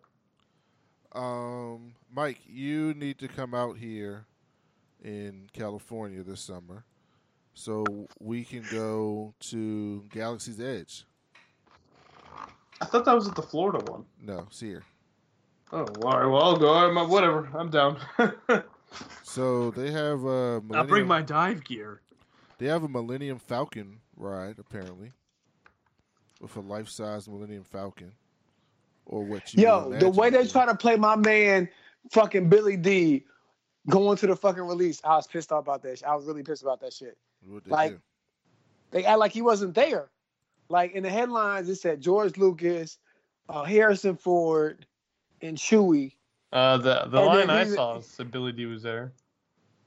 Um, 1.13 1.95
Mike, 2.11 2.41
you 2.49 2.95
need 2.95 3.19
to 3.19 3.29
come 3.29 3.55
out 3.55 3.77
here 3.77 4.27
in 5.05 5.49
California 5.53 6.23
this 6.23 6.41
summer 6.41 6.85
so 7.53 7.85
we 8.19 8.43
can 8.43 8.65
go 8.73 9.33
to 9.41 10.03
Galaxy's 10.11 10.61
Edge. 10.61 11.05
I 12.81 12.87
thought 12.87 13.05
that 13.05 13.15
was 13.15 13.29
at 13.29 13.37
the 13.37 13.43
Florida 13.43 13.79
one. 13.91 14.05
No, 14.21 14.41
it's 14.49 14.61
here. 14.61 14.83
Oh, 15.73 15.87
well, 15.99 16.13
all 16.13 16.19
right. 16.21 16.27
Well, 16.27 16.43
I'll 16.43 16.57
go. 16.57 16.75
I'm, 16.75 17.09
whatever. 17.09 17.49
I'm 17.57 17.71
down. 17.71 17.99
So 19.23 19.73
they 19.73 19.91
have 19.91 20.25
a 20.25 20.63
I'll 20.73 20.85
bring 20.85 21.07
my 21.07 21.21
dive 21.21 21.65
gear. 21.65 22.01
they 22.59 22.67
have 22.67 22.85
a 22.85 22.89
Millennium 22.89 23.39
Falcon 23.41 23.99
ride 24.17 24.61
apparently 24.61 25.11
with 26.41 26.55
a 26.57 26.61
life-size 26.61 27.29
Millennium 27.29 27.65
Falcon 27.65 28.13
or 29.07 29.25
what 29.25 29.53
you 29.53 29.65
Yo, 29.65 29.91
the 29.99 30.09
way 30.09 30.31
they 30.31 30.39
is. 30.41 30.53
try 30.53 30.65
to 30.67 30.77
play 30.77 30.95
my 30.95 31.17
man, 31.17 31.69
fucking 32.13 32.49
Billy 32.49 32.77
D, 32.77 33.25
going 33.89 34.17
to 34.19 34.27
the 34.27 34.37
fucking 34.37 34.63
release, 34.63 35.01
I 35.05 35.17
was 35.17 35.27
pissed 35.27 35.53
off 35.53 35.65
about 35.65 35.83
that. 35.83 35.99
shit. 35.99 36.09
I 36.09 36.15
was 36.15 36.25
really 36.27 36.43
pissed 36.43 36.63
about 36.63 36.81
that 36.81 36.93
shit. 36.93 37.17
What 37.47 37.65
they 37.65 37.71
like- 37.71 37.91
do. 37.93 38.01
They 38.91 39.05
act 39.05 39.19
like 39.19 39.33
he 39.33 39.43
wasn't 39.43 39.75
there. 39.75 40.11
Like 40.69 40.93
in 40.93 41.03
the 41.03 41.11
headlines, 41.11 41.69
it 41.69 41.77
said 41.77 42.01
George 42.01 42.37
Lucas, 42.37 42.99
uh, 43.49 43.65
Harrison 43.65 44.17
Ford, 44.17 44.87
and 45.43 45.59
Chewie. 45.59 46.15
Uh, 46.53 46.77
the 46.79 47.05
the 47.09 47.19
And 47.21 47.49
line 47.49 47.51
I 47.51 47.65
saw 47.65 48.01
said 48.01 48.31
Billy 48.31 48.53
Dee 48.53 48.67
was 48.67 48.83
there. 48.83 49.13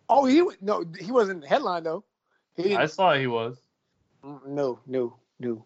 Oh, 0.10 0.26
he 0.26 0.42
wa- 0.42 0.54
no, 0.62 0.84
he 1.00 1.12
wasn't 1.12 1.38
in 1.38 1.42
the 1.42 1.48
headline 1.48 1.84
though. 1.84 2.04
He 2.58 2.76
I 2.76 2.86
saw 2.86 3.14
he 3.14 3.28
was. 3.28 3.58
Mm, 4.24 4.46
no, 4.48 4.80
no, 4.86 5.16
no. 5.40 5.66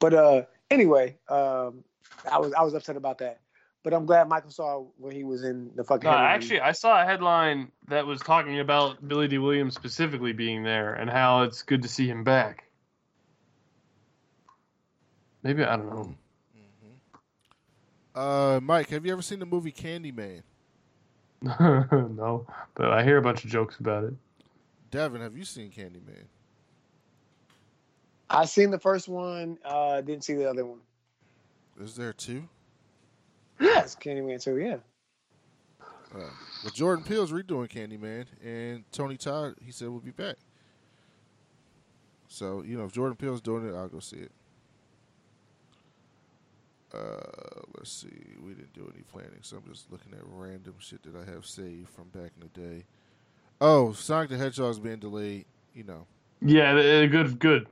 But 0.00 0.14
uh, 0.14 0.42
anyway, 0.70 1.16
um, 1.28 1.84
I 2.30 2.38
was 2.38 2.52
I 2.54 2.62
was 2.62 2.74
upset 2.74 2.96
about 2.96 3.18
that. 3.18 3.40
But 3.82 3.94
I'm 3.94 4.04
glad 4.04 4.28
Michael 4.28 4.50
saw 4.50 4.84
when 4.98 5.14
he 5.14 5.24
was 5.24 5.42
in 5.42 5.70
the 5.74 5.82
fucking. 5.82 6.08
No, 6.08 6.16
headline. 6.16 6.34
actually, 6.34 6.60
I 6.60 6.72
saw 6.72 7.00
a 7.00 7.04
headline 7.04 7.72
that 7.88 8.06
was 8.06 8.20
talking 8.20 8.60
about 8.60 9.06
Billy 9.08 9.26
Dee 9.26 9.38
Williams 9.38 9.74
specifically 9.74 10.32
being 10.32 10.62
there 10.62 10.94
and 10.94 11.08
how 11.08 11.42
it's 11.42 11.62
good 11.62 11.82
to 11.82 11.88
see 11.88 12.06
him 12.06 12.22
back. 12.22 12.64
Maybe 15.42 15.64
I 15.64 15.76
don't 15.76 15.88
know. 15.88 16.14
Uh, 18.14 18.60
Mike, 18.62 18.90
have 18.90 19.06
you 19.06 19.12
ever 19.12 19.22
seen 19.22 19.38
the 19.38 19.46
movie 19.46 19.72
Candyman? 19.72 20.42
no, 21.42 22.46
but 22.74 22.92
I 22.92 23.02
hear 23.02 23.16
a 23.16 23.22
bunch 23.22 23.44
of 23.44 23.50
jokes 23.50 23.78
about 23.78 24.04
it. 24.04 24.12
Devin, 24.90 25.22
have 25.22 25.36
you 25.36 25.44
seen 25.44 25.70
Candyman? 25.70 26.24
I 28.28 28.44
seen 28.44 28.70
the 28.70 28.78
first 28.78 29.08
one. 29.08 29.58
Uh, 29.64 30.00
didn't 30.02 30.24
see 30.24 30.34
the 30.34 30.48
other 30.48 30.66
one. 30.66 30.80
Is 31.80 31.96
there 31.96 32.12
two? 32.12 32.48
Yes, 33.60 33.94
Candyman 33.94 34.42
too. 34.42 34.56
Yeah. 34.58 34.76
Uh, 36.14 36.28
well, 36.64 36.72
Jordan 36.72 37.04
Peele's 37.04 37.30
redoing 37.30 37.68
Candyman, 37.68 38.26
and 38.44 38.84
Tony 38.90 39.16
Todd, 39.16 39.54
he 39.64 39.70
said, 39.70 39.88
we'll 39.88 40.00
be 40.00 40.10
back. 40.10 40.36
So, 42.26 42.62
you 42.62 42.76
know, 42.76 42.84
if 42.84 42.92
Jordan 42.92 43.16
Peele's 43.16 43.40
doing 43.40 43.68
it, 43.68 43.74
I'll 43.74 43.88
go 43.88 44.00
see 44.00 44.16
it. 44.16 44.32
Uh, 46.92 47.60
let's 47.76 47.92
see. 47.92 48.08
We 48.44 48.54
didn't 48.54 48.72
do 48.72 48.90
any 48.92 49.04
planning, 49.04 49.38
so 49.42 49.58
I'm 49.58 49.72
just 49.72 49.90
looking 49.92 50.12
at 50.12 50.20
random 50.24 50.74
shit 50.78 51.02
that 51.04 51.14
I 51.14 51.30
have 51.30 51.46
saved 51.46 51.88
from 51.88 52.08
back 52.08 52.32
in 52.40 52.48
the 52.52 52.60
day. 52.60 52.84
Oh, 53.60 53.92
Sonic 53.92 54.30
the 54.30 54.36
Hedgehog's 54.36 54.80
being 54.80 54.98
delayed. 54.98 55.44
You 55.74 55.84
know, 55.84 56.06
Yeah, 56.40 57.06
good, 57.06 57.38
good. 57.38 57.68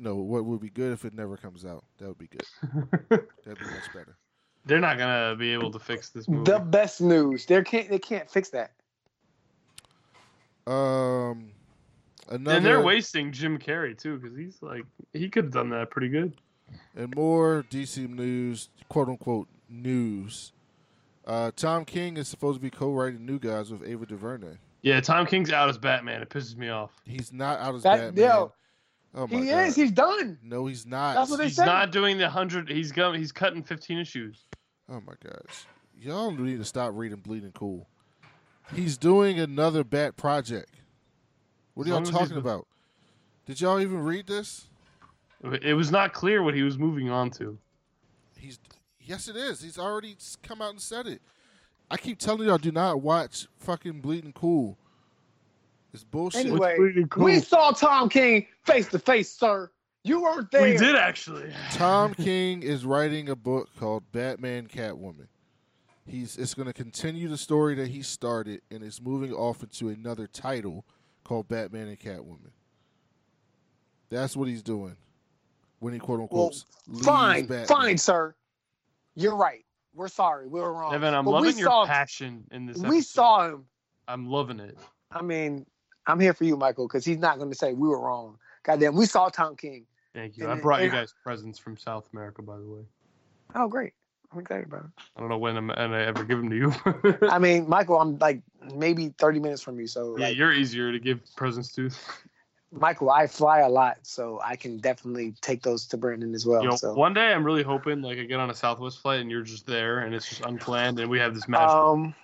You 0.00 0.06
know 0.06 0.14
what 0.14 0.46
would 0.46 0.60
be 0.62 0.70
good 0.70 0.94
if 0.94 1.04
it 1.04 1.12
never 1.12 1.36
comes 1.36 1.66
out. 1.66 1.84
That 1.98 2.08
would 2.08 2.16
be 2.16 2.28
good. 2.28 2.42
That'd 3.44 3.58
be 3.58 3.64
much 3.66 3.92
better. 3.92 4.16
They're 4.64 4.80
not 4.80 4.96
gonna 4.96 5.36
be 5.36 5.52
able 5.52 5.70
to 5.72 5.78
fix 5.78 6.08
this 6.08 6.26
movie. 6.26 6.50
The 6.50 6.58
best 6.58 7.02
news. 7.02 7.44
They 7.44 7.62
can't. 7.62 7.90
They 7.90 7.98
can't 7.98 8.30
fix 8.30 8.48
that. 8.48 8.72
Um, 10.66 11.50
another 12.30 12.56
and 12.56 12.64
they're 12.64 12.80
wasting 12.80 13.30
Jim 13.30 13.58
Carrey 13.58 13.96
too, 13.96 14.16
because 14.18 14.34
he's 14.34 14.62
like 14.62 14.84
he 15.12 15.28
could 15.28 15.44
have 15.44 15.52
done 15.52 15.68
that 15.70 15.90
pretty 15.90 16.08
good. 16.08 16.32
And 16.96 17.14
more 17.14 17.66
DC 17.70 18.08
news, 18.08 18.70
quote 18.88 19.08
unquote 19.08 19.48
news. 19.68 20.52
Uh, 21.26 21.50
Tom 21.54 21.84
King 21.84 22.16
is 22.16 22.26
supposed 22.26 22.56
to 22.56 22.62
be 22.62 22.70
co-writing 22.70 23.26
New 23.26 23.38
Gods 23.38 23.70
with 23.70 23.86
Ava 23.86 24.06
DuVernay. 24.06 24.54
Yeah, 24.80 25.00
Tom 25.02 25.26
King's 25.26 25.52
out 25.52 25.68
as 25.68 25.76
Batman. 25.76 26.22
It 26.22 26.30
pisses 26.30 26.56
me 26.56 26.70
off. 26.70 26.90
He's 27.04 27.34
not 27.34 27.58
out 27.60 27.74
as 27.74 27.82
That- 27.82 28.14
Batman. 28.14 28.24
yo, 28.24 28.52
oh 29.14 29.26
my 29.26 29.38
He 29.38 29.46
god! 29.48 29.66
is. 29.68 29.76
He's 29.76 29.92
done. 29.92 30.38
no, 30.42 30.66
he's 30.66 30.86
not. 30.86 31.14
That's 31.14 31.30
what 31.30 31.38
they 31.38 31.44
He's 31.46 31.56
said. 31.56 31.66
not 31.66 31.90
doing 31.92 32.18
the 32.18 32.28
hundred. 32.28 32.68
He's 32.68 32.92
going. 32.92 33.18
He's 33.20 33.32
cutting 33.32 33.62
fifteen 33.62 33.98
issues. 33.98 34.44
oh 34.88 35.00
my 35.06 35.14
gosh! 35.22 35.66
Y'all 36.00 36.30
need 36.30 36.58
to 36.58 36.64
stop 36.64 36.92
reading 36.94 37.18
Bleeding 37.18 37.52
Cool. 37.52 37.86
He's 38.74 38.96
doing 38.96 39.38
another 39.40 39.82
Bat 39.84 40.16
project. 40.16 40.70
What 41.74 41.86
are 41.86 41.90
y'all 41.90 41.96
long 41.96 42.02
as 42.04 42.08
he's 42.10 42.18
talking 42.18 42.34
the- 42.34 42.40
about? 42.40 42.66
Did 43.46 43.60
y'all 43.60 43.80
even 43.80 43.98
read 44.00 44.26
this? 44.26 44.68
It 45.62 45.74
was 45.74 45.90
not 45.90 46.12
clear 46.12 46.42
what 46.42 46.54
he 46.54 46.62
was 46.62 46.78
moving 46.78 47.10
on 47.10 47.30
to. 47.32 47.58
He's 48.38 48.58
yes, 49.00 49.26
it 49.28 49.36
is. 49.36 49.62
He's 49.62 49.78
already 49.78 50.16
come 50.42 50.60
out 50.62 50.70
and 50.70 50.80
said 50.80 51.06
it. 51.06 51.20
I 51.90 51.96
keep 51.96 52.18
telling 52.18 52.46
y'all, 52.46 52.58
do 52.58 52.70
not 52.70 53.00
watch 53.00 53.48
fucking 53.58 54.00
Bleeding 54.02 54.32
Cool. 54.32 54.78
It's 55.92 56.04
bullshit. 56.04 56.46
Anyway, 56.46 56.76
Bleeding 56.78 57.08
Cool? 57.08 57.24
we 57.24 57.40
saw 57.40 57.72
Tom 57.72 58.08
King 58.08 58.46
face 58.64 58.88
to 58.88 58.98
face, 58.98 59.30
sir. 59.32 59.70
You 60.04 60.22
weren't 60.22 60.50
there. 60.50 60.62
We 60.62 60.76
did 60.76 60.96
actually. 60.96 61.52
Tom 61.72 62.14
King 62.18 62.62
is 62.62 62.84
writing 62.84 63.28
a 63.28 63.36
book 63.36 63.68
called 63.78 64.04
Batman 64.12 64.66
Catwoman. 64.68 65.26
He's 66.06 66.36
it's 66.38 66.54
going 66.54 66.66
to 66.66 66.72
continue 66.72 67.28
the 67.28 67.36
story 67.36 67.74
that 67.76 67.88
he 67.88 68.02
started, 68.02 68.62
and 68.70 68.82
it's 68.82 69.00
moving 69.00 69.32
off 69.32 69.62
into 69.62 69.88
another 69.88 70.26
title 70.26 70.84
called 71.24 71.48
Batman 71.48 71.88
and 71.88 71.98
Catwoman. 72.00 72.50
That's 74.08 74.36
what 74.36 74.48
he's 74.48 74.62
doing 74.62 74.96
when 75.78 75.92
he 75.92 75.98
quote 75.98 76.20
unquote 76.20 76.64
leaves 76.88 77.04
Fine, 77.04 77.46
Batman. 77.46 77.66
fine, 77.66 77.98
sir. 77.98 78.34
You're 79.14 79.36
right. 79.36 79.64
We're 79.94 80.08
sorry. 80.08 80.46
We 80.48 80.60
were 80.60 80.72
wrong. 80.72 80.94
Evan, 80.94 81.14
I'm 81.14 81.24
But 81.24 81.32
we 81.42 81.48
loving 81.48 81.58
your 81.58 81.68
saw- 81.68 81.86
passion 81.86 82.44
in 82.52 82.66
this. 82.66 82.78
We 82.78 83.00
saw 83.02 83.48
him. 83.48 83.66
I'm 84.08 84.26
loving 84.28 84.60
it. 84.60 84.78
I 85.12 85.22
mean, 85.22 85.66
I'm 86.06 86.20
here 86.20 86.34
for 86.34 86.44
you, 86.44 86.56
Michael, 86.56 86.86
because 86.86 87.04
he's 87.04 87.18
not 87.18 87.38
going 87.38 87.50
to 87.50 87.56
say 87.56 87.72
we 87.72 87.88
were 87.88 88.00
wrong. 88.00 88.38
Goddamn, 88.62 88.94
we 88.94 89.06
saw 89.06 89.28
Tom 89.28 89.56
King. 89.56 89.86
Thank 90.14 90.36
you. 90.36 90.44
And 90.44 90.52
I 90.52 90.60
brought 90.60 90.82
you 90.82 90.90
guys 90.90 91.14
presents 91.24 91.58
from 91.58 91.76
South 91.76 92.08
America, 92.12 92.42
by 92.42 92.58
the 92.58 92.66
way. 92.66 92.82
Oh, 93.54 93.68
great. 93.68 93.92
I'm 94.32 94.40
excited 94.40 94.66
about 94.66 94.84
it. 94.84 94.90
I 95.16 95.20
don't 95.20 95.28
know 95.28 95.38
when 95.38 95.56
I'm 95.56 95.70
and 95.70 95.94
I 95.94 96.02
ever 96.02 96.24
give 96.24 96.38
them 96.38 96.50
to 96.50 96.56
you. 96.56 97.28
I 97.28 97.38
mean, 97.40 97.68
Michael, 97.68 98.00
I'm 98.00 98.18
like 98.18 98.42
maybe 98.74 99.12
30 99.18 99.40
minutes 99.40 99.62
from 99.62 99.80
you. 99.80 99.86
So, 99.86 100.16
yeah, 100.18 100.28
like, 100.28 100.36
you're 100.36 100.52
easier 100.52 100.92
to 100.92 100.98
give 100.98 101.20
presents 101.36 101.72
to. 101.74 101.90
Michael, 102.72 103.10
I 103.10 103.26
fly 103.26 103.60
a 103.60 103.68
lot, 103.68 103.98
so 104.02 104.40
I 104.44 104.54
can 104.54 104.78
definitely 104.78 105.34
take 105.40 105.62
those 105.62 105.86
to 105.86 105.96
Brandon 105.96 106.32
as 106.36 106.46
well. 106.46 106.62
You 106.62 106.68
know, 106.68 106.76
so, 106.76 106.94
one 106.94 107.12
day 107.12 107.32
I'm 107.32 107.42
really 107.42 107.64
hoping 107.64 108.00
like 108.00 108.18
I 108.18 108.24
get 108.24 108.38
on 108.38 108.50
a 108.50 108.54
Southwest 108.54 109.00
flight 109.00 109.20
and 109.20 109.28
you're 109.28 109.42
just 109.42 109.66
there 109.66 110.00
and 110.00 110.14
it's 110.14 110.28
just 110.28 110.42
unplanned 110.42 111.00
and 111.00 111.10
we 111.10 111.18
have 111.18 111.34
this 111.34 111.48
magic. 111.48 111.74
um, 111.74 112.14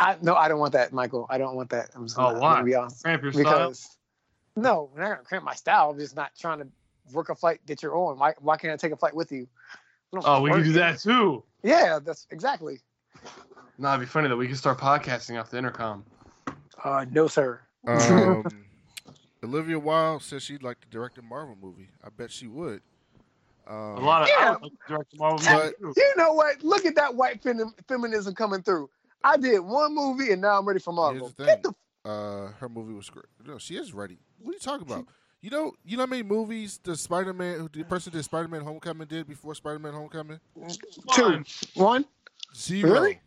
I 0.00 0.16
no, 0.22 0.34
I 0.34 0.48
don't 0.48 0.58
want 0.58 0.72
that, 0.74 0.92
Michael. 0.92 1.26
I 1.30 1.38
don't 1.38 1.56
want 1.56 1.70
that. 1.70 1.90
I'm 1.94 2.06
just 2.06 2.18
Oh, 2.18 2.32
not, 2.32 2.40
why? 2.40 2.54
gonna 2.54 2.64
be 2.64 2.74
honest. 2.74 3.02
Cramp 3.02 3.22
your 3.22 3.32
style. 3.32 3.44
Because 3.44 3.98
no, 4.56 4.90
I'm 4.94 5.00
not 5.00 5.08
gonna 5.08 5.22
cramp 5.24 5.44
my 5.44 5.54
style. 5.54 5.90
I'm 5.90 5.98
just 5.98 6.16
not 6.16 6.32
trying 6.38 6.58
to 6.60 6.68
work 7.12 7.28
a 7.30 7.34
flight 7.34 7.60
that 7.66 7.82
you're 7.82 7.96
on. 7.96 8.18
Why, 8.18 8.34
why 8.40 8.56
can't 8.56 8.72
I 8.72 8.76
take 8.76 8.92
a 8.92 8.96
flight 8.96 9.14
with 9.14 9.32
you? 9.32 9.46
Oh, 10.14 10.42
we 10.42 10.50
can 10.50 10.58
work. 10.58 10.66
do 10.66 10.72
that 10.74 10.98
too. 11.00 11.42
Yeah, 11.62 11.98
that's 12.04 12.26
exactly. 12.30 12.80
No, 13.78 13.88
it'd 13.90 14.00
be 14.00 14.06
funny 14.06 14.28
that 14.28 14.36
we 14.36 14.46
could 14.46 14.58
start 14.58 14.78
podcasting 14.78 15.40
off 15.40 15.50
the 15.50 15.58
intercom. 15.58 16.04
Uh, 16.84 17.06
no, 17.10 17.26
sir. 17.28 17.60
Um, 17.86 18.44
Olivia 19.44 19.78
Wilde 19.78 20.22
says 20.22 20.42
she'd 20.42 20.62
like 20.62 20.80
to 20.82 20.88
direct 20.88 21.18
a 21.18 21.22
Marvel 21.22 21.56
movie. 21.60 21.88
I 22.04 22.10
bet 22.10 22.30
she 22.30 22.46
would. 22.46 22.80
Um, 23.66 23.76
A 23.76 24.00
lot 24.00 24.22
of 24.22 24.28
Yeah. 24.28 24.56
like 24.60 24.72
direct 24.88 25.14
a 25.14 25.16
Marvel 25.16 25.38
But- 25.44 25.74
You 25.96 26.12
know 26.16 26.32
what? 26.34 26.62
Look 26.62 26.84
at 26.84 26.94
that 26.96 27.14
white 27.14 27.42
fem- 27.42 27.74
feminism 27.88 28.34
coming 28.34 28.62
through. 28.62 28.90
I 29.24 29.36
did 29.36 29.60
one 29.60 29.94
movie 29.94 30.32
and 30.32 30.40
now 30.42 30.58
I'm 30.58 30.66
ready 30.66 30.80
for 30.80 30.92
Marvel. 30.92 31.20
Here's 31.26 31.34
the 31.34 31.44
Get 31.44 31.62
thing. 31.62 31.74
the 32.04 32.10
uh, 32.10 32.52
her 32.58 32.68
movie 32.68 32.92
was 32.94 33.08
great. 33.10 33.26
No, 33.46 33.58
she 33.58 33.76
is 33.76 33.92
ready. 33.92 34.18
What 34.40 34.50
are 34.50 34.54
you 34.54 34.58
talking 34.58 34.86
about? 34.86 35.06
You 35.40 35.50
know, 35.50 35.72
you 35.84 35.96
know 35.96 36.04
how 36.04 36.08
many 36.08 36.22
movies 36.22 36.80
the 36.82 36.96
Spider 36.96 37.32
Man, 37.32 37.68
the 37.72 37.84
person 37.84 38.12
that 38.12 38.18
did 38.18 38.24
Spider 38.24 38.48
Man 38.48 38.62
Homecoming 38.62 39.06
did 39.08 39.26
before 39.28 39.54
Spider 39.54 39.78
Man 39.78 39.92
Homecoming? 39.92 40.40
two, 41.14 41.42
one. 41.74 42.04
Zero. 42.54 42.92
Really? 42.92 43.20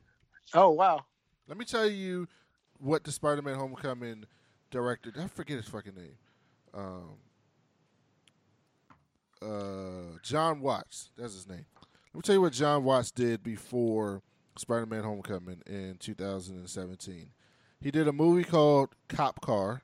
Oh 0.53 0.69
wow. 0.71 1.05
Let 1.47 1.57
me 1.57 1.65
tell 1.65 1.87
you 1.87 2.27
what 2.79 3.03
the 3.03 3.11
Spider 3.11 3.41
Man 3.41 3.55
Homecoming 3.55 4.25
directed. 4.71 5.17
I 5.17 5.27
forget 5.27 5.57
his 5.57 5.67
fucking 5.67 5.95
name. 5.95 6.17
Um, 6.73 7.17
uh, 9.41 10.17
John 10.23 10.61
Watts. 10.61 11.11
That's 11.17 11.33
his 11.33 11.47
name. 11.47 11.65
Let 12.13 12.15
me 12.15 12.21
tell 12.21 12.35
you 12.35 12.41
what 12.41 12.53
John 12.53 12.83
Watts 12.83 13.11
did 13.11 13.43
before 13.43 14.21
Spider 14.57 14.85
Man 14.85 15.03
Homecoming 15.03 15.61
in 15.65 15.97
2017. 15.99 17.29
He 17.81 17.91
did 17.91 18.07
a 18.07 18.13
movie 18.13 18.43
called 18.43 18.89
Cop 19.09 19.41
Car 19.41 19.81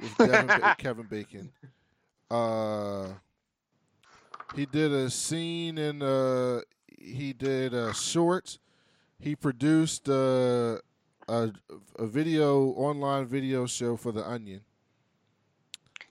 with 0.00 0.16
ba- 0.16 0.74
Kevin 0.78 1.06
Bacon. 1.06 1.52
Uh, 2.30 3.08
he 4.56 4.66
did 4.66 4.92
a 4.92 5.10
scene 5.10 5.78
in. 5.78 6.02
Uh, 6.02 6.60
he 6.98 7.32
did 7.32 7.74
a 7.74 7.92
short. 7.94 8.58
He 9.20 9.36
produced 9.36 10.08
uh, 10.08 10.78
a 11.28 11.52
a 11.98 12.06
video 12.06 12.68
online 12.70 13.26
video 13.26 13.66
show 13.66 13.96
for 13.96 14.12
The 14.12 14.26
Onion. 14.28 14.62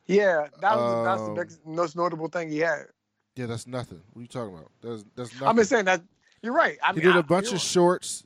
Yeah, 0.06 0.48
that 0.60 0.76
was 0.76 1.04
that's 1.04 1.22
the 1.24 1.30
Um, 1.30 1.36
next, 1.36 1.66
most 1.66 1.96
notable 1.96 2.28
thing 2.28 2.50
he 2.52 2.60
had. 2.60 2.88
Yeah, 3.36 3.46
that's 3.46 3.66
nothing. 3.66 4.02
What 4.14 4.20
are 4.20 4.24
you 4.24 4.28
talking 4.28 4.54
about? 4.56 4.72
That's 4.82 5.06
that's 5.16 5.34
nothing. 5.34 5.48
I'm 5.48 5.58
just 5.58 5.70
saying 5.70 5.86
that 5.86 6.02
you're 6.42 6.54
right. 6.54 6.78
I 6.84 6.90
he 6.94 6.98
mean, 7.00 7.06
did 7.06 7.16
I- 7.16 7.20
a 7.20 7.24
bunch 7.24 7.52
of 7.54 7.60
shorts, 7.60 8.24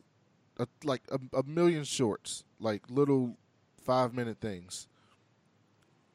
uh, 0.59 0.65
like 0.83 1.01
a, 1.11 1.19
a 1.37 1.43
million 1.43 1.83
shorts, 1.83 2.43
like 2.59 2.83
little 2.89 3.37
five 3.83 4.13
minute 4.13 4.37
things 4.39 4.87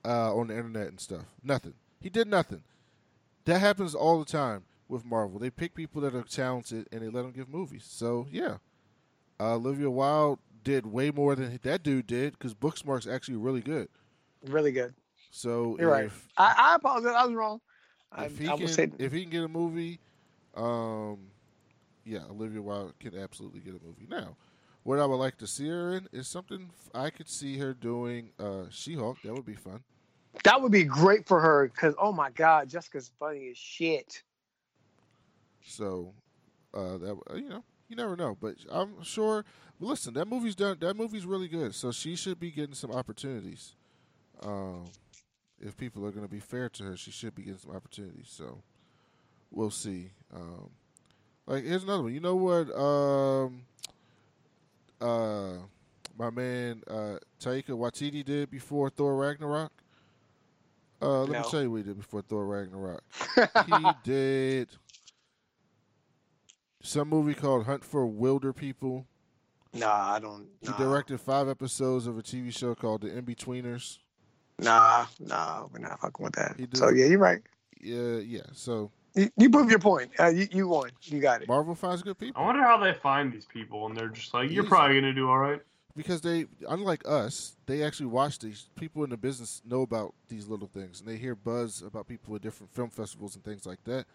uh, 0.05 0.35
on 0.35 0.49
the 0.49 0.57
internet 0.57 0.89
and 0.89 1.01
stuff. 1.01 1.25
Nothing. 1.43 1.75
He 2.01 2.09
did 2.09 2.27
nothing. 2.29 2.63
That 3.45 3.59
happens 3.61 3.95
all 3.95 4.19
the 4.19 4.25
time 4.31 4.65
with 4.89 5.05
Marvel. 5.05 5.39
They 5.39 5.51
pick 5.51 5.75
people 5.75 6.01
that 6.03 6.15
are 6.15 6.23
talented 6.23 6.89
and 6.93 7.03
they 7.03 7.09
let 7.09 7.23
them 7.23 7.33
give 7.33 7.49
movies. 7.49 7.85
So 7.89 8.27
yeah, 8.31 8.57
uh, 9.39 9.55
Olivia 9.57 9.91
Wilde 9.91 10.39
did 10.63 10.87
way 10.87 11.11
more 11.11 11.35
than 11.35 11.59
that 11.63 11.83
dude 11.83 12.07
did 12.07 12.33
because 12.33 12.55
Booksmart's 12.55 13.07
actually 13.07 13.37
really 13.37 13.61
good. 13.63 13.89
really 14.47 14.73
good. 14.73 14.95
So 15.31 15.77
You're 15.79 15.91
right. 15.91 16.11
I, 16.37 16.55
I 16.59 16.75
apologize. 16.75 17.15
I 17.17 17.25
was 17.25 17.35
wrong. 17.35 17.61
I, 18.13 18.25
if 18.25 18.37
he 18.39 18.49
I 18.49 18.57
can, 18.57 18.69
say 18.69 18.91
if 18.99 19.13
he 19.13 19.23
can 19.23 19.31
get 19.31 19.45
a 19.45 19.49
movie, 19.49 20.01
um, 20.57 21.19
yeah, 22.11 22.25
Olivia 22.29 22.61
Wilde 22.61 22.93
can 22.99 23.17
absolutely 23.17 23.61
get 23.61 23.71
a 23.71 23.87
movie. 23.87 24.09
Now, 24.09 24.37
what 24.83 24.99
I 24.99 25.07
would 25.07 25.17
like 25.17 25.39
to 25.39 25.47
see 25.47 25.69
her 25.69 25.95
in 25.95 26.09
is 26.13 26.27
something 26.27 26.71
I 26.93 27.11
could 27.11 27.29
see 27.29 27.57
her 27.59 27.73
doing. 27.73 28.31
Uh, 28.37 28.65
She-Hulk, 28.71 29.19
that 29.23 29.33
would 29.33 29.47
be 29.47 29.55
fun. 29.55 29.85
that 30.43 30.61
would 30.61 30.73
be 30.73 30.83
great 30.83 31.29
for 31.29 31.41
her 31.41 31.69
because 31.69 31.95
oh 31.99 32.11
my 32.11 32.31
god, 32.31 32.69
Jessica's 32.69 33.13
funny 33.21 33.49
as 33.51 33.57
shit. 33.57 34.25
So, 35.65 36.13
uh, 36.75 36.99
that 36.99 37.17
uh, 37.31 37.35
you 37.37 37.49
know, 37.49 37.63
you 37.89 37.95
never 37.95 38.17
know, 38.17 38.37
but 38.41 38.57
I'm 38.71 39.03
sure. 39.05 39.45
Listen, 39.79 40.13
that 40.15 40.27
movie's 40.27 40.57
done. 40.57 40.79
That 40.81 40.97
movie's 40.97 41.25
really 41.25 41.49
good, 41.49 41.75
so 41.77 41.93
she 41.93 42.17
should 42.17 42.41
be 42.41 42.51
getting 42.51 42.75
some 42.75 42.91
opportunities. 42.91 43.77
Um, 44.43 44.87
if 45.61 45.77
people 45.77 46.05
are 46.05 46.11
going 46.11 46.27
to 46.27 46.31
be 46.31 46.41
fair 46.41 46.69
to 46.71 46.85
her, 46.85 46.97
she 46.97 47.11
should 47.13 47.35
be 47.35 47.43
getting 47.43 47.61
some 47.61 47.75
opportunities. 47.77 48.29
So, 48.29 48.63
we'll 49.51 49.71
see. 49.71 50.11
Um, 50.35 50.71
like 51.47 51.65
here's 51.65 51.83
another 51.85 52.05
one. 52.05 52.15
You 52.15 52.21
know 52.21 52.37
what? 52.37 52.75
Um, 52.77 53.63
uh, 55.01 55.53
my 56.19 56.31
man 56.31 56.83
uh, 56.89 57.17
Taika 57.41 57.71
Waititi 57.71 58.25
did 58.25 58.51
before 58.51 58.91
Thor 58.91 59.17
Ragnarok. 59.17 59.73
Uh, 61.03 61.21
let 61.23 61.31
No. 61.31 61.39
me 61.43 61.45
tell 61.51 61.63
you 61.63 61.71
what 61.71 61.79
he 61.79 61.83
did 61.85 61.97
before 61.97 62.21
Thor 62.23 62.45
Ragnarok. 62.47 63.03
he 63.67 63.95
did 64.05 64.69
some 66.83 67.09
movie 67.09 67.35
called 67.35 67.65
Hunt 67.67 67.85
for 67.85 68.07
Wilder 68.07 68.53
People. 68.53 69.07
nah, 69.73 70.13
I 70.15 70.19
don't. 70.19 70.47
He 70.61 70.69
directed 70.73 71.19
five 71.21 71.49
episodes 71.49 72.07
of 72.07 72.19
a 72.19 72.23
TV 72.23 72.55
show 72.57 72.75
called 72.75 73.01
The 73.03 73.17
In 73.17 73.25
Betweeners. 73.25 73.99
nah, 74.59 75.07
nah, 75.19 75.67
we're 75.73 75.79
not 75.79 76.01
fucking 76.01 76.23
with 76.23 76.35
that. 76.35 76.57
So 76.75 76.91
yeah, 76.91 77.07
you're 77.07 77.19
right. 77.19 77.41
Yeah, 77.81 78.19
yeah. 78.19 78.43
So 78.53 78.91
You, 79.15 79.31
you 79.37 79.51
prove 79.51 79.71
your 79.71 79.79
point. 79.81 80.11
Uh, 80.19 80.29
you, 80.29 80.47
you 80.53 80.69
won. 80.69 80.91
You 81.03 81.21
got 81.21 81.43
it. 81.43 81.49
Marvel 81.49 81.75
finds 81.75 82.03
good 82.03 82.19
people. 82.19 82.41
I 82.43 82.47
wonder 82.47 82.63
how 82.63 82.79
they 82.79 82.93
find 82.95 83.33
these 83.33 83.47
people 83.47 83.87
and 83.87 83.97
they're 83.97 84.09
just 84.09 84.33
like, 84.33 84.51
you're 84.51 84.63
Easy. 84.65 84.69
probably 84.69 85.01
gonna 85.01 85.13
do 85.13 85.29
all 85.29 85.39
right. 85.39 85.61
because 85.97 86.21
they, 86.21 86.47
unlike 86.69 87.03
us, 87.07 87.57
they 87.67 87.83
actually 87.83 88.07
watch 88.07 88.39
these. 88.39 88.69
People 88.77 89.03
in 89.05 89.11
the 89.11 89.17
business 89.17 89.63
know 89.67 89.83
about 89.83 90.15
these 90.29 90.47
little 90.47 90.69
things, 90.69 91.01
and 91.01 91.09
they 91.09 91.17
hear 91.17 91.35
buzz 91.35 91.83
about 91.83 92.07
people 92.07 92.35
at 92.37 92.43
different 92.43 92.73
film 92.73 92.89
festivals 92.91 93.35
and 93.35 93.45
things 93.45 93.67
like 93.67 93.83
that, 93.85 94.07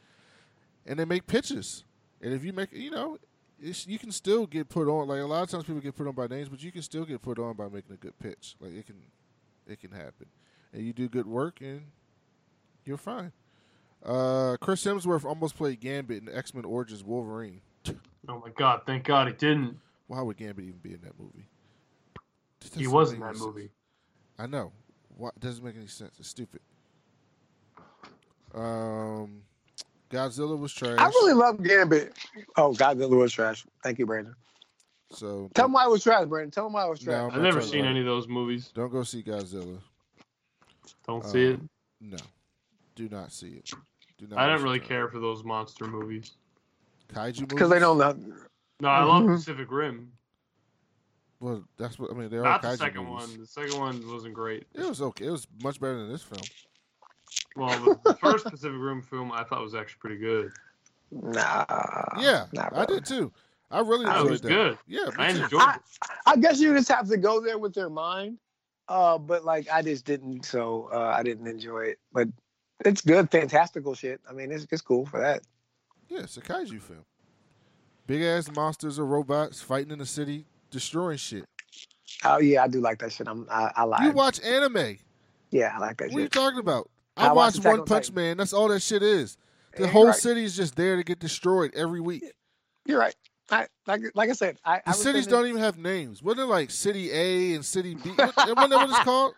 and 0.86 0.98
they 0.98 1.06
make 1.06 1.28
pitches. 1.28 1.84
And 2.22 2.34
if 2.34 2.44
you 2.46 2.54
make, 2.54 2.72
you 2.72 2.92
know, 2.92 3.18
it's, 3.62 3.86
you 3.86 4.00
can 4.00 4.12
still 4.12 4.48
get 4.48 4.70
put 4.70 4.88
on. 4.88 5.08
Like 5.10 5.20
a 5.20 5.26
lot 5.26 5.44
of 5.44 5.50
times, 5.50 5.66
people 5.66 5.82
get 5.82 5.96
put 5.96 6.08
on 6.08 6.14
by 6.14 6.28
names, 6.28 6.48
but 6.50 6.64
you 6.64 6.72
can 6.72 6.82
still 6.82 7.06
get 7.06 7.22
put 7.22 7.38
on 7.38 7.56
by 7.56 7.66
making 7.66 7.94
a 7.94 7.98
good 7.98 8.18
pitch. 8.20 8.56
Like 8.60 8.74
it 8.74 8.86
can, 8.88 8.96
it 9.68 9.80
can 9.82 9.92
happen, 9.92 10.28
and 10.74 10.82
you 10.84 10.94
do 10.94 11.10
good 11.10 11.28
work, 11.28 11.60
and 11.62 11.82
you're 12.86 12.98
fine. 12.98 13.34
Uh, 14.06 14.56
Chris 14.62 14.84
Hemsworth 14.86 15.26
almost 15.26 15.56
played 15.58 15.80
Gambit 15.80 16.22
in 16.22 16.30
X 16.36 16.54
Men 16.54 16.64
Origins 16.66 17.04
Wolverine. 17.04 17.62
Oh 18.28 18.40
my 18.40 18.50
god, 18.56 18.82
thank 18.86 19.04
God 19.04 19.28
he 19.28 19.34
didn't. 19.34 19.78
Why 20.08 20.22
would 20.22 20.38
Gambit 20.38 20.66
even 20.66 20.80
be 20.80 20.94
in 20.94 21.02
that 21.02 21.20
movie? 21.20 21.48
That 22.60 22.74
He 22.74 22.84
doesn't 22.84 22.92
was 22.94 23.14
in 23.14 23.20
that 23.22 23.26
any 23.30 23.36
sense. 23.38 23.46
movie. 23.46 23.70
I 24.38 24.46
know. 24.48 24.72
What 25.18 25.40
doesn't 25.40 25.64
make 25.64 25.76
any 25.76 25.88
sense. 25.88 26.16
It's 26.20 26.28
stupid. 26.30 26.62
Um, 28.54 29.42
Godzilla 30.10 30.58
was 30.58 30.74
trash. 30.74 30.98
I 31.00 31.08
really 31.08 31.34
love 31.34 31.62
Gambit. 31.64 32.14
Oh, 32.58 32.72
Godzilla 32.74 33.18
was 33.18 33.34
trash. 33.34 33.66
Thank 33.84 34.00
you, 34.00 34.06
Brandon. 34.06 34.36
so 35.12 35.50
Tell 35.54 35.66
him 35.66 35.74
why 35.74 35.86
it 35.86 35.90
was 35.90 36.04
trash, 36.04 36.26
Brandon. 36.28 36.52
Tell 36.52 36.68
him 36.68 36.74
why 36.74 36.86
it 36.86 36.90
was 36.90 37.00
trash. 37.00 37.32
I'm 37.32 37.36
I've 37.38 37.42
never 37.42 37.62
seen 37.62 37.86
any 37.86 38.00
of 38.02 38.06
those 38.06 38.28
movies. 38.28 38.72
Don't 38.74 38.92
go 38.92 39.04
see 39.04 39.24
Godzilla. 39.24 39.80
Don't 41.08 41.24
Uh, 41.24 41.28
see 41.28 41.44
it. 41.46 41.60
No, 42.02 42.18
do 42.96 43.10
not 43.10 43.32
see 43.32 43.54
it. 43.54 43.72
Do 44.18 44.28
not. 44.28 44.40
I 44.40 44.48
don't 44.48 44.64
really 44.64 44.80
care 44.80 45.08
for 45.10 45.20
those 45.20 45.44
monster 45.44 45.86
movies. 45.86 46.34
Kaiju 47.14 47.42
movies 47.42 47.42
Because 47.42 47.70
they 47.70 47.80
don't 47.80 47.98
know. 47.98 48.18
No, 48.80 48.88
I 48.90 49.04
love 49.04 49.24
Mhm. 49.24 49.36
Pacific 49.36 49.72
Rim. 49.72 50.12
Well, 51.40 51.64
that's 51.78 52.00
what 52.00 52.12
I 52.12 52.14
mean. 52.14 52.30
They 52.30 52.38
are 52.38 52.44
Not 52.44 52.62
the 52.62 52.70
kaiju 52.70 52.78
second 52.78 53.06
movies. 53.06 53.30
one. 53.30 53.40
The 53.42 53.48
second 53.48 53.80
one 53.80 54.12
wasn't 54.14 54.34
great. 54.34 54.66
It 54.74 54.86
was 54.88 55.02
okay. 55.02 55.26
It 55.28 55.32
was 55.32 55.48
much 55.62 55.80
better 55.80 55.98
than 55.98 56.10
this 56.12 56.22
film. 56.24 56.42
Well, 57.56 57.80
the, 57.80 58.00
the 58.04 58.14
first 58.22 58.46
Pacific 58.46 58.78
Rim 58.80 59.02
film 59.02 59.32
I 59.32 59.44
thought 59.44 59.62
was 59.62 59.76
actually 59.76 60.00
pretty 60.00 60.18
good. 60.18 60.52
Nah. 61.12 61.66
yeah, 62.20 62.48
not 62.54 62.76
I 62.76 62.86
did 62.86 63.06
too. 63.06 63.32
I 63.72 63.80
really 63.80 64.06
That 64.06 64.18
enjoyed 64.18 64.32
was 64.32 64.42
that. 64.42 64.48
good. 64.48 64.78
Yeah, 64.88 65.06
me 65.06 65.12
I 65.18 65.30
enjoyed 65.30 65.62
I, 65.62 65.76
it. 65.76 65.82
I 66.26 66.36
guess 66.38 66.60
you 66.60 66.74
just 66.74 66.90
have 66.90 67.08
to 67.10 67.18
go 67.18 67.40
there 67.42 67.58
with 67.58 67.74
their 67.74 67.90
mind 67.90 68.38
Uh, 68.88 69.18
but 69.18 69.44
like 69.46 69.68
I 69.72 69.82
just 69.82 70.06
didn't, 70.06 70.46
so 70.46 70.90
uh, 70.94 71.14
I 71.18 71.24
didn't 71.24 71.48
enjoy 71.48 71.86
it. 71.86 72.00
But 72.14 72.28
it's 72.84 73.02
good, 73.02 73.30
fantastical 73.32 73.94
shit. 73.96 74.20
I 74.30 74.34
mean, 74.34 74.52
it's 74.52 74.66
it's 74.72 74.82
cool 74.82 75.06
for 75.06 75.20
that. 75.20 75.42
Yeah, 76.10 76.20
it's 76.22 76.38
a 76.38 76.42
kaiju 76.42 76.82
film. 76.82 77.06
Big 78.08 78.22
ass 78.22 78.52
monsters 78.56 79.00
or 79.00 79.06
robots 79.06 79.62
fighting 79.62 79.92
in 79.92 80.00
the 80.00 80.06
city, 80.06 80.46
destroying 80.70 81.18
shit. 81.18 81.46
Oh 82.24 82.40
yeah, 82.40 82.64
I 82.64 82.68
do 82.68 82.80
like 82.82 83.00
that 83.00 83.12
shit. 83.12 83.28
I'm 83.28 83.48
I, 83.50 83.72
I 83.76 83.84
lied. 83.84 84.04
You 84.04 84.12
watch 84.12 84.40
anime. 84.42 84.98
yeah, 85.52 85.74
I 85.76 85.80
like 85.80 85.98
that 85.98 86.12
What 86.12 86.18
are 86.18 86.22
you 86.22 86.30
talking 86.30 86.60
about? 86.60 86.90
I, 87.18 87.28
I 87.28 87.32
watch 87.34 87.56
watched 87.56 87.66
One 87.66 87.80
on 87.80 87.86
Punch 87.86 88.08
Titan. 88.08 88.16
Man. 88.16 88.38
That's 88.38 88.54
all 88.54 88.68
that 88.68 88.82
shit 88.82 89.02
is. 89.02 89.38
The 89.78 89.84
Yeah, 89.84 89.90
whole 89.90 90.08
right. 90.08 90.16
city 90.16 90.44
is 90.44 90.56
just 90.56 90.76
there 90.76 90.96
to 90.98 91.04
get 91.04 91.20
destroyed 91.20 91.74
every 91.76 92.02
week. 92.02 92.24
You're 92.86 93.00
right. 93.00 93.16
I 93.52 93.68
like 93.88 94.02
like 94.16 94.30
I 94.30 94.34
said. 94.34 94.58
I, 94.66 94.78
The 94.78 94.90
I 94.90 94.92
cities 94.92 95.26
thinking- 95.26 95.32
don't 95.32 95.48
even 95.48 95.62
have 95.62 95.78
names. 95.78 96.22
Wasn't 96.22 96.42
it 96.42 96.46
like 96.46 96.72
City 96.72 97.12
A 97.12 97.54
and 97.56 97.66
City 97.66 97.96
B? 97.96 98.10
What, 98.18 98.36
wasn't 98.38 98.56
that 98.56 98.70
what 98.70 98.90
it's 98.90 99.00
called? 99.00 99.34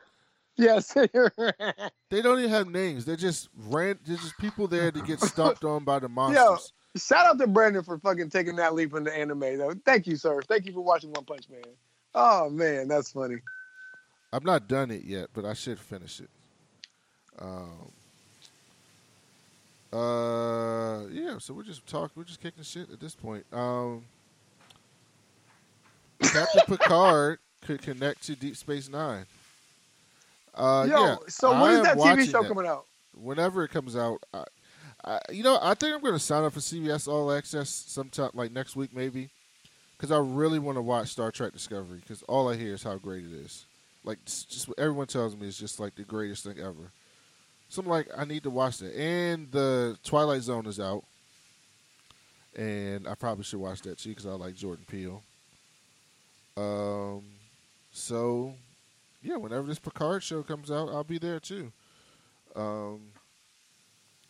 Yes. 0.59 0.95
They 2.09 2.21
don't 2.21 2.39
even 2.39 2.49
have 2.51 2.67
names. 2.69 3.03
They're 3.03 3.17
just 3.17 3.49
ran. 3.67 3.99
They're 4.05 4.15
just 4.15 4.37
people 4.37 4.67
there 4.67 4.91
to 4.91 5.01
get 5.01 5.19
stomped 5.19 5.65
on 5.65 5.83
by 5.83 5.99
the 5.99 6.07
monsters. 6.07 6.71
Shout 6.95 7.25
out 7.25 7.37
to 7.39 7.47
Brandon 7.47 7.83
for 7.83 7.99
fucking 7.99 8.29
taking 8.29 8.55
that 8.55 8.73
leap 8.73 8.95
into 8.95 9.13
anime 9.15 9.57
though. 9.57 9.73
Thank 9.85 10.07
you, 10.07 10.15
sir. 10.15 10.41
Thank 10.41 10.65
you 10.65 10.71
for 10.71 10.81
watching 10.81 11.11
One 11.11 11.25
Punch 11.25 11.49
Man. 11.49 11.61
Oh 12.15 12.49
man, 12.49 12.87
that's 12.87 13.11
funny. 13.11 13.35
I've 14.31 14.45
not 14.45 14.67
done 14.67 14.89
it 14.89 15.03
yet, 15.03 15.27
but 15.33 15.45
I 15.45 15.53
should 15.53 15.79
finish 15.79 16.21
it. 16.21 16.29
Um. 17.39 17.91
Uh. 19.91 21.07
Yeah. 21.07 21.37
So 21.39 21.53
we're 21.53 21.63
just 21.63 21.85
talking. 21.87 22.11
We're 22.15 22.23
just 22.23 22.41
kicking 22.41 22.63
shit 22.63 22.89
at 22.91 22.99
this 22.99 23.15
point. 23.15 23.45
Um. 23.51 24.05
Captain 26.21 26.61
Picard 26.67 27.39
could 27.61 27.81
connect 27.81 28.23
to 28.23 28.35
Deep 28.35 28.55
Space 28.55 28.89
Nine. 28.89 29.25
Uh, 30.57 30.87
Yo, 30.89 31.05
yeah, 31.05 31.15
so 31.27 31.61
when 31.61 31.71
is 31.71 31.83
that 31.83 31.97
TV 31.97 32.29
show 32.29 32.43
coming 32.43 32.65
out? 32.65 32.85
whenever 33.21 33.63
it 33.63 33.69
comes 33.69 33.95
out. 33.95 34.23
I, 34.33 34.43
I, 35.03 35.19
you 35.31 35.43
know, 35.43 35.59
I 35.61 35.73
think 35.73 35.93
I'm 35.93 36.01
going 36.01 36.13
to 36.13 36.19
sign 36.19 36.43
up 36.43 36.53
for 36.53 36.59
CBS 36.59 37.07
All 37.07 37.31
Access 37.31 37.69
sometime, 37.69 38.31
like 38.33 38.51
next 38.51 38.75
week 38.75 38.93
maybe, 38.93 39.29
because 39.95 40.11
I 40.11 40.17
really 40.17 40.59
want 40.59 40.77
to 40.77 40.81
watch 40.81 41.09
Star 41.09 41.31
Trek 41.31 41.53
Discovery. 41.53 41.99
Because 41.99 42.23
all 42.23 42.49
I 42.49 42.55
hear 42.55 42.73
is 42.73 42.83
how 42.83 42.95
great 42.97 43.23
it 43.25 43.33
is. 43.33 43.65
Like, 44.03 44.23
just 44.25 44.67
what 44.67 44.79
everyone 44.79 45.07
tells 45.07 45.35
me 45.35 45.47
it's 45.47 45.59
just 45.59 45.79
like 45.79 45.95
the 45.95 46.03
greatest 46.03 46.43
thing 46.43 46.59
ever. 46.59 46.91
So 47.69 47.81
I'm 47.81 47.87
like, 47.87 48.07
I 48.17 48.23
need 48.23 48.43
to 48.43 48.49
watch 48.49 48.77
that. 48.77 48.95
And 48.95 49.51
the 49.51 49.97
Twilight 50.03 50.41
Zone 50.41 50.65
is 50.65 50.79
out, 50.79 51.03
and 52.55 53.07
I 53.07 53.15
probably 53.15 53.43
should 53.43 53.59
watch 53.59 53.81
that 53.81 53.97
too 53.97 54.09
because 54.09 54.25
I 54.25 54.31
like 54.31 54.55
Jordan 54.55 54.85
Peele. 54.87 55.21
Um, 56.55 57.23
so 57.91 58.53
yeah, 59.27 59.35
whenever 59.35 59.67
this 59.67 59.79
Picard 59.79 60.23
show 60.23 60.41
comes 60.41 60.71
out, 60.71 60.87
I'll 60.89 61.03
be 61.03 61.17
there 61.17 61.39
too. 61.39 61.71
Um, 62.55 63.11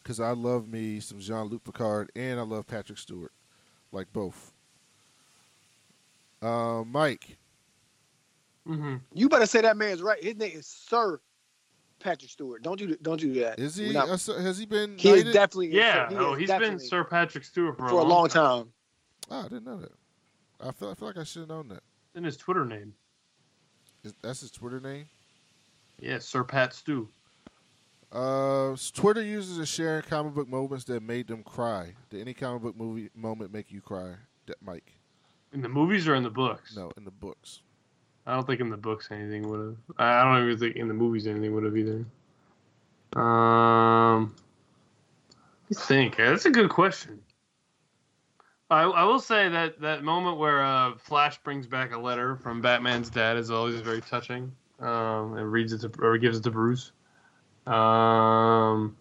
because 0.02 0.20
I 0.20 0.32
love 0.32 0.68
me 0.68 1.00
some 1.00 1.20
Jean 1.20 1.44
Luc 1.48 1.64
Picard 1.64 2.12
and 2.16 2.40
I 2.40 2.44
love 2.44 2.66
Patrick 2.66 2.98
Stewart, 2.98 3.32
like 3.92 4.12
both. 4.12 4.54
Uh, 6.42 6.84
Mike, 6.86 7.38
hmm 8.66 8.96
You 9.14 9.28
better 9.30 9.46
say 9.46 9.62
that 9.62 9.76
man's 9.78 10.02
right. 10.02 10.24
His 10.24 10.36
name 10.36 10.52
is 10.56 10.66
Sir 10.68 11.20
Patrick 12.00 12.32
Stewart. 12.32 12.62
Don't 12.64 12.80
you 12.80 12.96
don't 13.02 13.22
you 13.22 13.34
do 13.34 13.40
that. 13.42 13.60
is 13.60 13.76
he? 13.76 13.92
not- 13.92 14.10
uh, 14.10 14.34
has 14.40 14.58
he 14.58 14.66
been? 14.66 14.98
he 14.98 15.10
is 15.10 15.24
definitely 15.26 15.68
Yeah, 15.76 16.10
he 16.10 16.16
no, 16.16 16.34
is 16.34 16.40
he's 16.40 16.50
been 16.50 16.80
Sir 16.80 17.04
Patrick 17.04 17.44
Stewart 17.44 17.78
for, 17.78 17.90
for 17.90 18.00
a 18.00 18.04
long 18.04 18.30
time. 18.30 18.72
Oh, 19.30 19.40
I 19.40 19.44
didn't 19.44 19.66
know 19.66 19.78
that. 19.78 19.92
I 20.60 20.72
feel, 20.72 20.90
I 20.90 20.96
feel 20.96 21.08
like 21.10 21.18
I 21.18 21.24
should 21.24 21.42
have 21.42 21.50
known 21.50 21.68
that. 21.70 21.84
In 22.16 22.24
his 22.24 22.38
Twitter 22.38 22.66
name, 22.66 22.90
Is, 22.90 23.07
that's 24.22 24.42
his 24.42 24.52
Twitter 24.52 24.80
name. 24.80 25.06
yeah, 26.00 26.20
Sir 26.20 26.44
Pat 26.44 26.74
Stew. 26.74 27.10
Uh, 28.12 28.76
Twitter 28.94 29.22
users 29.22 29.60
are 29.60 29.66
sharing 29.66 30.02
comic 30.04 30.34
book 30.34 30.48
moments 30.48 30.86
that 30.86 31.04
made 31.04 31.28
them 31.28 31.44
cry. 31.44 31.94
Did 32.10 32.22
any 32.22 32.34
comic 32.34 32.62
book 32.62 32.78
movie 32.78 33.10
moment 33.14 33.52
make 33.52 33.70
you 33.72 33.82
cry, 33.82 34.14
Mike? 34.62 34.94
In 35.54 35.62
the 35.62 35.70
movies 35.70 36.08
or 36.08 36.16
in 36.16 36.24
the 36.24 36.30
books? 36.30 36.76
No, 36.76 36.92
in 36.98 37.04
the 37.04 37.12
books. 37.12 37.62
I 38.26 38.34
don't 38.34 38.46
think 38.46 38.60
in 38.62 38.70
the 38.70 38.78
books 38.78 39.10
anything 39.12 39.48
would 39.50 39.60
have. 39.60 39.76
I 39.98 40.24
don't 40.24 40.44
even 40.46 40.58
think 40.58 40.76
in 40.76 40.88
the 40.88 40.94
movies 40.94 41.28
anything 41.28 41.54
would 41.54 41.64
have 41.64 41.78
either. 41.78 42.06
Um, 43.16 44.36
I 45.70 45.74
think 45.74 46.18
that's 46.18 46.46
a 46.46 46.52
good 46.52 46.70
question. 46.70 47.20
I, 48.70 48.84
I 48.84 49.04
will 49.06 49.20
say 49.20 49.48
that 49.50 49.80
that 49.82 50.04
moment 50.04 50.38
where 50.38 50.64
uh, 50.64 50.96
Flash 50.98 51.38
brings 51.40 51.68
back 51.68 51.94
a 51.94 51.98
letter 51.98 52.36
from 52.36 52.62
Batman's 52.62 53.10
dad 53.10 53.38
is 53.38 53.50
always 53.50 53.80
very 53.82 54.02
touching. 54.02 54.52
Um, 54.80 55.38
and 55.38 55.52
reads 55.52 55.74
it 55.74 55.80
to 55.82 55.92
or 56.02 56.18
gives 56.18 56.38
it 56.38 56.44
to 56.44 56.52
Bruce. 56.52 56.92
Um, 57.66 58.96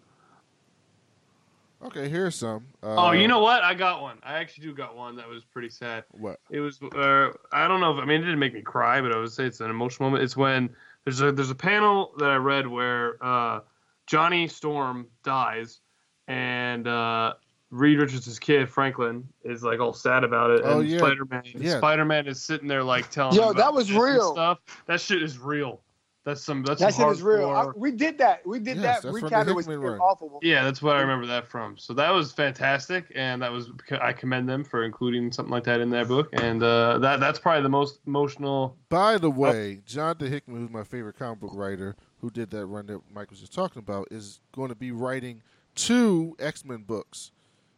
Okay, 1.81 2.09
here's 2.09 2.35
some. 2.35 2.65
Uh, 2.81 2.95
oh, 2.97 3.11
you 3.11 3.27
know 3.27 3.39
what? 3.39 3.63
I 3.63 3.75
got 3.75 4.01
one. 4.01 4.17
I 4.23 4.39
actually 4.39 4.65
do 4.65 4.73
got 4.73 4.95
one 4.95 5.15
that 5.17 5.29
was 5.29 5.43
pretty 5.43 5.69
sad. 5.69 6.05
what? 6.11 6.39
It 6.49 6.59
was. 6.59 6.81
Uh, 6.81 7.29
I 7.51 7.67
don't 7.67 7.79
know 7.79 7.95
if 7.95 8.01
I 8.01 8.05
mean 8.05 8.21
it 8.21 8.25
didn't 8.25 8.39
make 8.39 8.53
me 8.53 8.61
cry, 8.61 8.99
but 8.99 9.13
I 9.13 9.19
would 9.19 9.31
say 9.31 9.45
it's 9.45 9.59
an 9.59 9.69
emotional 9.69 10.09
moment. 10.09 10.23
It's 10.23 10.35
when 10.35 10.71
there's 11.05 11.21
a 11.21 11.31
there's 11.31 11.51
a 11.51 11.55
panel 11.55 12.13
that 12.17 12.31
I 12.31 12.37
read 12.37 12.65
where 12.65 13.23
uh, 13.23 13.59
Johnny 14.07 14.47
Storm 14.47 15.07
dies, 15.23 15.79
and 16.27 16.87
uh, 16.87 17.35
Reed 17.69 17.99
Richards' 17.99 18.39
kid 18.39 18.69
Franklin 18.69 19.27
is 19.43 19.61
like 19.63 19.79
all 19.79 19.93
sad 19.93 20.23
about 20.23 20.51
it, 20.51 20.61
Oh, 20.63 20.79
and 20.79 20.89
yeah. 20.89 20.99
Spider 20.99 21.25
Man 21.25 21.43
Yeah. 21.55 21.77
Spider 21.77 22.05
Man 22.05 22.27
is 22.27 22.41
sitting 22.41 22.67
there 22.67 22.83
like 22.83 23.09
telling 23.11 23.35
Yo, 23.35 23.49
him 23.49 23.57
that 23.57 23.73
was 23.73 23.91
real. 23.91 24.31
stuff. 24.33 24.59
That 24.85 25.01
shit 25.01 25.21
is 25.21 25.37
real. 25.37 25.81
That's 26.23 26.41
some 26.43 26.61
that's 26.63 26.81
That 26.81 26.93
some 26.93 27.05
shit 27.09 27.17
is 27.17 27.23
real. 27.23 27.49
I, 27.49 27.67
we 27.75 27.91
did 27.91 28.17
that. 28.17 28.45
We 28.45 28.59
did 28.59 28.77
Yes, 28.77 29.01
that 29.01 29.03
that's 29.03 29.19
from 29.19 29.29
the 29.29 29.35
recap. 29.35 29.47
It 29.47 29.53
was 29.55 29.65
Hickman 29.65 29.81
it 29.81 29.83
was 29.83 29.91
run. 29.91 29.99
awful. 30.01 30.39
Yeah, 30.41 30.63
that's 30.65 30.81
what 30.81 30.95
I 30.97 30.99
remember 31.01 31.25
that 31.27 31.47
from. 31.47 31.77
So 31.77 31.93
that 31.93 32.09
was 32.09 32.33
fantastic, 32.33 33.05
and 33.15 33.41
that 33.41 33.51
was 33.51 33.69
I 34.01 34.11
commend 34.11 34.47
them 34.49 34.63
for 34.65 34.83
including 34.83 35.31
something 35.31 35.51
like 35.51 35.63
that 35.65 35.79
in 35.79 35.89
their 35.89 36.03
book. 36.05 36.27
And 36.33 36.61
uh, 36.63 36.97
that 36.99 37.19
that's 37.21 37.39
probably 37.39 37.63
the 37.63 37.69
most 37.69 37.99
emotional. 38.07 38.75
By 38.89 39.17
the 39.17 39.31
way, 39.31 39.79
Jonathan 39.85 40.29
Hickman, 40.31 40.59
who's 40.61 40.69
my 40.69 40.83
favorite 40.83 41.17
comic 41.17 41.39
book 41.39 41.51
writer, 41.53 41.95
who 42.19 42.29
did 42.29 42.49
that 42.51 42.65
run 42.65 42.87
that 42.87 42.99
Mike 43.13 43.29
was 43.29 43.39
just 43.39 43.53
talking 43.53 43.79
about, 43.79 44.07
is 44.11 44.41
going 44.53 44.67
to 44.69 44.75
be 44.75 44.91
writing 44.91 45.41
two 45.75 46.35
X 46.39 46.65
Men 46.65 46.83
books 46.83 47.31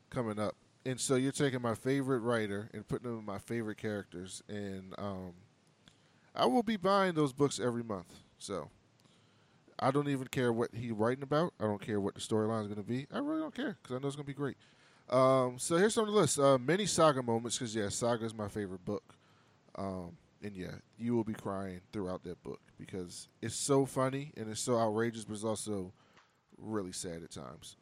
coming 0.09 0.39
up. 0.39 0.55
And 0.85 0.99
so 0.99 1.15
you're 1.15 1.31
taking 1.31 1.61
my 1.61 1.75
favorite 1.75 2.19
writer 2.19 2.69
and 2.73 2.87
putting 2.87 3.09
them 3.09 3.19
in 3.19 3.25
my 3.25 3.37
favorite 3.37 3.77
characters, 3.77 4.41
and 4.47 4.93
um, 4.97 5.33
I 6.33 6.45
will 6.45 6.63
be 6.63 6.77
buying 6.77 7.13
those 7.15 7.33
books 7.33 7.59
every 7.59 7.83
month. 7.83 8.13
So 8.37 8.69
I 9.77 9.91
don't 9.91 10.07
even 10.07 10.27
care 10.27 10.53
what 10.53 10.69
he's 10.73 10.91
writing 10.91 11.23
about. 11.23 11.53
I 11.59 11.65
don't 11.65 11.81
care 11.81 11.99
what 11.99 12.15
the 12.15 12.21
storyline 12.21 12.61
is 12.61 12.67
going 12.67 12.81
to 12.81 12.83
be. 12.83 13.07
I 13.13 13.19
really 13.19 13.41
don't 13.41 13.53
care 13.53 13.77
because 13.81 13.95
I 13.95 13.99
know 13.99 14.07
it's 14.07 14.15
going 14.15 14.25
to 14.25 14.31
be 14.31 14.33
great. 14.33 14.57
Um, 15.09 15.57
so 15.57 15.77
here's 15.77 15.93
some 15.93 16.07
of 16.07 16.13
the 16.13 16.19
list. 16.19 16.39
Uh, 16.39 16.57
many 16.57 16.85
saga 16.85 17.23
moments 17.23 17.57
because 17.57 17.75
yeah, 17.75 17.89
saga 17.89 18.25
is 18.25 18.33
my 18.33 18.47
favorite 18.47 18.85
book. 18.85 19.15
Um, 19.75 20.17
and 20.41 20.55
yeah, 20.55 20.75
you 20.97 21.15
will 21.15 21.23
be 21.23 21.33
crying 21.33 21.81
throughout 21.91 22.23
that 22.23 22.41
book 22.43 22.61
because 22.77 23.27
it's 23.41 23.55
so 23.55 23.85
funny 23.85 24.31
and 24.37 24.49
it's 24.49 24.61
so 24.61 24.77
outrageous, 24.77 25.25
but 25.25 25.33
it's 25.33 25.43
also 25.43 25.93
really 26.57 26.91
sad 26.91 27.23
at 27.23 27.31
times. 27.31 27.75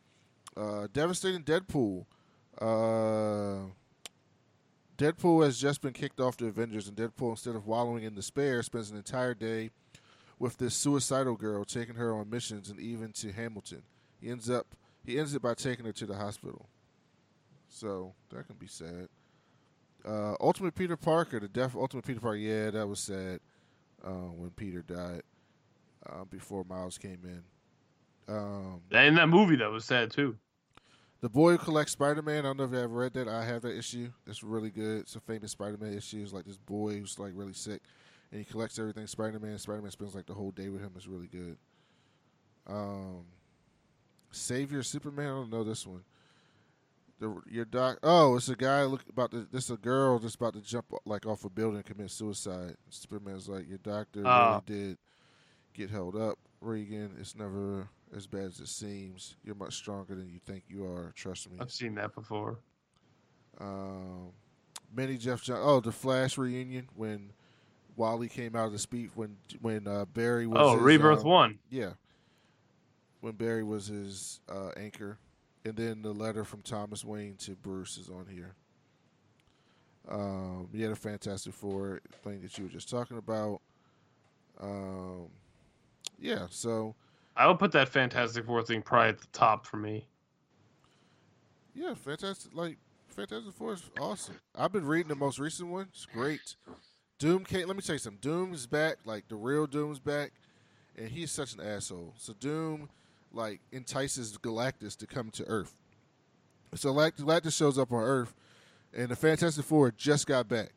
Uh, 0.55 0.87
devastating 0.91 1.43
Deadpool. 1.43 2.05
Uh, 2.59 3.69
Deadpool 4.97 5.43
has 5.45 5.59
just 5.59 5.81
been 5.81 5.93
kicked 5.93 6.19
off 6.19 6.37
the 6.37 6.47
Avengers, 6.47 6.87
and 6.87 6.97
Deadpool, 6.97 7.31
instead 7.31 7.55
of 7.55 7.67
wallowing 7.67 8.03
in 8.03 8.15
despair, 8.15 8.63
spends 8.63 8.89
an 8.89 8.97
entire 8.97 9.33
day 9.33 9.69
with 10.39 10.57
this 10.57 10.75
suicidal 10.75 11.35
girl, 11.35 11.63
taking 11.63 11.95
her 11.95 12.13
on 12.13 12.29
missions 12.29 12.69
and 12.69 12.79
even 12.79 13.11
to 13.11 13.31
Hamilton. 13.31 13.83
He 14.19 14.29
ends 14.29 14.49
up 14.49 14.67
he 15.03 15.17
ends 15.17 15.33
it 15.33 15.41
by 15.41 15.53
taking 15.53 15.85
her 15.85 15.93
to 15.93 16.05
the 16.05 16.15
hospital. 16.15 16.67
So 17.69 18.13
that 18.29 18.47
can 18.47 18.55
be 18.57 18.67
sad. 18.67 19.07
Uh, 20.05 20.35
Ultimate 20.39 20.75
Peter 20.75 20.97
Parker, 20.97 21.39
the 21.39 21.47
death 21.47 21.73
of 21.73 21.77
Ultimate 21.77 22.05
Peter 22.05 22.19
Parker. 22.19 22.37
Yeah, 22.37 22.71
that 22.71 22.87
was 22.87 22.99
sad 22.99 23.39
uh, 24.05 24.09
when 24.09 24.49
Peter 24.51 24.81
died 24.81 25.21
uh, 26.07 26.25
before 26.25 26.63
Miles 26.65 26.97
came 26.97 27.19
in. 27.23 27.43
Um, 28.33 28.81
In 28.91 29.15
that 29.15 29.29
movie, 29.29 29.55
that 29.57 29.71
was 29.71 29.85
sad 29.85 30.11
too. 30.11 30.37
The 31.21 31.29
Boy 31.29 31.51
Who 31.53 31.57
Collects 31.57 31.91
Spider 31.93 32.21
Man. 32.21 32.39
I 32.39 32.49
don't 32.49 32.57
know 32.57 32.63
if 32.65 32.71
you 32.71 32.77
ever 32.79 32.87
read 32.93 33.13
that. 33.13 33.27
I 33.27 33.43
have 33.45 33.61
that 33.63 33.77
issue. 33.77 34.11
It's 34.25 34.43
really 34.43 34.69
good. 34.69 35.01
It's 35.01 35.15
a 35.15 35.19
famous 35.19 35.51
Spider 35.51 35.77
Man 35.79 35.93
issue. 35.93 36.21
It's 36.21 36.33
like 36.33 36.45
this 36.45 36.57
boy 36.57 36.99
who's 36.99 37.17
like 37.19 37.31
really 37.35 37.53
sick, 37.53 37.81
and 38.31 38.39
he 38.39 38.45
collects 38.45 38.77
everything 38.79 39.07
Spider 39.07 39.39
Man. 39.39 39.57
Spider 39.57 39.81
Man 39.81 39.91
spends 39.91 40.15
like 40.15 40.25
the 40.27 40.33
whole 40.33 40.51
day 40.51 40.69
with 40.69 40.81
him. 40.81 40.91
It's 40.95 41.07
really 41.07 41.27
good. 41.27 41.57
Um, 42.67 43.25
Savior 44.31 44.83
Superman. 44.83 45.25
I 45.25 45.29
don't 45.29 45.49
know 45.51 45.63
this 45.63 45.87
one. 45.87 46.03
The 47.19 47.41
your 47.49 47.65
doc. 47.65 47.97
Oh, 48.03 48.35
it's 48.35 48.49
a 48.49 48.55
guy 48.55 48.83
look 48.83 49.03
about 49.09 49.31
to. 49.31 49.47
This 49.51 49.69
a 49.71 49.77
girl 49.77 50.19
just 50.19 50.35
about 50.35 50.53
to 50.53 50.61
jump 50.61 50.85
like 51.05 51.25
off 51.25 51.45
a 51.45 51.49
building 51.49 51.77
and 51.77 51.85
commit 51.85 52.11
suicide. 52.11 52.75
Superman's 52.89 53.49
like 53.49 53.67
your 53.67 53.79
doctor 53.79 54.21
Oh. 54.23 54.61
really 54.67 54.85
did 54.85 54.97
get 55.73 55.89
held 55.89 56.15
up, 56.15 56.37
Regan. 56.61 57.15
It's 57.19 57.35
never 57.35 57.89
as 58.15 58.27
bad 58.27 58.45
as 58.45 58.59
it 58.59 58.67
seems. 58.67 59.35
You're 59.43 59.55
much 59.55 59.75
stronger 59.75 60.15
than 60.15 60.29
you 60.29 60.39
think 60.45 60.63
you 60.67 60.85
are. 60.85 61.13
Trust 61.15 61.49
me. 61.51 61.57
I've 61.59 61.71
seen 61.71 61.95
that 61.95 62.15
before. 62.15 62.59
Um, 63.59 64.29
many 64.95 65.17
Jeff 65.17 65.43
John. 65.43 65.59
Oh, 65.61 65.79
the 65.79 65.91
Flash 65.91 66.37
reunion 66.37 66.87
when 66.95 67.31
Wally 67.95 68.29
came 68.29 68.55
out 68.55 68.67
of 68.67 68.71
the 68.71 68.79
speech 68.79 69.09
when 69.15 69.37
when 69.61 69.87
uh, 69.87 70.05
Barry 70.05 70.47
was. 70.47 70.59
Oh, 70.59 70.73
his, 70.75 70.81
Rebirth 70.81 71.21
um, 71.21 71.25
One. 71.25 71.59
Yeah. 71.69 71.93
When 73.21 73.33
Barry 73.33 73.63
was 73.63 73.87
his 73.87 74.41
uh, 74.47 74.69
anchor, 74.77 75.17
and 75.65 75.75
then 75.75 76.01
the 76.03 76.13
letter 76.13 76.43
from 76.43 76.61
Thomas 76.61 77.03
Wayne 77.03 77.35
to 77.37 77.55
Bruce 77.55 77.97
is 77.97 78.09
on 78.09 78.27
here. 78.29 78.55
Um, 80.09 80.69
he 80.71 80.81
had 80.81 80.91
a 80.91 80.95
Fantastic 80.95 81.53
Four 81.53 81.99
thing 82.23 82.41
that 82.41 82.57
you 82.57 82.65
were 82.65 82.69
just 82.69 82.89
talking 82.89 83.17
about. 83.17 83.59
Um, 84.61 85.27
yeah, 86.19 86.45
so 86.49 86.95
I 87.37 87.47
would 87.47 87.59
put 87.59 87.71
that 87.73 87.89
Fantastic 87.89 88.45
Four 88.45 88.63
thing 88.63 88.81
probably 88.81 89.09
at 89.09 89.19
the 89.19 89.27
top 89.31 89.65
for 89.65 89.77
me. 89.77 90.07
yeah, 91.75 91.93
fantastic. 91.93 92.51
Like 92.55 92.77
Fantastic 93.09 93.53
Four 93.53 93.73
is 93.73 93.83
awesome. 93.99 94.35
I've 94.55 94.71
been 94.71 94.85
reading 94.85 95.09
the 95.09 95.15
most 95.15 95.39
recent 95.39 95.69
one. 95.69 95.87
It's 95.93 96.05
great. 96.05 96.55
Doom 97.19 97.43
came. 97.45 97.67
Let 97.67 97.75
me 97.75 97.81
tell 97.81 97.95
you 97.95 97.99
something. 97.99 98.19
Doom's 98.21 98.65
back. 98.67 98.97
Like 99.05 99.27
the 99.27 99.35
real 99.35 99.67
Doom's 99.67 99.99
back, 99.99 100.31
and 100.97 101.09
he's 101.09 101.31
such 101.31 101.53
an 101.53 101.61
asshole. 101.61 102.13
So 102.17 102.33
Doom, 102.39 102.89
like, 103.33 103.59
entices 103.71 104.37
Galactus 104.37 104.95
to 104.97 105.07
come 105.07 105.29
to 105.31 105.43
Earth. 105.45 105.75
So 106.75 106.93
Galact- 106.93 107.17
Galactus 107.17 107.55
shows 107.55 107.77
up 107.77 107.91
on 107.91 108.03
Earth, 108.03 108.33
and 108.93 109.09
the 109.09 109.15
Fantastic 109.15 109.65
Four 109.65 109.91
just 109.91 110.27
got 110.27 110.47
back, 110.47 110.69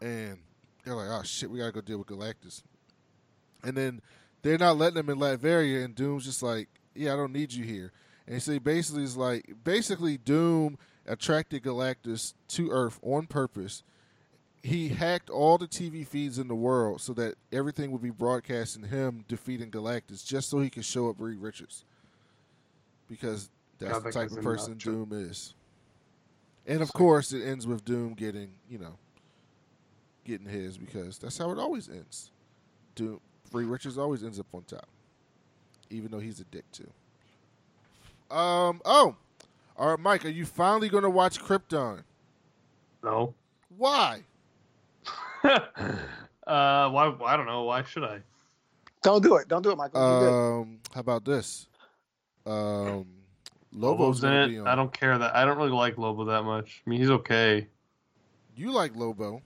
and 0.00 0.38
they're 0.84 0.94
like, 0.94 1.08
"Oh 1.08 1.22
shit, 1.22 1.50
we 1.50 1.58
gotta 1.58 1.72
go 1.72 1.80
deal 1.80 1.98
with 1.98 2.08
Galactus." 2.08 2.62
And 3.64 3.76
then 3.76 4.02
they're 4.42 4.58
not 4.58 4.76
letting 4.76 4.96
them 4.96 5.10
in 5.10 5.18
Latveria, 5.18 5.84
and 5.84 5.94
Doom's 5.94 6.24
just 6.24 6.42
like, 6.42 6.68
"Yeah, 6.94 7.14
I 7.14 7.16
don't 7.16 7.32
need 7.32 7.52
you 7.52 7.64
here." 7.64 7.92
And 8.26 8.42
so 8.42 8.52
he 8.52 8.58
basically 8.58 9.02
is 9.02 9.16
like, 9.16 9.52
basically 9.64 10.16
Doom 10.16 10.78
attracted 11.06 11.62
Galactus 11.62 12.34
to 12.48 12.70
Earth 12.70 13.00
on 13.02 13.26
purpose. 13.26 13.82
He 14.62 14.90
hacked 14.90 15.28
all 15.28 15.58
the 15.58 15.66
TV 15.66 16.06
feeds 16.06 16.38
in 16.38 16.46
the 16.46 16.54
world 16.54 17.00
so 17.00 17.12
that 17.14 17.34
everything 17.50 17.90
would 17.90 18.02
be 18.02 18.10
broadcasting 18.10 18.84
him 18.84 19.24
defeating 19.26 19.70
Galactus, 19.72 20.24
just 20.24 20.50
so 20.50 20.60
he 20.60 20.70
could 20.70 20.84
show 20.84 21.08
up 21.10 21.16
Reed 21.18 21.40
Richards. 21.40 21.84
Because 23.08 23.50
that's 23.78 23.98
the 24.04 24.12
type 24.12 24.30
of 24.30 24.40
person. 24.40 24.76
Doom 24.78 25.10
is. 25.12 25.54
And 26.64 26.80
of 26.80 26.92
course, 26.92 27.32
it 27.32 27.42
ends 27.42 27.66
with 27.66 27.84
Doom 27.84 28.14
getting, 28.14 28.52
you 28.70 28.78
know, 28.78 28.98
getting 30.24 30.46
his 30.46 30.78
because 30.78 31.18
that's 31.18 31.36
how 31.36 31.50
it 31.50 31.58
always 31.58 31.88
ends. 31.88 32.30
Doom, 32.94 33.20
Reed 33.52 33.66
Richards 33.66 33.98
always 33.98 34.24
ends 34.24 34.40
up 34.40 34.46
on 34.52 34.62
top, 34.62 34.88
even 35.90 36.10
though 36.10 36.18
he's 36.18 36.40
a 36.40 36.44
dick 36.44 36.64
too. 36.72 36.90
Um. 38.34 38.80
Oh, 38.84 39.16
all 39.76 39.90
right, 39.90 39.98
Mike. 39.98 40.24
Are 40.24 40.30
you 40.30 40.46
finally 40.46 40.88
going 40.88 41.02
to 41.02 41.10
watch 41.10 41.40
Krypton? 41.40 42.02
No. 43.02 43.34
Why? 43.76 44.22
uh, 45.44 45.60
why? 46.46 47.14
I 47.26 47.36
don't 47.36 47.46
know. 47.46 47.64
Why 47.64 47.82
should 47.82 48.04
I? 48.04 48.20
Don't 49.02 49.22
do 49.22 49.36
it. 49.36 49.48
Don't 49.48 49.62
do 49.62 49.70
it, 49.70 49.76
Michael. 49.76 50.00
You're. 50.00 50.60
Um. 50.60 50.78
How 50.94 51.00
about 51.00 51.24
this? 51.24 51.66
Um. 52.46 53.06
Lobo's 53.74 54.22
Lobo's 54.22 54.24
in 54.24 54.32
it. 54.32 54.48
be 54.48 54.58
on. 54.58 54.68
I 54.68 54.74
don't 54.74 54.92
care 54.92 55.16
that. 55.18 55.34
I 55.34 55.44
don't 55.44 55.56
really 55.56 55.70
like 55.70 55.98
Lobo 55.98 56.24
that 56.26 56.42
much. 56.42 56.82
I 56.86 56.90
mean, 56.90 57.00
he's 57.00 57.10
okay. 57.10 57.66
You 58.54 58.70
like 58.70 58.94
Lobo? 58.96 59.40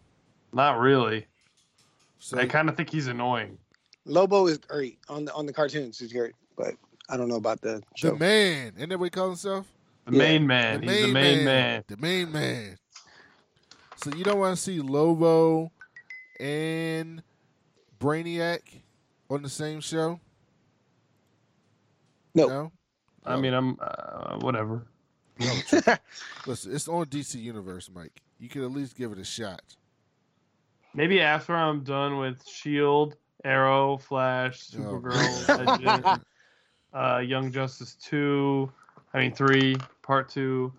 Not 0.52 0.78
really. 0.78 1.26
So 2.18 2.38
I 2.38 2.46
kind 2.46 2.68
of 2.68 2.76
think 2.76 2.90
he's 2.90 3.06
annoying. 3.06 3.56
Lobo 4.06 4.46
is 4.46 4.58
great 4.58 4.98
on 5.08 5.24
the 5.26 5.34
on 5.34 5.46
the 5.46 5.52
cartoons. 5.52 5.98
He's 5.98 6.12
great, 6.12 6.32
but 6.56 6.74
I 7.08 7.16
don't 7.16 7.28
know 7.28 7.36
about 7.36 7.60
the 7.60 7.82
show. 7.96 8.10
the 8.12 8.16
man. 8.16 8.72
Isn't 8.76 8.88
that 8.88 8.98
what 8.98 9.04
he 9.06 9.10
calls 9.10 9.42
himself? 9.42 9.66
The 10.06 10.12
Yeah. 10.12 10.18
main 10.18 10.46
man. 10.46 10.82
he's 10.82 11.02
the 11.02 11.12
main 11.12 11.44
man. 11.44 11.84
The 11.88 11.96
main 11.96 12.32
man. 12.32 12.78
So 13.96 14.10
you 14.14 14.24
don't 14.24 14.38
want 14.38 14.56
to 14.56 14.62
see 14.62 14.80
Lobo 14.80 15.72
and 16.38 17.22
Brainiac 17.98 18.60
on 19.28 19.42
the 19.42 19.48
same 19.48 19.80
show? 19.80 20.20
Nope. 22.34 22.48
No. 22.50 22.72
I 23.24 23.34
No. 23.34 23.40
mean, 23.40 23.54
I'm 23.54 23.76
uh, 23.80 24.38
whatever. 24.38 24.86
Listen, 26.46 26.74
it's 26.74 26.86
on 26.88 27.06
DC 27.06 27.34
Universe, 27.40 27.90
Mike. 27.92 28.22
You 28.38 28.48
could 28.48 28.62
at 28.62 28.70
least 28.70 28.94
give 28.96 29.10
it 29.12 29.18
a 29.18 29.24
shot. 29.24 29.62
Maybe 30.94 31.20
after 31.20 31.54
I'm 31.54 31.82
done 31.82 32.18
with 32.18 32.46
Shield, 32.46 33.16
Arrow, 33.46 33.96
Flash, 33.96 34.68
Oh. 34.74 34.78
Supergirl, 34.80 35.66
Legend, 35.66 36.20
uh, 36.92 37.18
Young 37.18 37.52
Justice 37.52 37.94
two, 37.94 38.70
I 39.14 39.20
mean 39.20 39.32
three, 39.32 39.76
part 40.02 40.28
two, 40.28 40.72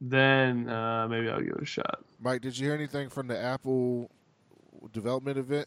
then 0.00 0.68
uh, 0.68 1.08
maybe 1.08 1.28
I'll 1.30 1.40
give 1.40 1.54
it 1.54 1.62
a 1.62 1.66
shot. 1.66 2.04
Mike, 2.20 2.42
did 2.42 2.56
you 2.58 2.66
hear 2.66 2.74
anything 2.74 3.08
from 3.08 3.26
the 3.26 3.38
Apple 3.38 4.10
development 4.92 5.38
event? 5.38 5.66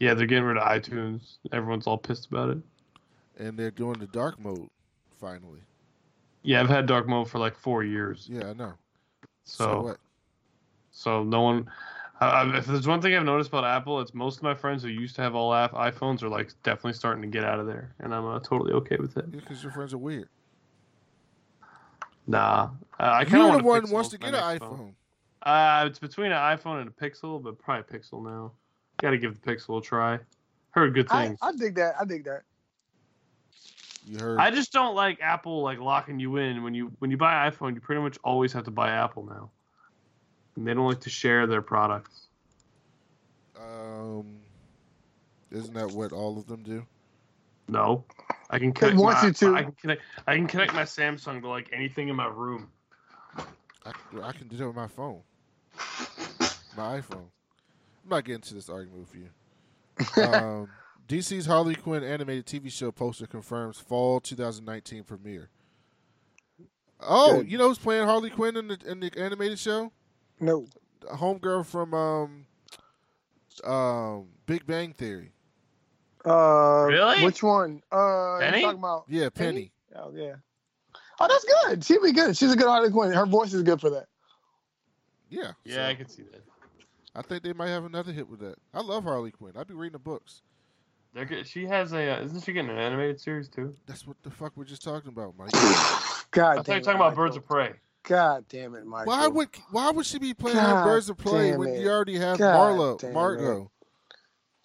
Yeah, 0.00 0.14
they're 0.14 0.26
getting 0.26 0.44
rid 0.44 0.56
of 0.58 0.64
iTunes. 0.64 1.36
Everyone's 1.52 1.86
all 1.86 1.96
pissed 1.98 2.26
about 2.26 2.50
it. 2.50 2.58
And 3.38 3.56
they're 3.56 3.70
doing 3.70 3.98
the 3.98 4.08
dark 4.08 4.38
mode 4.40 4.68
finally. 5.20 5.60
Yeah, 6.42 6.60
I've 6.60 6.68
had 6.68 6.86
dark 6.86 7.06
mode 7.06 7.30
for 7.30 7.38
like 7.38 7.56
four 7.56 7.82
years. 7.84 8.28
Yeah, 8.30 8.50
I 8.50 8.52
know. 8.52 8.74
So, 9.44 9.64
so 9.64 9.82
what? 9.82 9.96
so 10.90 11.22
no 11.24 11.42
one. 11.42 11.70
I, 12.20 12.26
I, 12.26 12.56
if 12.58 12.66
there's 12.66 12.86
one 12.86 13.02
thing 13.02 13.14
I've 13.14 13.24
noticed 13.24 13.48
about 13.48 13.64
Apple, 13.64 14.00
it's 14.00 14.14
most 14.14 14.38
of 14.38 14.42
my 14.42 14.54
friends 14.54 14.82
who 14.82 14.88
used 14.88 15.16
to 15.16 15.22
have 15.22 15.34
all 15.34 15.52
app 15.52 15.72
iPhones 15.72 16.22
are 16.22 16.28
like 16.28 16.52
definitely 16.62 16.94
starting 16.94 17.22
to 17.22 17.28
get 17.28 17.44
out 17.44 17.60
of 17.60 17.66
there, 17.66 17.94
and 18.00 18.14
I'm 18.14 18.26
uh, 18.26 18.40
totally 18.40 18.72
okay 18.72 18.96
with 18.98 19.16
it. 19.16 19.30
Because 19.30 19.62
your 19.62 19.72
friends 19.72 19.92
are 19.92 19.98
weird. 19.98 20.28
Nah, 22.26 22.70
I, 22.98 23.20
I 23.20 23.24
kind 23.24 23.26
of 23.26 23.32
You're 23.32 23.48
want 23.48 23.62
the 23.62 23.64
a 23.64 23.68
one 23.68 23.90
wants 23.90 24.08
to 24.10 24.18
get 24.18 24.28
an 24.28 24.32
next 24.32 24.62
iPhone. 24.62 24.76
phone. 24.76 24.94
Uh, 25.42 25.84
it's 25.86 25.98
between 25.98 26.32
an 26.32 26.38
iPhone 26.38 26.80
and 26.80 26.88
a 26.88 26.92
Pixel, 26.92 27.40
but 27.42 27.58
probably 27.58 27.84
a 27.88 28.00
Pixel 28.00 28.24
now. 28.24 28.52
Got 29.00 29.10
to 29.10 29.18
give 29.18 29.40
the 29.40 29.52
Pixel 29.52 29.78
a 29.78 29.82
try. 29.82 30.18
Heard 30.70 30.94
good 30.94 31.06
I, 31.10 31.26
things. 31.26 31.38
I 31.42 31.52
dig 31.52 31.74
that. 31.76 31.94
I 32.00 32.04
dig 32.04 32.24
that. 32.24 32.42
You 34.06 34.18
heard? 34.18 34.38
I 34.38 34.50
just 34.50 34.72
don't 34.72 34.94
like 34.94 35.20
Apple 35.20 35.62
like 35.62 35.78
locking 35.78 36.18
you 36.18 36.36
in 36.36 36.62
when 36.62 36.74
you 36.74 36.92
when 36.98 37.10
you 37.10 37.16
buy 37.16 37.48
iPhone. 37.50 37.74
You 37.74 37.80
pretty 37.80 38.00
much 38.00 38.18
always 38.24 38.52
have 38.52 38.64
to 38.64 38.70
buy 38.70 38.90
Apple 38.90 39.24
now, 39.24 39.50
and 40.56 40.66
they 40.66 40.74
don't 40.74 40.86
like 40.86 41.00
to 41.00 41.10
share 41.10 41.46
their 41.46 41.62
products. 41.62 42.28
um, 43.56 44.38
isn't 45.50 45.74
that 45.74 45.90
what 45.92 46.12
all 46.12 46.38
of 46.38 46.46
them 46.46 46.62
do? 46.62 46.84
No, 47.68 48.04
I 48.50 48.58
can 48.58 48.72
connect. 48.72 48.98
wants 48.98 49.22
my, 49.22 49.28
you 49.28 49.34
to. 49.34 49.54
I 49.54 49.62
can 49.62 49.72
connect. 49.72 50.02
I 50.26 50.36
can 50.36 50.46
connect 50.46 50.74
my 50.74 50.82
Samsung 50.82 51.40
to 51.40 51.48
like 51.48 51.70
anything 51.72 52.08
in 52.08 52.16
my 52.16 52.26
room. 52.26 52.68
I, 53.84 53.92
I 54.22 54.32
can 54.32 54.48
do 54.48 54.56
that 54.56 54.66
with 54.66 54.76
my 54.76 54.88
phone, 54.88 55.20
my 56.76 57.00
iPhone. 57.00 57.28
I'm 58.04 58.10
not 58.10 58.24
getting 58.24 58.42
to 58.42 58.54
this 58.54 58.68
argument 58.68 59.08
with 59.08 59.14
you. 59.14 60.22
Um, 60.22 60.68
DC's 61.08 61.46
Harley 61.46 61.74
Quinn 61.74 62.02
animated 62.02 62.46
TV 62.46 62.70
show 62.70 62.90
poster 62.90 63.26
confirms 63.26 63.78
fall 63.78 64.20
2019 64.20 65.04
premiere. 65.04 65.50
Oh, 67.00 67.38
Good. 67.38 67.50
you 67.50 67.58
know 67.58 67.68
who's 67.68 67.78
playing 67.78 68.06
Harley 68.06 68.30
Quinn 68.30 68.56
in 68.56 68.68
the 68.68 68.78
in 68.86 69.00
the 69.00 69.12
animated 69.16 69.58
show? 69.58 69.92
No. 70.40 70.66
Homegirl 71.02 71.64
from 71.66 71.94
um, 71.94 72.46
um, 73.64 74.28
Big 74.46 74.66
Bang 74.66 74.92
Theory. 74.92 75.32
Uh, 76.24 76.84
Really? 76.88 77.24
Which 77.24 77.42
one? 77.42 77.82
Uh, 77.92 78.38
Penny? 78.40 78.62
talking 78.62 78.78
about? 78.78 79.04
Yeah, 79.08 79.28
Penny. 79.28 79.72
Oh 79.94 80.12
yeah. 80.14 80.34
Oh, 81.18 81.26
that's 81.28 81.46
good. 81.64 81.84
She'd 81.84 82.02
be 82.02 82.12
good. 82.12 82.36
She's 82.36 82.52
a 82.52 82.56
good 82.56 82.66
Harley 82.66 82.90
Quinn. 82.90 83.12
Her 83.12 83.26
voice 83.26 83.54
is 83.54 83.62
good 83.62 83.80
for 83.80 83.90
that. 83.90 84.06
Yeah. 85.30 85.52
Yeah, 85.64 85.74
so 85.76 85.82
I 85.84 85.94
can 85.94 86.08
see 86.08 86.22
that. 86.24 86.42
I 87.14 87.22
think 87.22 87.42
they 87.42 87.54
might 87.54 87.68
have 87.68 87.84
another 87.84 88.12
hit 88.12 88.28
with 88.28 88.40
that. 88.40 88.56
I 88.74 88.82
love 88.82 89.04
Harley 89.04 89.30
Quinn. 89.30 89.52
I'd 89.56 89.66
be 89.66 89.74
reading 89.74 89.92
the 89.94 89.98
books. 89.98 90.42
They're. 91.14 91.44
She 91.44 91.64
has 91.64 91.92
a. 91.94 92.18
Uh, 92.18 92.24
isn't 92.24 92.44
she 92.44 92.52
getting 92.52 92.70
an 92.70 92.76
animated 92.76 93.18
series 93.18 93.48
too? 93.48 93.74
That's 93.86 94.06
what 94.06 94.16
the 94.22 94.30
fuck 94.30 94.52
we're 94.54 94.64
just 94.64 94.82
talking 94.84 95.08
about, 95.08 95.34
Mike. 95.38 95.50
God 96.30 96.58
I 96.58 96.62
thought 96.62 96.68
you 96.68 96.74
were 96.74 96.80
talking 96.80 96.96
about 96.96 97.10
Michael. 97.10 97.16
Birds 97.16 97.36
of 97.36 97.46
Prey. 97.46 97.72
God 98.06 98.44
damn 98.48 98.76
it, 98.76 98.86
Michael. 98.86 99.12
Why 99.12 99.26
would 99.26 99.48
why 99.72 99.90
would 99.90 100.06
she 100.06 100.20
be 100.20 100.32
playing 100.32 100.56
God 100.56 100.84
Birds 100.84 101.10
of 101.10 101.18
Prey 101.18 101.56
when 101.56 101.70
it. 101.70 101.80
you 101.80 101.90
already 101.90 102.16
have 102.16 102.38
God 102.38 102.78
Marlo 102.78 102.98
damn 103.00 103.12
Margot? 103.12 103.70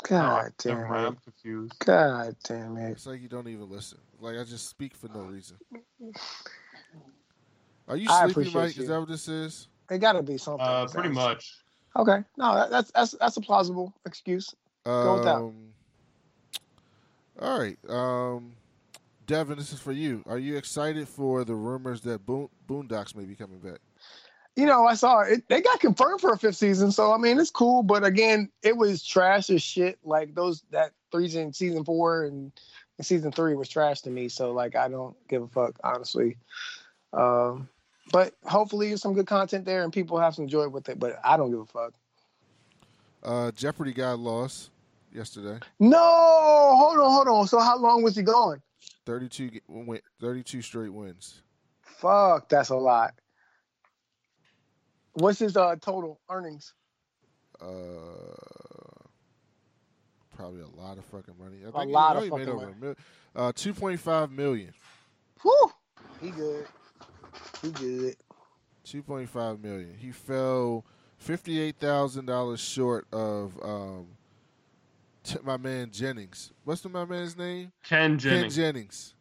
God 0.08 0.46
Oh, 0.48 0.54
damn 0.60 0.78
it. 0.80 0.84
I'm 0.86 1.16
confused. 1.16 1.74
God 1.80 2.36
damn 2.44 2.78
it. 2.78 2.92
It's 2.92 3.08
like 3.08 3.20
you 3.20 3.28
don't 3.28 3.48
even 3.48 3.68
listen. 3.68 3.98
Like 4.20 4.38
I 4.38 4.44
just 4.44 4.70
speak 4.70 4.96
for 4.96 5.08
no 5.08 5.22
reason. 5.22 5.58
Are 7.88 7.98
you 7.98 8.08
sleeping, 8.08 8.54
Mike? 8.54 8.76
you. 8.78 8.84
Is 8.84 8.90
that 8.90 9.00
what 9.00 9.10
this 9.10 9.28
is? 9.28 9.68
It 9.90 9.98
got 9.98 10.14
to 10.14 10.22
be 10.22 10.38
something. 10.38 10.66
Uh, 10.66 10.86
pretty 10.88 11.10
Sounds- 11.10 11.16
much. 11.16 11.54
Okay. 11.98 12.24
No, 12.38 12.56
that, 12.56 12.70
that's 12.70 12.92
that's 12.92 13.16
that's 13.20 13.38
a 13.38 13.42
plausible 13.42 13.92
excuse. 14.06 14.54
Go 14.86 15.16
with 15.16 15.24
that. 15.24 15.36
Um, 15.36 15.74
All 17.40 17.60
right, 17.60 17.78
um, 17.90 18.54
Devin, 19.32 19.58
this 19.58 19.72
is 19.72 19.80
for 19.80 19.94
you. 19.94 20.22
Are 20.28 20.38
you 20.38 20.58
excited 20.58 21.08
for 21.08 21.46
the 21.46 21.56
rumors 21.56 22.02
that 22.02 22.26
Boondocks 22.26 23.16
may 23.16 23.24
be 23.24 23.34
coming 23.34 23.60
back? 23.60 23.80
You 24.58 24.66
know, 24.66 24.86
I 24.86 24.96
saw 24.96 25.22
it. 25.22 25.48
They 25.48 25.62
got 25.62 25.80
confirmed 25.80 26.20
for 26.20 26.34
a 26.34 26.38
fifth 26.38 26.58
season, 26.58 26.92
so 26.92 27.14
I 27.14 27.18
mean, 27.18 27.40
it's 27.40 27.50
cool. 27.50 27.82
But 27.82 28.04
again, 28.04 28.52
it 28.62 28.76
was 28.76 29.02
trash 29.02 29.50
as 29.50 29.64
shit. 29.64 29.98
Like 30.04 30.36
those 30.36 30.66
that 30.72 30.92
three 31.14 31.34
in 31.34 31.54
season 31.54 31.86
four 31.86 32.26
and, 32.26 32.52
season 33.00 33.32
three 33.32 33.56
was 33.56 33.70
trash 33.70 34.02
to 34.02 34.10
me. 34.10 34.28
So 34.28 34.52
like, 34.52 34.76
I 34.76 34.90
don't 34.90 35.16
give 35.30 35.44
a 35.44 35.48
fuck, 35.48 35.80
honestly. 35.82 36.36
Um, 37.14 37.70
but 38.12 38.34
hopefully, 38.44 38.90
there's 38.90 39.02
some 39.02 39.14
good 39.14 39.28
content 39.28 39.64
there 39.64 39.86
and 39.86 39.94
people 39.94 40.20
have 40.20 40.36
some 40.36 40.50
joy 40.50 40.68
with 40.68 40.90
it. 40.90 41.00
But 41.00 41.22
I 41.24 41.38
don't 41.38 41.52
give 41.52 41.62
a 41.62 41.66
fuck. 41.68 41.94
Uh, 43.24 43.52
Jeopardy 43.52 43.94
got 43.94 44.20
lost 44.20 44.72
yesterday. 45.14 45.58
No, 45.80 45.98
hold 45.98 47.00
on, 47.00 47.12
hold 47.12 47.28
on. 47.30 47.48
So 47.48 47.60
how 47.60 47.78
long 47.78 48.04
was 48.04 48.18
he 48.18 48.24
going? 48.24 48.62
32, 49.06 49.50
ge- 49.52 49.62
win- 49.68 50.02
32 50.20 50.62
straight 50.62 50.94
wins. 50.94 51.42
Fuck, 51.82 52.50
that's 52.50 52.70
a 52.70 52.76
lot. 52.76 53.14
What's 55.14 55.40
his 55.40 55.58
uh 55.58 55.76
total 55.82 56.20
earnings? 56.30 56.74
Uh, 57.60 57.68
probably 60.36 60.62
a 60.62 60.68
lot 60.82 60.98
of 60.98 61.06
fucking 61.06 61.36
money. 61.40 61.58
I 61.66 61.70
A 61.70 61.72
think 61.72 61.88
he- 61.88 61.94
lot 61.94 62.18
of 62.18 62.28
fucking 62.28 62.50
over 62.50 62.70
a 62.70 62.76
mil- 62.76 62.96
Uh, 63.36 63.52
2.5 63.52 64.32
million. 64.32 64.74
Whew, 65.42 65.72
he 66.22 66.32
good. 66.32 66.68
He 67.62 67.72
good. 67.72 68.16
2.5 68.86 69.62
million. 69.62 69.96
He 69.98 70.12
fell 70.12 70.86
$58,000 71.24 72.58
short 72.58 73.06
of 73.14 73.58
um, 73.64 74.08
my 75.44 75.58
man 75.58 75.92
Jennings. 75.92 76.52
What's 76.64 76.82
the 76.82 76.90
my 76.90 77.06
man's 77.06 77.38
name? 77.38 77.72
Ken 77.84 78.18
Jennings. 78.18 78.20
Ken 78.20 78.40
Jennings. 78.42 78.56
Jennings. 78.56 79.14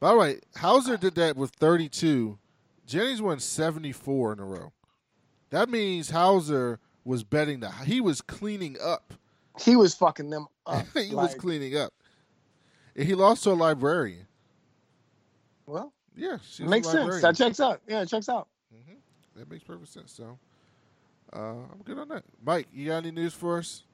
By 0.00 0.12
the 0.12 0.16
way, 0.18 0.40
Hauser 0.56 0.96
did 0.96 1.14
that 1.16 1.36
with 1.36 1.50
32. 1.50 2.38
Jennings 2.86 3.20
won 3.22 3.38
74 3.38 4.32
in 4.32 4.38
a 4.40 4.44
row. 4.44 4.72
That 5.50 5.68
means 5.68 6.10
Hauser 6.10 6.80
was 7.04 7.22
betting 7.24 7.60
the 7.60 7.70
he 7.70 8.00
was 8.00 8.20
cleaning 8.20 8.76
up. 8.82 9.14
He 9.60 9.76
was 9.76 9.94
fucking 9.94 10.30
them 10.30 10.46
up. 10.66 10.86
he 10.94 11.14
was 11.14 11.34
cleaning 11.34 11.76
up. 11.76 11.92
And 12.96 13.06
he 13.06 13.14
lost 13.14 13.44
to 13.44 13.50
a 13.50 13.52
librarian. 13.52 14.26
Well, 15.66 15.92
Yeah, 16.16 16.38
she 16.48 16.64
makes 16.64 16.88
a 16.88 16.90
sense. 16.92 17.22
That 17.22 17.36
checks 17.36 17.60
out. 17.60 17.80
Yeah, 17.88 18.02
it 18.02 18.08
checks 18.08 18.28
out. 18.28 18.48
hmm 18.72 18.94
That 19.36 19.50
makes 19.50 19.62
perfect 19.64 19.92
sense. 19.92 20.12
So, 20.12 20.38
uh, 21.32 21.38
I'm 21.72 21.82
good 21.84 21.98
on 21.98 22.08
that. 22.08 22.24
Mike, 22.44 22.68
you 22.72 22.88
got 22.88 22.98
any 22.98 23.12
news 23.12 23.34
for 23.34 23.58
us? 23.58 23.84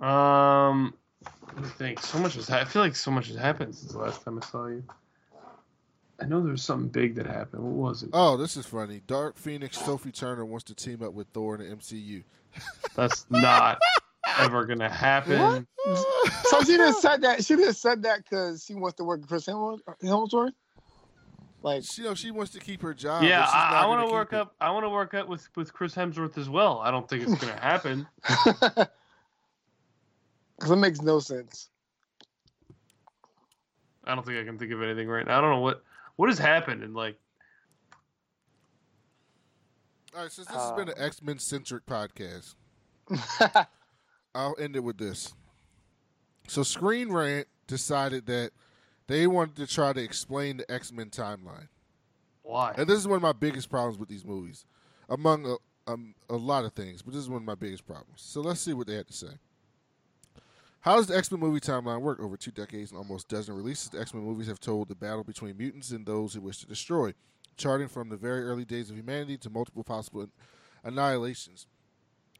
Um, 0.00 0.94
let 1.54 1.62
me 1.62 1.68
think. 1.68 2.00
So 2.00 2.18
much 2.18 2.34
has. 2.34 2.48
Ha- 2.48 2.58
I 2.58 2.64
feel 2.64 2.82
like 2.82 2.96
so 2.96 3.10
much 3.10 3.28
has 3.28 3.36
happened 3.36 3.74
since 3.74 3.92
the 3.92 3.98
last 3.98 4.22
time 4.24 4.38
I 4.42 4.46
saw 4.46 4.66
you. 4.66 4.82
I 6.22 6.26
know 6.26 6.42
there 6.42 6.52
was 6.52 6.62
something 6.62 6.88
big 6.88 7.14
that 7.14 7.26
happened. 7.26 7.62
What 7.62 7.72
was 7.90 8.02
it? 8.02 8.10
Oh, 8.12 8.36
this 8.36 8.56
is 8.56 8.66
funny. 8.66 9.00
Dark 9.06 9.38
Phoenix 9.38 9.78
Sophie 9.78 10.12
Turner 10.12 10.44
wants 10.44 10.64
to 10.64 10.74
team 10.74 11.02
up 11.02 11.14
with 11.14 11.28
Thor 11.28 11.54
in 11.56 11.68
the 11.68 11.76
MCU. 11.76 12.22
That's 12.94 13.24
not 13.30 13.78
ever 14.38 14.66
gonna 14.66 14.90
happen. 14.90 15.66
So 16.44 16.62
she 16.62 16.76
just 16.76 17.00
said 17.00 17.22
that. 17.22 17.44
She 17.44 17.56
just 17.56 17.80
said 17.80 18.02
that 18.02 18.18
because 18.22 18.64
she 18.64 18.74
wants 18.74 18.96
to 18.98 19.04
work 19.04 19.20
with 19.20 19.28
Chris 19.28 19.46
Hemsworth. 19.46 19.80
Hemsworth? 20.02 20.52
Like, 21.62 21.84
She, 21.84 22.02
you 22.02 22.08
know, 22.08 22.14
she 22.14 22.30
wants 22.30 22.52
to 22.52 22.58
keep 22.58 22.80
her 22.82 22.94
job. 22.94 23.22
Yeah, 23.22 23.40
but 23.40 23.46
she's 23.46 23.54
not 23.54 23.72
I, 23.72 23.82
I 23.82 23.86
want 23.86 24.00
to 24.00 24.06
keep 24.06 24.12
work 24.12 24.32
it. 24.32 24.36
up. 24.40 24.54
I 24.60 24.70
want 24.70 24.84
to 24.84 24.90
work 24.90 25.14
up 25.14 25.28
with 25.28 25.48
with 25.56 25.72
Chris 25.72 25.94
Hemsworth 25.94 26.36
as 26.38 26.48
well. 26.48 26.78
I 26.80 26.90
don't 26.90 27.08
think 27.08 27.22
it's 27.22 27.34
gonna 27.34 27.58
happen. 27.60 28.06
because 30.60 30.70
it 30.72 30.76
makes 30.76 31.00
no 31.00 31.18
sense. 31.20 31.70
I 34.04 34.14
don't 34.14 34.24
think 34.26 34.38
I 34.38 34.44
can 34.44 34.58
think 34.58 34.72
of 34.72 34.82
anything 34.82 35.08
right 35.08 35.26
now. 35.26 35.38
I 35.38 35.40
don't 35.40 35.50
know 35.50 35.60
what 35.60 35.82
what 36.16 36.28
has 36.28 36.38
happened 36.38 36.82
and 36.82 36.94
like 36.94 37.18
All 40.14 40.22
right, 40.22 40.30
since 40.30 40.48
this 40.48 40.56
has 40.56 40.72
been 40.72 40.88
an 40.88 40.94
Uh, 40.98 41.04
X 41.04 41.22
Men 41.22 41.38
centric 41.38 41.86
podcast, 41.86 42.56
I'll 44.34 44.56
end 44.58 44.76
it 44.76 44.80
with 44.80 44.98
this. 44.98 45.34
So, 46.48 46.62
Screen 46.64 47.12
Rant 47.12 47.46
decided 47.68 48.26
that 48.26 48.50
they 49.06 49.26
wanted 49.28 49.56
to 49.56 49.66
try 49.66 49.92
to 49.92 50.02
explain 50.02 50.58
the 50.58 50.70
X 50.70 50.92
Men 50.92 51.10
timeline. 51.10 51.68
why? 52.42 52.74
And 52.76 52.88
this 52.88 52.98
is 52.98 53.06
one 53.06 53.16
of 53.16 53.22
my 53.22 53.32
biggest 53.32 53.70
problems 53.70 53.98
with 53.98 54.08
these 54.08 54.24
movies, 54.24 54.66
among 55.08 55.46
a, 55.46 55.56
um, 55.90 56.14
a 56.28 56.36
lot 56.36 56.64
of 56.64 56.72
things, 56.72 57.02
but 57.02 57.14
this 57.14 57.22
is 57.22 57.28
one 57.28 57.38
of 57.42 57.46
my 57.46 57.54
biggest 57.54 57.86
problems. 57.86 58.20
So 58.20 58.40
let's 58.40 58.60
see 58.60 58.72
what 58.72 58.88
they 58.88 58.96
had 58.96 59.06
to 59.06 59.12
say. 59.12 59.38
How 60.80 60.96
does 60.96 61.08
the 61.08 61.16
X 61.16 61.30
Men 61.30 61.40
movie 61.40 61.60
timeline 61.60 62.00
work? 62.00 62.20
Over 62.20 62.38
two 62.38 62.50
decades 62.50 62.90
and 62.90 62.96
almost 62.96 63.28
dozen 63.28 63.54
releases, 63.54 63.90
the 63.90 64.00
X 64.00 64.14
Men 64.14 64.24
movies 64.24 64.46
have 64.46 64.60
told 64.60 64.88
the 64.88 64.94
battle 64.94 65.22
between 65.22 65.58
mutants 65.58 65.90
and 65.90 66.06
those 66.06 66.32
who 66.32 66.40
wish 66.40 66.58
to 66.60 66.66
destroy, 66.66 67.12
charting 67.58 67.88
from 67.88 68.08
the 68.08 68.16
very 68.16 68.44
early 68.44 68.64
days 68.64 68.88
of 68.88 68.96
humanity 68.96 69.36
to 69.38 69.50
multiple 69.50 69.84
possible 69.84 70.26
annihilations. 70.82 71.66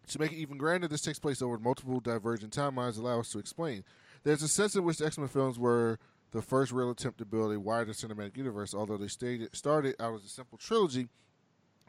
To 0.09 0.19
make 0.19 0.33
it 0.33 0.37
even 0.37 0.57
grander, 0.57 0.89
this 0.89 1.03
takes 1.03 1.19
place 1.19 1.43
over 1.43 1.59
multiple 1.59 2.01
divergent 2.01 2.57
timelines, 2.57 2.99
allow 2.99 3.21
us 3.21 3.31
to 3.33 3.39
explain. 3.39 3.85
There's 4.23 4.43
a 4.43 4.49
sense 4.49 4.75
in 4.75 4.85
which 4.85 4.97
the 4.97 5.07
X 5.07 5.19
Men 5.19 5.29
films 5.29 5.59
were 5.59 5.99
the 6.31 6.41
first 6.41 6.73
real 6.73 6.91
attempt 6.91 7.19
to 7.19 7.27
build 7.27 7.53
a 7.53 7.61
wider 7.61 7.93
cinematic 7.93 8.39
universe, 8.39 8.73
although 8.73 8.97
they 8.97 9.09
stated, 9.09 9.55
started 9.55 9.97
out 10.01 10.15
as 10.15 10.25
a 10.25 10.29
simple 10.29 10.57
trilogy. 10.57 11.09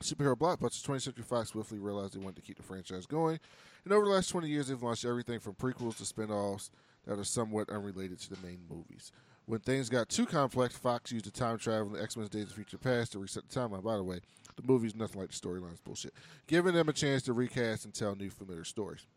Superhero 0.02 0.36
blockbusters, 0.36 0.84
20th 0.84 1.02
Century 1.04 1.24
Fox 1.24 1.50
swiftly 1.50 1.80
realized 1.80 2.14
they 2.14 2.20
wanted 2.20 2.38
to 2.38 2.42
keep 2.42 2.58
the 2.58 2.64
franchise 2.64 3.06
going, 3.06 3.40
and 3.84 3.94
over 3.94 4.06
the 4.06 4.12
last 4.12 4.30
20 4.30 4.48
years, 4.48 4.68
they've 4.68 4.82
launched 4.82 5.06
everything 5.06 5.40
from 5.40 5.54
prequels 5.54 5.98
to 5.98 6.06
spin 6.06 6.32
offs 6.32 6.72
that 7.06 7.18
are 7.18 7.24
somewhat 7.24 7.70
unrelated 7.70 8.20
to 8.20 8.30
the 8.30 8.46
main 8.46 8.60
movies. 8.70 9.12
When 9.46 9.60
things 9.60 9.90
got 9.90 10.08
too 10.08 10.26
complex, 10.26 10.76
Fox 10.78 11.12
used 11.12 11.26
the 11.26 11.32
time 11.32 11.58
travel 11.58 11.96
in 11.96 12.02
X 12.02 12.16
Men's 12.16 12.30
Days 12.30 12.46
of 12.46 12.54
Future 12.54 12.78
Past 12.78 13.14
to 13.14 13.20
reset 13.20 13.50
the 13.50 13.60
timeline. 13.60 13.84
By 13.84 13.98
the 13.98 14.04
way, 14.04 14.20
the 14.56 14.64
movie's 14.64 14.96
nothing 14.96 15.20
like 15.20 15.32
the 15.32 15.36
storyline's 15.36 15.80
bullshit, 15.80 16.14
giving 16.48 16.74
them 16.74 16.90
a 16.90 16.94
chance 16.94 17.24
to 17.24 17.34
recast 17.34 17.86
and 17.86 17.94
tell 17.94 18.16
new 18.16 18.30
familiar 18.30 18.64
stories. 18.64 19.08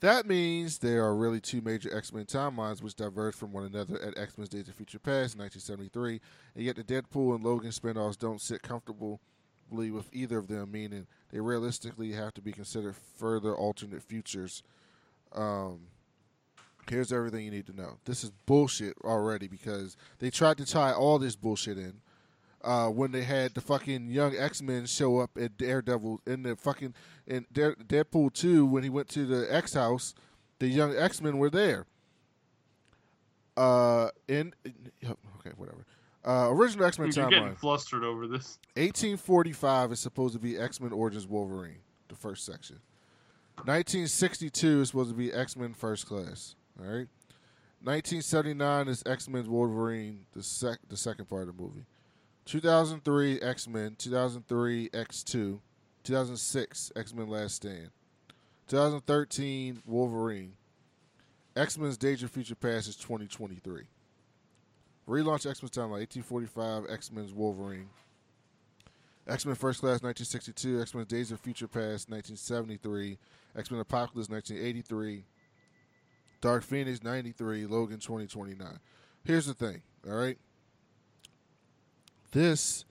That 0.00 0.26
means 0.26 0.78
there 0.78 1.04
are 1.04 1.16
really 1.16 1.40
two 1.40 1.60
major 1.60 1.94
X 1.96 2.12
Men 2.12 2.26
timelines 2.26 2.82
which 2.82 2.94
diverge 2.94 3.34
from 3.34 3.52
one 3.52 3.64
another 3.64 4.00
at 4.00 4.18
X 4.18 4.36
Men's 4.36 4.50
Days 4.50 4.68
of 4.68 4.74
Future 4.74 4.98
Past 4.98 5.34
in 5.34 5.40
1973, 5.40 6.20
and 6.54 6.64
yet 6.64 6.76
the 6.76 6.84
Deadpool 6.84 7.34
and 7.34 7.44
Logan 7.44 7.70
spinoffs 7.70 8.18
don't 8.18 8.40
sit 8.40 8.62
comfortably 8.62 9.18
with 9.70 10.08
either 10.12 10.38
of 10.38 10.48
them, 10.48 10.72
meaning 10.72 11.06
they 11.32 11.40
realistically 11.40 12.12
have 12.12 12.34
to 12.34 12.42
be 12.42 12.52
considered 12.52 12.94
further 13.16 13.54
alternate 13.54 14.02
futures. 14.02 14.62
Um, 15.32 15.88
here's 16.88 17.12
everything 17.12 17.44
you 17.44 17.50
need 17.50 17.66
to 17.66 17.76
know. 17.76 17.98
This 18.04 18.24
is 18.24 18.30
bullshit 18.46 18.94
already 19.04 19.48
because 19.48 19.96
they 20.18 20.30
tried 20.30 20.58
to 20.58 20.66
tie 20.66 20.92
all 20.92 21.18
this 21.18 21.36
bullshit 21.36 21.78
in 21.78 22.00
uh, 22.62 22.88
when 22.88 23.12
they 23.12 23.22
had 23.22 23.54
the 23.54 23.60
fucking 23.60 24.10
young 24.10 24.34
X 24.36 24.62
Men 24.62 24.86
show 24.86 25.18
up 25.18 25.30
at 25.40 25.56
Daredevil 25.56 26.20
in 26.26 26.42
the 26.42 26.56
fucking 26.56 26.94
in 27.26 27.46
Deadpool 27.52 28.32
two 28.32 28.64
when 28.66 28.82
he 28.82 28.90
went 28.90 29.08
to 29.10 29.26
the 29.26 29.52
X 29.54 29.74
house. 29.74 30.14
The 30.58 30.68
young 30.68 30.96
X 30.96 31.20
Men 31.20 31.38
were 31.38 31.50
there. 31.50 31.86
Uh, 33.56 34.08
in 34.26 34.54
okay, 35.04 35.52
whatever. 35.56 35.84
Uh, 36.26 36.48
original 36.50 36.86
X 36.86 36.98
Men 36.98 37.10
You're 37.12 37.28
getting 37.28 37.54
flustered 37.54 38.02
over 38.02 38.26
this. 38.26 38.58
1845 38.76 39.92
is 39.92 40.00
supposed 40.00 40.34
to 40.34 40.40
be 40.40 40.56
X 40.58 40.80
Men 40.80 40.92
Origins 40.92 41.26
Wolverine, 41.26 41.78
the 42.08 42.14
first 42.14 42.46
section. 42.46 42.80
1962 43.56 44.80
is 44.80 44.88
supposed 44.88 45.10
to 45.10 45.16
be 45.16 45.32
X 45.32 45.56
Men 45.56 45.74
First 45.74 46.06
Class. 46.06 46.56
All 46.80 46.86
right. 46.86 47.08
1979 47.82 48.88
is 48.88 49.02
X 49.04 49.28
Men 49.28 49.50
Wolverine, 49.50 50.24
the 50.32 50.42
sec 50.42 50.78
the 50.88 50.96
second 50.96 51.26
part 51.26 51.48
of 51.48 51.56
the 51.56 51.62
movie. 51.62 51.84
2003 52.46 53.40
X 53.40 53.68
Men, 53.68 53.94
2003 53.98 54.88
X2, 54.90 55.60
2006 56.04 56.92
X 56.96 57.14
Men 57.14 57.28
Last 57.28 57.56
Stand, 57.56 57.90
2013 58.68 59.82
Wolverine. 59.86 60.54
X 61.56 61.78
Men's 61.78 62.02
of 62.02 62.30
Future 62.30 62.56
Past 62.56 62.88
is 62.88 62.96
2023. 62.96 63.84
Relaunch 65.08 65.48
X 65.48 65.62
Men 65.62 65.70
Timeline 65.70 66.00
1845 66.00 66.86
X 66.90 67.12
Men's 67.12 67.32
Wolverine. 67.32 67.88
X 69.26 69.46
Men 69.46 69.54
First 69.54 69.80
Class 69.80 70.02
1962, 70.02 70.80
X 70.80 70.94
Men 70.94 71.04
Days 71.04 71.30
of 71.32 71.40
Future 71.40 71.68
Past 71.68 72.10
1973, 72.10 73.18
X 73.56 73.70
Men 73.70 73.80
Apocalypse 73.80 74.28
1983, 74.28 75.24
Dark 76.40 76.62
Phoenix 76.62 77.02
93, 77.02 77.66
Logan 77.66 77.98
2029. 77.98 78.78
Here's 79.24 79.46
the 79.46 79.54
thing, 79.54 79.82
all 80.06 80.14
right? 80.14 80.38
This 82.32 82.84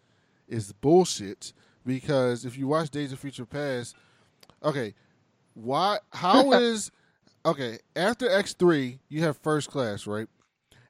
is 0.47 0.71
bullshit 0.73 1.53
because 1.85 2.45
if 2.45 2.57
you 2.57 2.67
watch 2.67 2.89
Days 2.89 3.13
of 3.13 3.19
Future 3.19 3.45
Past, 3.45 3.95
okay, 4.63 4.95
why 5.53 5.99
how 6.11 6.51
is 6.53 6.91
okay, 7.45 7.77
after 7.95 8.27
X3, 8.27 8.97
you 9.09 9.21
have 9.21 9.37
First 9.37 9.69
Class, 9.69 10.07
right? 10.07 10.27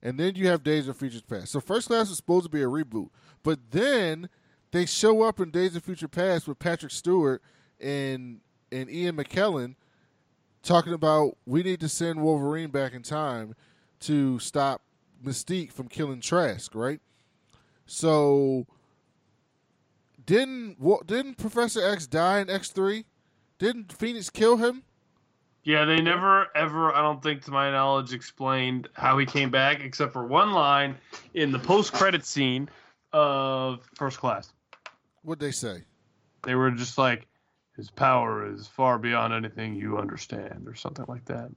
And 0.03 0.19
then 0.19 0.35
you 0.35 0.49
have 0.49 0.63
Days 0.63 0.89
of 0.89 0.97
Future 0.97 1.21
Past. 1.27 1.53
So 1.53 1.61
First 1.61 1.87
Class 1.87 2.09
is 2.09 2.17
supposed 2.17 2.43
to 2.43 2.51
be 2.51 2.61
a 2.61 2.67
reboot, 2.67 3.09
but 3.41 3.71
then 3.71 4.29
they 4.71 4.85
show 4.85 5.23
up 5.23 5.39
in 5.39 5.49
Days 5.49 5.77
of 5.77 5.83
Future 5.83 6.09
Past 6.09 6.45
with 6.45 6.59
Patrick 6.59 6.91
Stewart 6.91 7.41
and 7.79 8.41
and 8.71 8.89
Ian 8.89 9.15
McKellen 9.15 9.75
talking 10.61 10.93
about 10.93 11.37
we 11.45 11.63
need 11.63 11.79
to 11.79 11.87
send 11.87 12.21
Wolverine 12.21 12.69
back 12.69 12.93
in 12.93 13.01
time 13.01 13.55
to 14.01 14.39
stop 14.39 14.81
Mystique 15.23 15.71
from 15.71 15.87
killing 15.87 16.19
Trask, 16.19 16.75
right? 16.75 16.99
So 17.85 18.67
didn't 20.25 20.77
didn't 21.07 21.37
Professor 21.37 21.81
X 21.81 22.07
die 22.07 22.39
in 22.39 22.49
X 22.49 22.69
three? 22.69 23.05
Didn't 23.57 23.93
Phoenix 23.93 24.29
kill 24.29 24.57
him? 24.57 24.83
Yeah, 25.63 25.85
they 25.85 26.01
never 26.01 26.47
ever, 26.55 26.93
I 26.93 27.01
don't 27.01 27.23
think 27.23 27.43
to 27.45 27.51
my 27.51 27.71
knowledge, 27.71 28.13
explained 28.13 28.89
how 28.93 29.17
he 29.17 29.25
came 29.25 29.49
back 29.49 29.79
except 29.79 30.11
for 30.11 30.25
one 30.25 30.51
line 30.51 30.95
in 31.33 31.51
the 31.51 31.59
post 31.59 31.93
credit 31.93 32.25
scene 32.25 32.69
of 33.13 33.79
First 33.95 34.19
Class. 34.19 34.51
What'd 35.21 35.39
they 35.39 35.51
say? 35.51 35.83
They 36.43 36.55
were 36.55 36.69
just 36.71 36.97
like, 36.97 37.27
His 37.77 37.89
power 37.89 38.51
is 38.53 38.67
far 38.67 38.97
beyond 38.99 39.33
anything 39.33 39.73
you 39.75 39.97
understand, 39.97 40.67
or 40.67 40.75
something 40.75 41.05
like 41.07 41.23
that. 41.25 41.49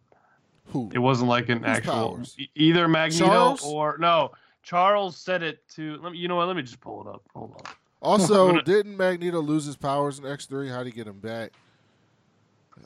Who? 0.66 0.90
It 0.94 0.98
wasn't 0.98 1.28
like 1.28 1.48
an 1.48 1.58
Whose 1.64 1.76
actual 1.78 1.92
powers? 2.16 2.36
either 2.54 2.86
Magneto 2.88 3.26
Charles? 3.26 3.64
or 3.64 3.96
no. 3.98 4.32
Charles 4.62 5.16
said 5.16 5.42
it 5.42 5.66
to. 5.70 5.96
Let 6.02 6.12
me. 6.12 6.18
You 6.18 6.28
know 6.28 6.36
what? 6.36 6.46
Let 6.46 6.56
me 6.56 6.62
just 6.62 6.80
pull 6.80 7.00
it 7.02 7.08
up. 7.08 7.22
Hold 7.34 7.52
on. 7.54 7.72
Also, 8.02 8.46
gonna- 8.50 8.62
didn't 8.62 8.96
Magneto 8.96 9.40
lose 9.40 9.64
his 9.64 9.76
powers 9.76 10.18
in 10.20 10.26
X 10.26 10.46
three? 10.46 10.68
How 10.68 10.78
did 10.78 10.86
he 10.86 10.92
get 10.92 11.06
him 11.06 11.18
back? 11.20 11.52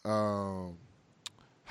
Um, 0.04 0.76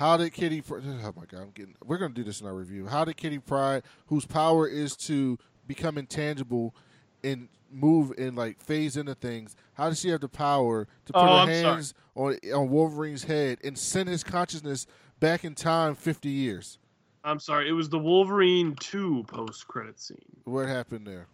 how 0.00 0.16
did 0.16 0.32
Kitty? 0.32 0.62
Pr- 0.62 0.78
Oh 0.78 1.12
my 1.14 1.26
god, 1.26 1.42
I'm 1.42 1.50
getting. 1.50 1.74
We're 1.84 1.98
gonna 1.98 2.14
do 2.14 2.24
this 2.24 2.40
in 2.40 2.46
our 2.46 2.54
review. 2.54 2.86
How 2.86 3.04
did 3.04 3.18
Kitty 3.18 3.38
Pryde, 3.38 3.82
whose 4.06 4.24
power 4.24 4.66
is 4.66 4.96
to 4.96 5.38
become 5.66 5.98
intangible 5.98 6.74
and 7.22 7.50
move 7.70 8.10
and 8.16 8.34
like 8.34 8.58
phase 8.62 8.96
into 8.96 9.14
things, 9.14 9.54
how 9.74 9.90
does 9.90 10.00
she 10.00 10.08
have 10.08 10.22
the 10.22 10.28
power 10.28 10.88
to 11.04 11.12
put 11.12 11.18
Oh, 11.18 11.26
her 11.26 11.28
I'm 11.28 11.48
sorry. 11.48 11.74
hands 11.74 11.94
on 12.16 12.38
on 12.54 12.70
Wolverine's 12.70 13.24
head 13.24 13.58
and 13.62 13.76
send 13.78 14.08
his 14.08 14.24
consciousness 14.24 14.86
back 15.20 15.44
in 15.44 15.54
time 15.54 15.94
fifty 15.94 16.30
years? 16.30 16.78
I'm 17.22 17.38
sorry. 17.38 17.68
It 17.68 17.72
was 17.72 17.90
the 17.90 17.98
Wolverine 17.98 18.74
two 18.76 19.22
post 19.28 19.68
credit 19.68 20.00
scene. 20.00 20.16
What 20.44 20.66
happened 20.66 21.06
there? 21.06 21.26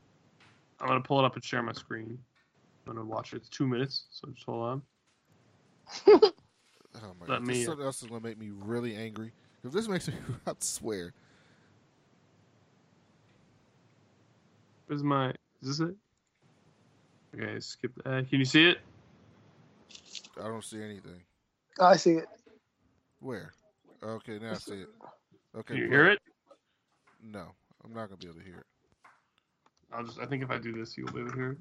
I'm 0.81 0.89
gonna 0.89 1.01
pull 1.03 1.21
it 1.21 1.25
up 1.25 1.37
and 1.37 1.45
share 1.45 1.63
my 1.63 1.73
screen. 1.73 2.19
I'm 2.89 2.97
gonna 2.97 3.07
watch 3.07 3.33
it. 3.33 3.37
It's 3.37 3.49
two 3.49 3.69
minutes, 3.69 4.07
so 4.11 4.29
just 4.33 4.45
hold 4.45 4.83
on. 6.05 6.31
Oh 6.97 7.13
my 7.21 7.27
Let 7.27 7.41
god, 7.41 7.47
me- 7.47 7.55
this 7.55 7.67
something 7.67 7.85
else 7.85 8.03
is 8.03 8.09
gonna 8.09 8.21
make 8.21 8.39
me 8.39 8.51
really 8.53 8.95
angry. 8.97 9.33
If 9.65 9.73
this 9.73 9.89
makes 9.89 10.09
me, 10.09 10.15
I 10.47 10.53
swear. 10.61 11.13
Where's 14.87 15.03
my? 15.03 15.31
Is 15.63 15.79
this 15.79 15.81
it? 15.81 15.97
Okay, 17.35 17.59
skip 17.61 17.93
that. 18.05 18.29
Can 18.31 18.39
you 18.39 18.45
see 18.45 18.69
it? 18.71 18.79
I 20.39 20.45
don't 20.45 20.63
see 20.65 20.81
anything. 20.81 21.21
I 21.81 21.97
see 21.97 22.13
it. 22.13 22.27
Where? 23.21 23.53
Okay, 24.03 24.39
now 24.39 24.53
I 24.53 24.55
see 24.55 24.83
it. 24.83 24.89
Okay. 25.57 25.75
Can 25.75 25.77
you 25.77 25.89
play. 25.89 25.97
hear 25.97 26.07
it? 26.07 26.21
No, 27.23 27.53
I'm 27.85 27.93
not 27.93 28.09
gonna 28.09 28.19
be 28.19 28.27
able 28.29 28.39
to 28.39 28.45
hear 28.45 28.59
it. 28.59 28.67
I'll 29.93 30.05
just. 30.05 30.21
I 30.21 30.27
think 30.27 30.43
if 30.43 30.51
I 30.51 30.59
do 30.59 30.73
this, 30.73 30.97
you'll 30.97 31.11
be 31.13 31.21
able 31.21 31.31
to 31.31 31.37
hear 31.37 31.51
it. 31.53 31.59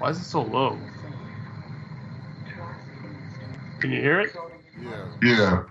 Why 0.00 0.10
is 0.10 0.20
it 0.20 0.24
so 0.26 0.42
low? 0.42 0.88
Can 3.80 3.92
you 3.92 4.00
hear 4.00 4.20
it? 4.20 4.32
Yeah. 4.76 5.06
Yeah. 5.22 5.69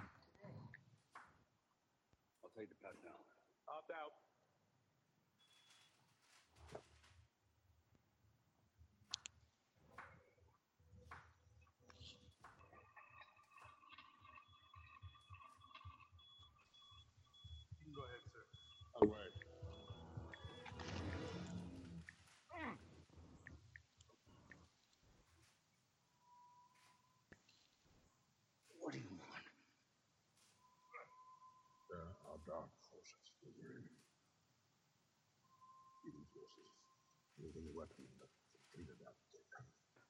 Evil 33.69 33.85
forces 36.33 36.73
using 37.37 37.65
the 37.69 37.75
weapon 37.75 38.01
that 38.17 38.31
completed 38.49 38.97
that 38.99 39.13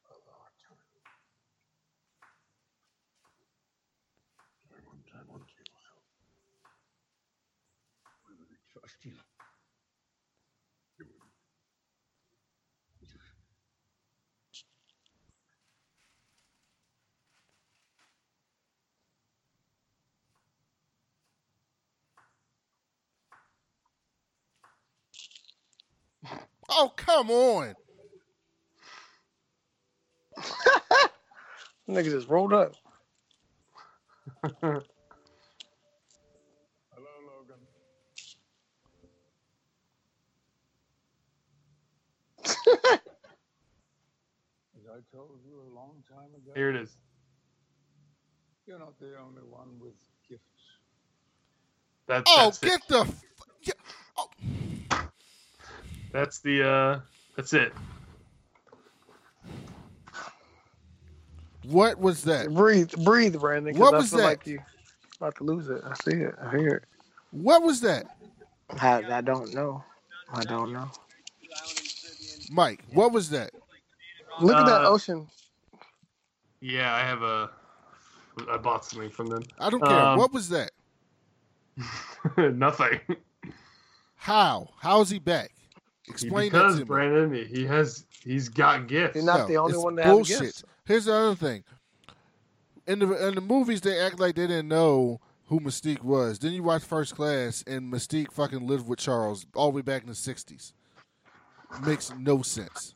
of 0.10 0.24
our 0.32 0.50
time. 0.64 0.88
I 4.72 4.80
want, 4.88 5.04
I 5.12 5.22
want 5.28 5.44
your 5.52 5.68
help. 5.86 6.08
Why 8.24 8.32
would 8.40 8.48
I 8.50 8.58
trust 8.72 9.04
you? 9.06 9.14
You 26.69 26.69
Oh 26.82 26.94
come 26.96 27.30
on! 27.30 27.74
Nigga 31.90 32.06
just 32.06 32.30
rolled 32.30 32.54
up. 32.54 32.74
Hello, 34.62 34.82
Logan. 37.28 37.60
As 42.46 42.56
I 44.88 45.02
told 45.14 45.40
you 45.46 45.60
a 45.60 45.68
long 45.76 46.02
time 46.10 46.34
ago, 46.34 46.54
Here 46.56 46.70
it 46.70 46.78
is. 46.78 46.96
you're 48.66 48.80
not 48.80 48.98
the 49.00 49.18
only 49.20 49.42
one 49.42 49.78
with 49.82 49.96
gifts. 50.30 50.42
That, 52.08 52.24
Oh, 52.26 52.46
that's 52.46 52.64
it. 52.64 52.70
get 52.70 52.88
the. 52.88 53.00
F- 53.02 53.24
get- 53.66 53.76
oh. 54.18 54.30
That's 56.12 56.40
the. 56.40 56.68
uh 56.68 57.00
That's 57.36 57.54
it. 57.54 57.74
What 61.66 62.00
was 62.00 62.24
that? 62.24 62.52
Breathe, 62.54 62.92
breathe, 63.04 63.38
Brandon. 63.40 63.78
What 63.78 63.94
I 63.94 63.98
was 63.98 64.10
feel 64.10 64.20
that? 64.20 64.26
Like 64.26 64.48
you 64.48 64.60
about 65.18 65.36
to 65.36 65.44
lose 65.44 65.68
it. 65.70 65.82
I 65.86 65.94
see 66.04 66.18
it. 66.18 66.34
I 66.42 66.50
hear 66.58 66.70
it. 66.76 66.84
What 67.32 67.62
was 67.62 67.82
that, 67.82 68.06
I, 68.82 69.04
I 69.18 69.22
don't 69.22 69.54
know. 69.54 69.84
I 70.34 70.44
don't 70.46 70.74
know. 70.74 70.90
Mike? 72.52 72.84
What 72.94 73.12
was 73.12 73.30
that? 73.30 73.52
Look 74.42 74.58
at 74.58 74.66
that 74.66 74.86
Uh, 74.86 74.90
ocean. 74.90 75.28
Yeah, 76.62 76.94
I 76.96 77.02
have 77.02 77.22
a. 77.22 77.52
I 78.50 78.58
bought 78.58 78.86
something 78.86 79.10
from 79.12 79.28
them. 79.28 79.44
I 79.60 79.70
don't 79.70 79.84
care. 79.86 80.00
Um, 80.00 80.18
what 80.18 80.32
was 80.34 80.50
that? 80.50 80.72
Nothing. 82.38 83.00
How? 84.16 84.70
How 84.82 85.02
is 85.02 85.10
he 85.10 85.20
back? 85.20 85.52
Explain 86.10 86.52
because 86.52 86.76
that 86.76 86.80
to 86.80 86.86
me. 86.86 86.88
Brandon, 86.88 87.48
he 87.48 87.66
has. 87.66 88.06
He's 88.24 88.50
got 88.50 88.88
gifts. 88.88 89.16
You're 89.16 89.26
not 89.26 89.42
No, 89.42 89.48
the 89.48 89.56
only 89.58 89.74
it's 89.74 89.84
one 89.84 89.96
that 89.96 90.06
has 90.06 90.28
gifts. 90.28 90.64
Here's 90.86 91.06
the 91.06 91.14
other 91.14 91.36
thing. 91.36 91.64
In 92.88 93.00
the 93.00 93.28
in 93.28 93.36
the 93.36 93.42
movies, 93.42 93.82
they 93.82 94.00
act 94.00 94.20
like 94.20 94.36
they 94.36 94.48
didn't 94.48 94.68
know 94.68 95.22
who 95.46 95.60
Mystique 95.60 96.04
was. 96.04 96.40
Then 96.40 96.52
you 96.54 96.64
watch 96.64 96.84
First 96.84 97.16
Class, 97.16 97.64
and 97.68 97.92
Mystique 97.94 98.32
fucking 98.32 98.66
lived 98.66 98.88
with 98.88 99.00
Charles 99.00 99.46
all 99.56 99.72
the 99.72 99.76
way 99.78 99.82
back 99.82 100.02
in 100.02 100.08
the 100.08 100.14
'60s. 100.14 100.74
Makes 101.86 102.12
no 102.18 102.42
sense. 102.42 102.96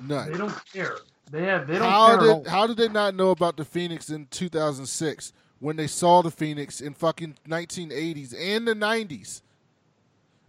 None. 0.00 0.30
They 0.30 0.38
don't 0.38 0.54
care. 0.72 0.98
They 1.30 1.44
have. 1.44 1.66
They 1.66 1.78
don't 1.78 1.88
How 1.88 2.18
care. 2.18 2.30
at 2.30 2.42
did 2.44 2.50
how 2.50 2.66
did 2.66 2.76
they 2.76 2.88
not 2.88 3.14
know 3.14 3.30
about 3.30 3.56
the 3.56 3.64
Phoenix 3.64 4.10
in 4.10 4.26
2006 4.30 5.32
when 5.58 5.76
they 5.76 5.86
saw 5.86 6.22
the 6.22 6.30
Phoenix 6.30 6.80
in 6.80 6.92
fucking 6.94 7.36
1980s 7.48 8.34
and 8.38 8.68
the 8.68 8.74
90s? 8.74 9.40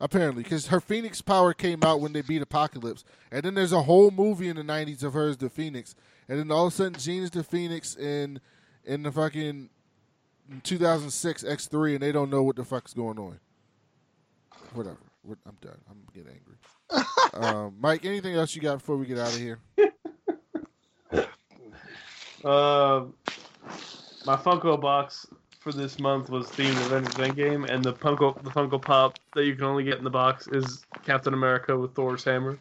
Apparently, 0.04 0.42
because 0.42 0.68
her 0.68 0.80
Phoenix 0.80 1.22
power 1.22 1.54
came 1.54 1.84
out 1.84 2.02
when 2.02 2.12
they 2.12 2.22
beat 2.22 2.42
Apocalypse, 2.42 3.06
and 3.32 3.44
then 3.44 3.54
there's 3.54 3.72
a 3.72 3.84
whole 3.84 4.10
movie 4.10 4.50
in 4.50 4.56
the 4.56 4.64
90s 4.64 5.04
of 5.04 5.14
her 5.14 5.30
as 5.30 5.38
the 5.38 5.48
Phoenix, 5.48 5.94
and 6.28 6.40
then 6.40 6.52
all 6.52 6.66
of 6.66 6.74
a 6.74 6.76
sudden 6.76 6.96
Jean 6.96 7.22
is 7.22 7.30
the 7.30 7.44
Phoenix 7.44 7.96
in 7.96 8.42
in 8.84 9.04
the 9.04 9.12
fucking 9.12 9.70
2006 10.64 11.44
X3, 11.44 11.94
and 11.94 12.02
they 12.02 12.12
don't 12.12 12.32
know 12.32 12.42
what 12.42 12.56
the 12.56 12.66
fuck's 12.66 12.96
going 12.96 13.20
on. 13.20 13.40
Whatever. 14.74 14.98
I'm 15.46 15.58
done. 15.62 15.78
I'm 15.88 16.02
getting 16.16 16.32
angry. 16.32 17.06
um, 17.34 17.76
Mike, 17.80 18.04
anything 18.04 18.34
else 18.34 18.56
you 18.56 18.62
got 18.62 18.80
before 18.80 18.98
we 18.98 19.06
get 19.06 19.20
out 19.20 19.34
of 19.34 19.40
here? 19.40 19.60
Uh, 22.44 23.06
my 24.26 24.36
Funko 24.36 24.82
box 24.82 25.28
for 25.62 25.72
this 25.72 26.00
month 26.00 26.30
was 26.30 26.48
themed 26.48 26.72
Avengers 26.88 27.14
Endgame, 27.14 27.70
and 27.70 27.84
the 27.84 27.94
Funko 27.94 28.36
the 28.44 28.50
Funko 28.50 28.82
Pop 28.82 29.20
that 29.36 29.46
you 29.46 29.56
can 29.56 29.66
only 29.66 29.84
get 29.84 30.00
in 30.00 30.04
the 30.04 30.10
box 30.10 30.48
is 30.48 30.84
Captain 31.06 31.34
America 31.34 31.78
with 31.78 31.94
Thor's 31.94 32.24
hammer. 32.24 32.58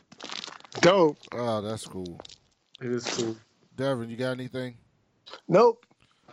Dope. 0.83 1.19
Oh, 1.33 1.63
that's 1.63 1.87
cool. 1.87 2.21
It 2.81 2.91
is 2.93 3.07
cool. 3.07 3.37
Devin, 3.77 4.11
you 4.11 4.17
got 4.17 4.33
anything? 4.33 4.77
Nope. 5.49 5.87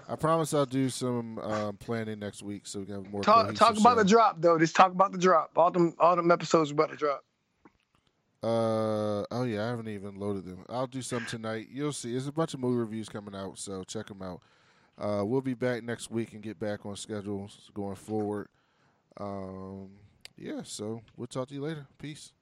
I 0.09 0.15
promise 0.15 0.53
I'll 0.53 0.65
do 0.65 0.89
some 0.89 1.39
um, 1.39 1.77
planning 1.77 2.19
next 2.19 2.43
week 2.43 2.67
so 2.67 2.79
we 2.79 2.85
can 2.85 2.95
have 2.95 3.11
more. 3.11 3.23
Talk 3.23 3.55
talk 3.55 3.77
about 3.77 3.97
show. 3.97 4.03
the 4.03 4.09
drop 4.09 4.41
though. 4.41 4.59
Just 4.59 4.75
talk 4.75 4.91
about 4.91 5.13
the 5.13 5.17
drop. 5.17 5.51
All 5.55 5.71
them 5.71 5.95
all 5.99 6.17
them 6.17 6.29
episodes 6.31 6.71
about 6.71 6.91
to 6.91 6.97
drop. 6.97 7.23
Uh 8.43 9.23
oh 9.31 9.43
yeah, 9.43 9.65
I 9.65 9.69
haven't 9.69 9.87
even 9.87 10.19
loaded 10.19 10.45
them. 10.45 10.65
I'll 10.69 10.85
do 10.85 11.01
some 11.01 11.25
tonight. 11.25 11.67
You'll 11.71 11.93
see. 11.93 12.11
There's 12.11 12.27
a 12.27 12.31
bunch 12.31 12.53
of 12.53 12.59
movie 12.59 12.77
reviews 12.77 13.07
coming 13.07 13.35
out, 13.35 13.57
so 13.57 13.83
check 13.83 14.07
them 14.07 14.21
out. 14.21 14.41
Uh, 14.97 15.23
we'll 15.23 15.41
be 15.41 15.53
back 15.53 15.83
next 15.83 16.09
week 16.09 16.33
and 16.33 16.41
get 16.41 16.59
back 16.59 16.85
on 16.85 16.95
schedules 16.95 17.69
going 17.73 17.95
forward. 17.95 18.47
Um, 19.19 19.89
yeah, 20.37 20.61
so 20.63 21.01
we'll 21.15 21.27
talk 21.27 21.47
to 21.49 21.53
you 21.53 21.61
later. 21.61 21.87
Peace. 21.97 22.33